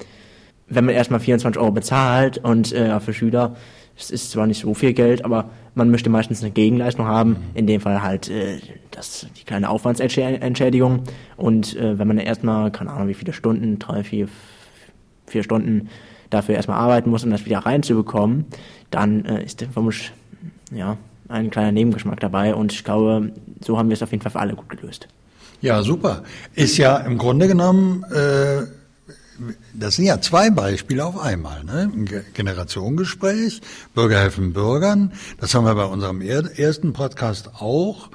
wenn 0.67 0.85
man 0.85 0.93
erstmal 0.93 1.19
24 1.19 1.59
Euro 1.59 1.71
bezahlt 1.71 2.37
und 2.37 2.73
äh, 2.73 2.99
für 2.99 3.13
Schüler, 3.13 3.55
es 3.97 4.11
ist 4.11 4.31
zwar 4.31 4.45
nicht 4.45 4.61
so 4.61 4.73
viel 4.75 4.93
Geld, 4.93 5.25
aber 5.25 5.49
man 5.73 5.89
möchte 5.89 6.09
meistens 6.09 6.43
eine 6.43 6.51
Gegenleistung 6.51 7.07
haben, 7.07 7.37
in 7.55 7.65
dem 7.65 7.81
Fall 7.81 8.03
halt 8.03 8.29
äh, 8.29 8.59
das, 8.91 9.25
die 9.39 9.45
kleine 9.45 9.69
Aufwandsentschädigung. 9.69 11.03
Und 11.37 11.75
äh, 11.75 11.97
wenn 11.97 12.07
man 12.07 12.19
erstmal, 12.19 12.71
keine 12.71 12.91
Ahnung, 12.91 13.07
wie 13.07 13.15
viele 13.15 13.33
Stunden, 13.33 13.79
drei, 13.79 14.03
vier, 14.03 14.27
vier 15.25 15.43
Stunden 15.43 15.89
dafür 16.31 16.55
erstmal 16.55 16.79
arbeiten 16.79 17.11
muss, 17.11 17.23
um 17.23 17.29
das 17.29 17.45
wieder 17.45 17.59
reinzubekommen, 17.59 18.45
dann 18.89 19.23
äh, 19.25 19.45
ist 19.45 19.63
vermutlich 19.71 20.11
ja, 20.73 20.97
ein 21.27 21.51
kleiner 21.51 21.71
Nebengeschmack 21.71 22.19
dabei. 22.19 22.55
Und 22.55 22.73
ich 22.73 22.83
glaube, 22.83 23.31
so 23.63 23.77
haben 23.77 23.89
wir 23.89 23.93
es 23.93 24.01
auf 24.01 24.11
jeden 24.11 24.23
Fall 24.23 24.31
für 24.31 24.39
alle 24.39 24.55
gut 24.55 24.69
gelöst. 24.69 25.07
Ja, 25.61 25.83
super. 25.83 26.23
Ist 26.55 26.77
ja 26.77 26.97
im 26.97 27.19
Grunde 27.19 27.47
genommen, 27.47 28.03
äh, 28.11 28.63
das 29.73 29.95
sind 29.95 30.05
ja 30.05 30.19
zwei 30.21 30.49
Beispiele 30.49 31.05
auf 31.05 31.19
einmal. 31.19 31.63
Ne? 31.63 31.91
Ein 31.93 32.05
Ge- 32.05 32.23
Generationengespräch, 32.33 33.61
Bürger 33.93 34.19
helfen 34.19 34.53
Bürgern. 34.53 35.11
Das 35.39 35.53
haben 35.53 35.65
wir 35.65 35.75
bei 35.75 35.85
unserem 35.85 36.21
er 36.21 36.57
ersten 36.59 36.93
Podcast 36.93 37.51
auch 37.59 38.09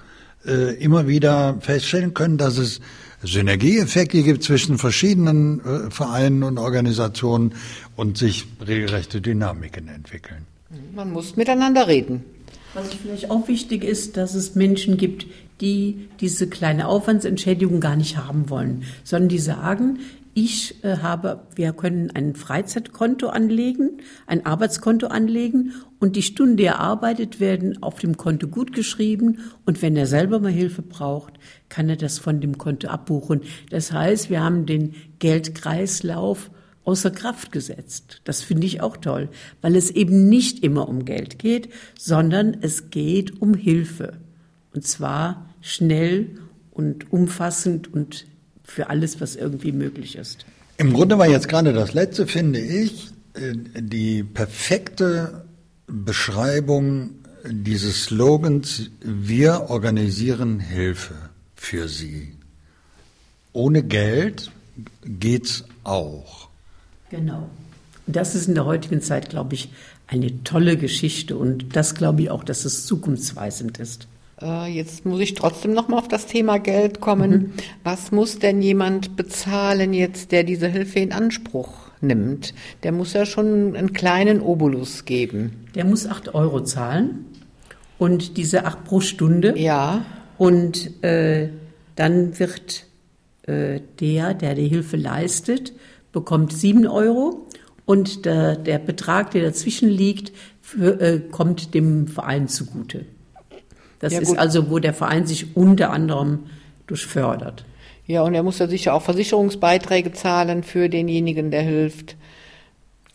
äh, 0.45 0.75
immer 0.77 1.07
wieder 1.07 1.57
feststellen 1.61 2.15
können, 2.15 2.39
dass 2.39 2.59
es 2.59 2.81
Synergieeffekte 3.23 4.23
gibt 4.23 4.43
zwischen 4.45 4.79
verschiedenen 4.79 5.61
äh, 5.61 5.91
Vereinen 5.91 6.43
und 6.43 6.59
Organisationen 6.59 7.55
und 7.97 8.19
sich 8.19 8.47
regelrechte 8.67 9.21
Dynamiken 9.21 9.89
entwickeln. 9.89 10.47
Man 10.95 11.13
muss 11.13 11.37
miteinander 11.37 11.89
reden. 11.89 12.25
Was 12.75 12.93
vielleicht 12.93 13.31
auch 13.31 13.49
wichtig 13.49 13.85
ist, 13.85 14.17
dass 14.17 14.35
es 14.35 14.55
Menschen 14.55 14.99
gibt, 14.99 15.27
die 15.61 16.09
diese 16.21 16.49
kleine 16.49 16.89
Aufwandsentschädigung 16.89 17.81
gar 17.81 17.97
nicht 17.97 18.19
haben 18.19 18.51
wollen, 18.51 18.85
sondern 19.03 19.31
die 19.31 19.39
sagen, 19.39 20.01
ich 20.35 20.85
äh, 20.85 20.99
habe, 20.99 21.45
wir 21.55 21.73
können 21.73 22.11
ein 22.11 22.35
Freizeitkonto 22.35 23.29
anlegen, 23.29 24.03
ein 24.27 24.45
Arbeitskonto 24.45 25.07
anlegen 25.07 25.73
und 25.99 26.15
die 26.15 26.23
Stunden, 26.23 26.59
die 26.59 26.65
er 26.65 26.79
arbeitet, 26.79 27.41
werden 27.41 27.83
auf 27.83 27.99
dem 28.01 28.19
Konto 28.19 28.47
gut 28.47 28.75
geschrieben 28.75 29.39
und 29.65 29.81
wenn 29.81 29.97
er 29.97 30.07
selber 30.07 30.39
mal 30.39 30.53
Hilfe 30.53 30.83
braucht, 30.83 31.33
kann 31.71 31.89
er 31.89 31.97
das 31.97 32.19
von 32.19 32.43
dem 32.43 32.59
Konto 32.59 32.89
abbuchen. 32.89 33.41
Das 33.71 33.93
heißt, 33.93 34.29
wir 34.29 34.45
haben 34.45 34.67
den 34.67 34.95
Geldkreislauf 35.21 36.51
außer 36.87 37.11
Kraft 37.11 37.53
gesetzt. 37.53 38.23
Das 38.25 38.43
finde 38.43 38.67
ich 38.67 38.81
auch 38.81 38.97
toll, 38.97 39.29
weil 39.61 39.77
es 39.77 39.91
eben 39.91 40.29
nicht 40.29 40.63
immer 40.63 40.89
um 40.89 41.05
Geld 41.05 41.39
geht, 41.39 41.69
sondern 41.99 42.57
es 42.63 42.91
geht 42.91 43.43
um 43.43 43.55
Hilfe. 43.55 44.15
Und 44.73 44.87
zwar 44.87 45.51
schnell 45.61 46.39
und 46.71 47.13
umfassend 47.13 47.93
und 47.93 48.27
für 48.63 48.89
alles, 48.89 49.21
was 49.21 49.37
irgendwie 49.37 49.73
möglich 49.73 50.17
ist. 50.17 50.47
Im 50.79 50.93
Grunde 50.93 51.19
war 51.19 51.29
jetzt 51.29 51.49
gerade 51.49 51.73
das 51.73 51.93
letzte, 51.93 52.27
finde 52.27 52.61
ich, 52.61 53.09
äh, 53.35 53.55
die 53.81 54.23
perfekte 54.23 55.45
Beschreibung 55.87 57.11
dieses 57.49 58.05
Slogans, 58.05 58.91
wir 59.01 59.71
organisieren 59.71 60.61
Hilfe 60.61 61.15
für 61.55 61.89
Sie. 61.89 62.33
Ohne 63.53 63.83
Geld 63.83 64.51
geht's 65.05 65.65
auch. 65.85 66.46
Genau. 67.11 67.49
Das 68.07 68.35
ist 68.35 68.47
in 68.49 68.55
der 68.55 68.65
heutigen 68.67 69.01
Zeit, 69.01 69.31
glaube 69.31 69.55
ich, 69.55 69.71
eine 70.07 70.45
tolle 70.45 70.77
Geschichte 70.77 71.37
und 71.37 71.75
das 71.75 71.95
glaube 71.95 72.23
ich 72.23 72.31
auch, 72.31 72.45
dass 72.45 72.65
es 72.65 72.87
zukunftsweisend 72.87 73.79
ist. 73.79 74.07
Äh, 74.41 74.67
Jetzt 74.73 75.05
muss 75.05 75.21
ich 75.21 75.35
trotzdem 75.35 75.73
noch 75.73 75.89
mal 75.89 75.99
auf 75.99 76.09
das 76.09 76.27
Thema 76.27 76.59
Geld 76.59 77.01
kommen. 77.01 77.53
Was 77.83 78.13
muss 78.13 78.39
denn 78.39 78.63
jemand 78.63 79.17
bezahlen 79.17 79.93
jetzt, 79.93 80.31
der 80.31 80.45
diese 80.45 80.69
Hilfe 80.69 81.01
in 81.01 81.13
Anspruch 81.13 81.71
nimmt? 82.01 82.55
Der 82.85 82.93
muss 82.93 83.13
ja 83.15 83.27
schon 83.27 83.75
einen 83.75 83.93
kleinen 83.93 84.41
Obolus 84.41 85.05
geben. 85.05 85.65
Der 85.75 85.85
muss 85.85 86.07
acht 86.07 86.35
Euro 86.35 86.63
zahlen 86.63 87.25
und 87.99 88.37
diese 88.37 88.67
acht 88.67 88.85
pro 88.85 89.01
Stunde. 89.01 89.59
Ja, 89.59 90.05
Und 90.39 91.03
äh, 91.03 91.49
dann 91.97 92.39
wird 92.39 92.85
äh, 93.47 93.81
der, 94.01 94.35
der 94.35 94.55
die 94.55 94.69
Hilfe 94.69 94.97
leistet, 94.97 95.73
bekommt 96.17 96.53
sieben 96.55 96.87
Euro 96.87 97.47
und 97.85 98.25
der, 98.25 98.57
der 98.57 98.79
Betrag, 98.79 99.33
der 99.33 99.43
dazwischen 99.43 99.91
liegt, 99.91 100.33
für, 100.63 100.99
äh, 100.99 101.21
kommt 101.21 101.75
dem 101.75 102.09
Verein 102.09 102.49
zugute. 102.49 103.05
Das 104.01 104.15
Ja, 104.15 104.21
ist 104.21 104.37
also, 104.39 104.71
wo 104.71 104.79
der 104.79 104.95
Verein 104.95 105.27
sich 105.27 105.55
unter 105.57 105.91
anderem 105.91 106.41
durch 106.87 107.05
fördert. 107.07 107.65
ja, 108.07 108.23
und 108.23 108.33
er 108.35 108.43
muss 108.43 108.59
ja 108.59 108.67
sicher 108.67 108.95
auch 108.95 109.03
Versicherungsbeiträge 109.03 110.13
zahlen 110.13 110.63
für 110.63 110.89
denjenigen, 110.89 111.51
der 111.51 111.63
hilft. 111.63 112.17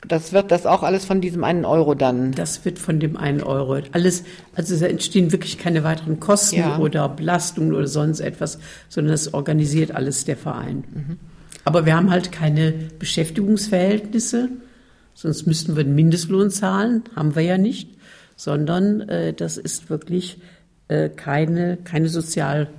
Das 0.08 0.32
wird 0.34 0.52
das 0.52 0.66
auch 0.66 0.84
alles 0.84 1.06
von 1.06 1.22
diesem 1.22 1.43
einen 1.43 1.64
Euro 1.66 1.93
dann. 1.95 2.32
Das 2.34 2.66
wird 2.66 2.78
von 2.80 2.99
dem 2.99 3.18
einen 3.18 3.41
Euro 3.43 3.80
alles, 3.93 4.24
also 4.56 4.78
da 4.80 4.86
entstehen 4.88 5.32
wirklich 5.32 5.58
keine 5.58 5.84
weiteren 5.84 6.20
Kosten 6.20 6.58
Ja. 6.60 6.78
oder 6.80 7.10
Belastungen 7.10 7.74
oder 7.74 7.88
sonst 7.88 8.20
etwas, 8.20 8.60
sondern 8.89 9.12
das 9.14 9.34
organisiert 9.34 9.91
alles 9.91 10.26
der 10.26 10.38
Verein. 10.38 11.18
Aber 11.64 11.86
wir 11.86 11.95
haben 11.95 12.09
halt 12.09 12.32
keine 12.32 12.72
Beschäftigungsverhältnisse, 12.99 14.49
sonst 15.14 15.45
müssten 15.45 15.76
wir 15.76 15.84
den 15.84 15.95
Mindestlohn 15.95 16.49
zahlen, 16.49 17.03
haben 17.16 17.36
wir 17.36 17.43
ja 17.43 17.57
nicht, 17.57 17.89
sondern 18.36 19.01
äh, 19.01 19.34
das 19.34 19.57
ist 19.57 19.89
wirklich 19.89 20.39
äh, 20.88 21.09
keine, 21.09 21.78
keine 21.78 22.09
sozial 22.09 22.70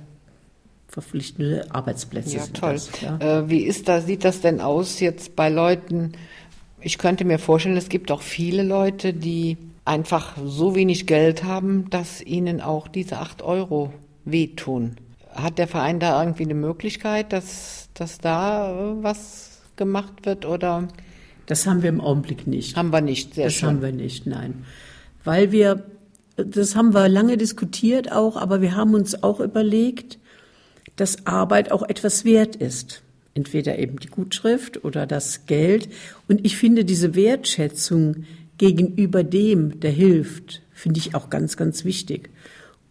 verpflichtende 0.87 1.65
Arbeitsplätze. 1.69 2.37
Ja, 2.37 2.43
toll. 2.53 2.73
Das, 2.73 3.01
ja. 3.01 3.17
Äh, 3.17 3.49
wie 3.49 3.61
ist 3.61 3.87
das, 3.87 4.05
sieht 4.05 4.23
das 4.23 4.41
denn 4.41 4.61
aus 4.61 4.99
jetzt 4.99 5.35
bei 5.35 5.49
Leuten? 5.49 6.11
Ich 6.81 6.97
könnte 6.97 7.25
mir 7.25 7.39
vorstellen, 7.39 7.77
es 7.77 7.89
gibt 7.89 8.11
auch 8.11 8.21
viele 8.21 8.61
Leute, 8.61 9.13
die 9.13 9.57
einfach 9.85 10.37
so 10.45 10.75
wenig 10.75 11.07
Geld 11.07 11.43
haben, 11.43 11.89
dass 11.89 12.21
ihnen 12.21 12.61
auch 12.61 12.87
diese 12.87 13.17
acht 13.17 13.41
Euro 13.41 13.91
wehtun. 14.25 14.97
Hat 15.33 15.57
der 15.57 15.67
Verein 15.67 15.99
da 15.99 16.21
irgendwie 16.21 16.43
eine 16.43 16.53
Möglichkeit, 16.53 17.33
dass, 17.33 17.89
dass 17.93 18.17
da 18.19 18.71
äh, 18.71 19.03
was 19.03 19.61
gemacht 19.75 20.25
wird 20.25 20.45
oder 20.45 20.87
Das 21.45 21.65
haben 21.65 21.81
wir 21.81 21.89
im 21.89 22.01
Augenblick 22.01 22.47
nicht. 22.47 22.75
haben 22.77 22.91
wir 22.91 23.01
nicht? 23.01 23.35
Sehr 23.35 23.45
das 23.45 23.53
schön. 23.55 23.69
haben 23.69 23.81
wir 23.81 23.91
nicht, 23.91 24.27
nein. 24.27 24.65
Weil 25.23 25.51
wir, 25.51 25.83
das 26.35 26.75
haben 26.75 26.93
wir 26.93 27.09
lange 27.09 27.37
diskutiert 27.37 28.11
auch, 28.11 28.37
aber 28.37 28.61
wir 28.61 28.75
haben 28.75 28.93
uns 28.93 29.23
auch 29.23 29.39
überlegt, 29.39 30.19
dass 30.95 31.25
Arbeit 31.25 31.71
auch 31.71 31.83
etwas 31.83 32.23
wert 32.25 32.55
ist. 32.55 33.01
Entweder 33.33 33.79
eben 33.79 33.97
die 33.99 34.09
Gutschrift 34.09 34.83
oder 34.83 35.07
das 35.07 35.47
Geld. 35.47 35.89
Und 36.27 36.45
ich 36.45 36.55
finde 36.55 36.85
diese 36.85 37.15
Wertschätzung, 37.15 38.25
gegenüber 38.57 39.23
dem, 39.23 39.79
der 39.79 39.91
hilft, 39.91 40.61
finde 40.71 40.99
ich 40.99 41.15
auch 41.15 41.29
ganz, 41.29 41.57
ganz 41.57 41.85
wichtig. 41.85 42.29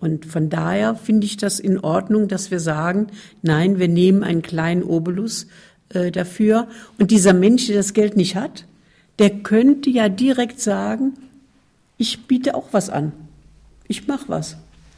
Und 0.02 0.26
von 0.26 0.50
daher 0.50 0.96
finde 0.96 1.26
ich 1.26 1.36
das 1.36 1.60
in 1.60 1.78
Ordnung, 1.78 2.26
dass 2.26 2.50
wir 2.50 2.58
sagen, 2.58 3.06
nein, 3.42 3.78
wir 3.78 3.86
nehmen 3.86 4.24
einen 4.24 4.42
kleinen 4.42 4.82
Obolus 4.82 5.46
äh, 5.90 6.10
dafür. 6.10 6.66
Und 6.98 7.12
dieser 7.12 7.32
Mensch, 7.32 7.68
der 7.68 7.76
das 7.76 7.94
Geld 7.94 8.16
nicht 8.16 8.34
hat, 8.34 8.66
der 9.20 9.30
könnte 9.30 9.90
ja 9.90 10.08
direkt 10.08 10.58
sagen, 10.58 11.12
ich 11.98 12.26
biete 12.26 12.56
auch 12.56 12.70
was 12.72 12.90
an. 12.90 13.12
Ich 13.86 14.08
mache 14.08 14.24
was. 14.26 14.56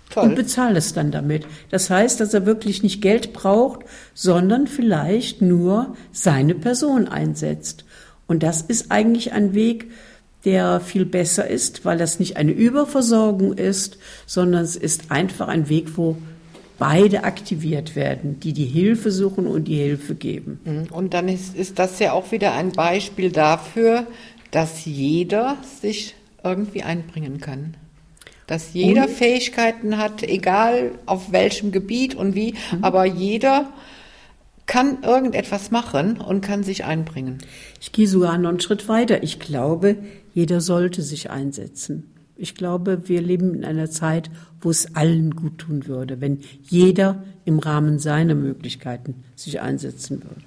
Toll. 0.09 0.25
Und 0.25 0.37
bezahle 0.37 0.79
es 0.79 0.95
dann 0.95 1.11
damit. 1.11 1.47
Das 1.69 1.91
heißt, 1.91 2.19
dass 2.19 2.33
er 2.33 2.47
wirklich 2.47 2.83
nicht 2.83 3.03
Geld 3.03 3.35
braucht, 3.35 3.81
sondern 4.15 4.67
vielleicht 4.67 5.43
nur 5.43 5.95
seine 6.13 6.55
Person 6.55 7.09
einsetzt. 7.09 7.85
Und 8.27 8.43
das 8.43 8.63
ist 8.63 8.91
eigentlich 8.91 9.33
ein 9.33 9.53
Weg, 9.53 9.91
der 10.45 10.80
viel 10.80 11.05
besser 11.05 11.47
ist, 11.47 11.84
weil 11.84 11.99
das 11.99 12.18
nicht 12.18 12.36
eine 12.36 12.53
Überversorgung 12.53 13.55
ist, 13.55 13.99
sondern 14.26 14.62
es 14.62 14.76
ist 14.76 15.11
einfach 15.11 15.49
ein 15.49 15.68
Weg, 15.68 15.97
wo 15.97 16.16
beide 16.78 17.24
aktiviert 17.24 17.97
werden, 17.97 18.40
die 18.40 18.53
die 18.53 18.64
Hilfe 18.64 19.11
suchen 19.11 19.47
und 19.47 19.68
die 19.68 19.76
Hilfe 19.76 20.14
geben. 20.14 20.61
Mhm. 20.64 20.86
Und 20.90 21.14
dann 21.14 21.28
ist, 21.28 21.57
ist 21.57 21.78
das 21.78 21.99
ja 21.99 22.12
auch 22.12 22.32
wieder 22.32 22.53
ein 22.53 22.72
Beispiel 22.72 23.30
dafür, 23.30 24.07
dass 24.51 24.84
jeder 24.84 25.57
sich 25.80 26.14
irgendwie 26.42 26.82
einbringen 26.82 27.40
kann. 27.40 27.74
Dass 28.47 28.74
jeder 28.74 29.05
und? 29.05 29.11
Fähigkeiten 29.11 29.97
hat, 29.97 30.22
egal 30.22 30.92
auf 31.07 31.32
welchem 31.32 31.72
Gebiet 31.72 32.14
und 32.14 32.34
wie, 32.34 32.53
mhm. 32.53 32.84
aber 32.84 33.05
jeder 33.07 33.72
kann 34.67 35.03
irgendetwas 35.03 35.71
machen 35.71 36.19
und 36.19 36.41
kann 36.41 36.62
sich 36.62 36.85
einbringen. 36.85 37.39
Ich 37.81 37.93
gehe 37.93 38.09
sogar 38.09 38.39
noch 38.39 38.51
einen 38.51 38.61
Schritt 38.61 38.89
weiter. 38.89 39.23
Ich 39.23 39.39
glaube, 39.39 39.97
jeder 40.33 40.61
sollte 40.61 41.03
sich 41.03 41.31
einsetzen. 41.31 42.11
Ich 42.37 42.55
glaube, 42.55 43.09
wir 43.09 43.23
leben 43.23 43.55
in 43.55 43.65
einer 43.65 43.91
Zeit, 43.91 44.31
wo 44.61 44.71
es 44.71 44.97
allen 44.97 45.37
gut 45.37 45.59
tun 45.59 45.87
würde, 45.87 46.21
wenn 46.21 46.41
jeder 46.62 47.23
im 47.45 47.59
Rahmen 47.59 47.99
seiner 47.99 48.35
Möglichkeiten 48.35 49.23
sich 49.37 49.61
einsetzen 49.61 50.23
würde. 50.23 50.41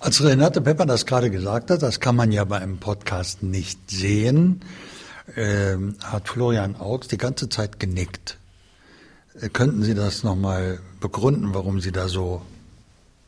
Als 0.00 0.22
Renate 0.22 0.60
Pepper 0.60 0.86
das 0.86 1.06
gerade 1.06 1.30
gesagt 1.30 1.70
hat, 1.70 1.82
das 1.82 2.00
kann 2.00 2.16
man 2.16 2.32
ja 2.32 2.44
bei 2.44 2.58
einem 2.58 2.78
Podcast 2.78 3.42
nicht 3.42 3.90
sehen, 3.90 4.60
äh, 5.34 5.76
hat 6.02 6.28
Florian 6.28 6.76
Augs 6.76 7.08
die 7.08 7.18
ganze 7.18 7.48
Zeit 7.48 7.80
genickt. 7.80 8.38
Äh, 9.40 9.48
könnten 9.48 9.82
Sie 9.82 9.94
das 9.94 10.22
nochmal 10.22 10.80
begründen, 11.00 11.54
warum 11.54 11.80
Sie 11.80 11.92
da 11.92 12.08
so 12.08 12.42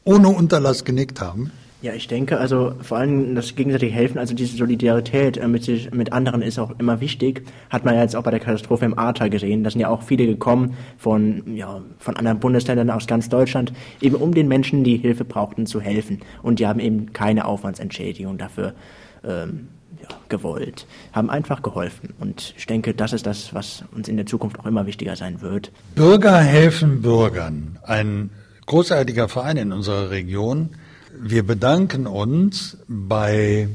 ohne 0.04 0.28
Unterlass 0.28 0.84
genickt 0.84 1.20
haben? 1.20 1.50
Ja, 1.80 1.92
ich 1.92 2.08
denke, 2.08 2.40
also 2.40 2.74
vor 2.80 2.98
allem 2.98 3.36
das 3.36 3.54
gegenseitige 3.54 3.92
Helfen, 3.92 4.18
also 4.18 4.34
diese 4.34 4.56
Solidarität 4.56 5.36
äh, 5.36 5.46
mit, 5.46 5.62
sich, 5.62 5.92
mit 5.92 6.12
anderen 6.12 6.42
ist 6.42 6.58
auch 6.58 6.72
immer 6.80 7.00
wichtig. 7.00 7.44
Hat 7.70 7.84
man 7.84 7.94
ja 7.94 8.02
jetzt 8.02 8.16
auch 8.16 8.24
bei 8.24 8.32
der 8.32 8.40
Katastrophe 8.40 8.84
im 8.84 8.98
Ahrtal 8.98 9.30
gesehen. 9.30 9.62
Da 9.62 9.70
sind 9.70 9.80
ja 9.80 9.88
auch 9.88 10.02
viele 10.02 10.26
gekommen 10.26 10.76
von, 10.96 11.54
ja, 11.54 11.80
von 12.00 12.16
anderen 12.16 12.40
Bundesländern 12.40 12.90
aus 12.90 13.06
ganz 13.06 13.28
Deutschland, 13.28 13.72
eben 14.00 14.16
um 14.16 14.34
den 14.34 14.48
Menschen, 14.48 14.82
die 14.82 14.96
Hilfe 14.96 15.24
brauchten, 15.24 15.66
zu 15.66 15.80
helfen. 15.80 16.18
Und 16.42 16.58
die 16.58 16.66
haben 16.66 16.80
eben 16.80 17.12
keine 17.12 17.44
Aufwandsentschädigung 17.44 18.38
dafür 18.38 18.74
ähm, 19.22 19.68
ja, 20.02 20.08
gewollt, 20.28 20.88
haben 21.12 21.30
einfach 21.30 21.62
geholfen. 21.62 22.12
Und 22.18 22.54
ich 22.56 22.66
denke, 22.66 22.92
das 22.92 23.12
ist 23.12 23.24
das, 23.24 23.54
was 23.54 23.84
uns 23.94 24.08
in 24.08 24.16
der 24.16 24.26
Zukunft 24.26 24.58
auch 24.58 24.66
immer 24.66 24.86
wichtiger 24.86 25.14
sein 25.14 25.42
wird. 25.42 25.70
Bürger 25.94 26.38
helfen 26.38 27.02
Bürgern. 27.02 27.78
Ein 27.84 28.30
großartiger 28.68 29.28
Verein 29.28 29.56
in 29.56 29.72
unserer 29.72 30.10
Region 30.10 30.70
wir 31.20 31.46
bedanken 31.46 32.06
uns 32.06 32.76
bei 32.86 33.68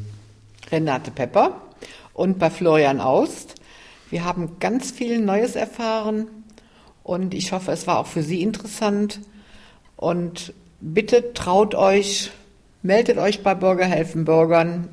Renate 0.72 1.12
Pepper 1.12 1.62
und 2.14 2.40
bei 2.40 2.50
Florian 2.50 3.02
Aust. 3.02 3.56
Wir 4.10 4.24
haben 4.24 4.60
ganz 4.60 4.92
viel 4.92 5.20
Neues 5.20 5.56
erfahren 5.56 6.28
und 7.04 7.34
ich 7.34 7.52
hoffe, 7.52 7.72
es 7.72 7.88
war 7.88 8.00
auch 8.00 8.08
für 8.08 8.24
Sie 8.24 8.42
interessant. 8.42 9.20
Und 9.98 10.54
bitte 10.80 11.34
traut 11.34 11.76
euch, 11.76 12.32
meldet 12.82 13.18
euch 13.18 13.44
bei 13.44 13.56
Bürgerhelfen 13.56 14.26
Bürgern. 14.26 14.90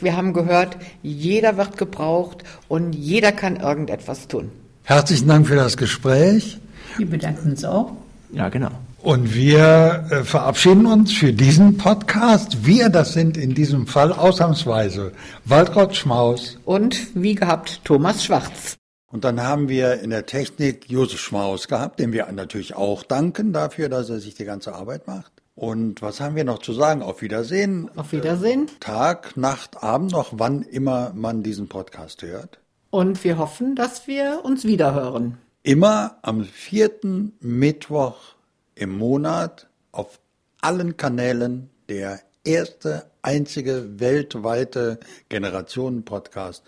Wir 0.00 0.16
haben 0.16 0.32
gehört, 0.32 0.76
jeder 1.02 1.56
wird 1.56 1.76
gebraucht 1.76 2.42
und 2.68 2.94
jeder 2.94 3.32
kann 3.32 3.56
irgendetwas 3.56 4.28
tun. 4.28 4.50
Herzlichen 4.84 5.28
Dank 5.28 5.46
für 5.46 5.56
das 5.56 5.76
Gespräch. 5.76 6.58
Wir 6.96 7.08
bedanken 7.08 7.50
uns 7.50 7.64
auch. 7.64 7.92
Ja, 8.32 8.48
genau. 8.48 8.70
Und 9.00 9.32
wir 9.32 10.06
äh, 10.10 10.24
verabschieden 10.24 10.84
uns 10.84 11.12
für 11.12 11.32
diesen 11.32 11.76
Podcast. 11.76 12.66
Wir, 12.66 12.88
das 12.88 13.12
sind 13.12 13.36
in 13.36 13.54
diesem 13.54 13.86
Fall 13.86 14.12
ausnahmsweise 14.12 15.12
Waltraud 15.44 15.94
Schmaus. 15.94 16.58
Und 16.64 17.14
wie 17.14 17.36
gehabt, 17.36 17.80
Thomas 17.84 18.24
Schwarz. 18.24 18.76
Und 19.12 19.22
dann 19.22 19.40
haben 19.40 19.68
wir 19.68 20.00
in 20.00 20.10
der 20.10 20.26
Technik 20.26 20.90
Josef 20.90 21.20
Schmaus 21.20 21.68
gehabt, 21.68 22.00
dem 22.00 22.12
wir 22.12 22.30
natürlich 22.32 22.74
auch 22.74 23.04
danken 23.04 23.52
dafür, 23.52 23.88
dass 23.88 24.10
er 24.10 24.18
sich 24.18 24.34
die 24.34 24.44
ganze 24.44 24.74
Arbeit 24.74 25.06
macht. 25.06 25.32
Und 25.54 26.02
was 26.02 26.20
haben 26.20 26.34
wir 26.34 26.44
noch 26.44 26.58
zu 26.58 26.72
sagen? 26.72 27.00
Auf 27.02 27.22
Wiedersehen. 27.22 27.88
Auf 27.94 28.10
Wiedersehen. 28.12 28.68
Tag, 28.80 29.36
Nacht, 29.36 29.80
Abend 29.80 30.10
noch, 30.10 30.32
wann 30.32 30.62
immer 30.62 31.12
man 31.14 31.44
diesen 31.44 31.68
Podcast 31.68 32.22
hört. 32.22 32.58
Und 32.90 33.22
wir 33.22 33.38
hoffen, 33.38 33.76
dass 33.76 34.08
wir 34.08 34.40
uns 34.44 34.64
wiederhören. 34.64 35.38
Immer 35.62 36.18
am 36.22 36.44
vierten 36.44 37.34
Mittwoch 37.40 38.37
im 38.78 38.96
Monat 38.96 39.68
auf 39.90 40.20
allen 40.60 40.96
Kanälen 40.96 41.70
der 41.88 42.20
erste, 42.44 43.10
einzige 43.22 43.98
weltweite 43.98 45.00
Generationen-Podcast 45.28 46.62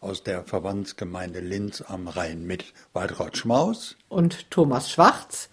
aus 0.00 0.22
der 0.22 0.44
Verbandsgemeinde 0.44 1.40
Linz 1.40 1.80
am 1.80 2.08
Rhein 2.08 2.44
mit 2.44 2.74
Waltraud 2.92 3.38
Schmaus 3.38 3.96
und 4.08 4.50
Thomas 4.50 4.90
Schwarz. 4.90 5.48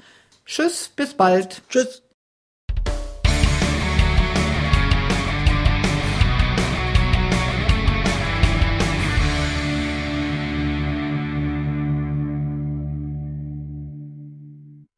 Tschüss, 0.46 0.90
bis 0.90 1.14
bald. 1.14 1.62
Tschüss. 1.70 2.04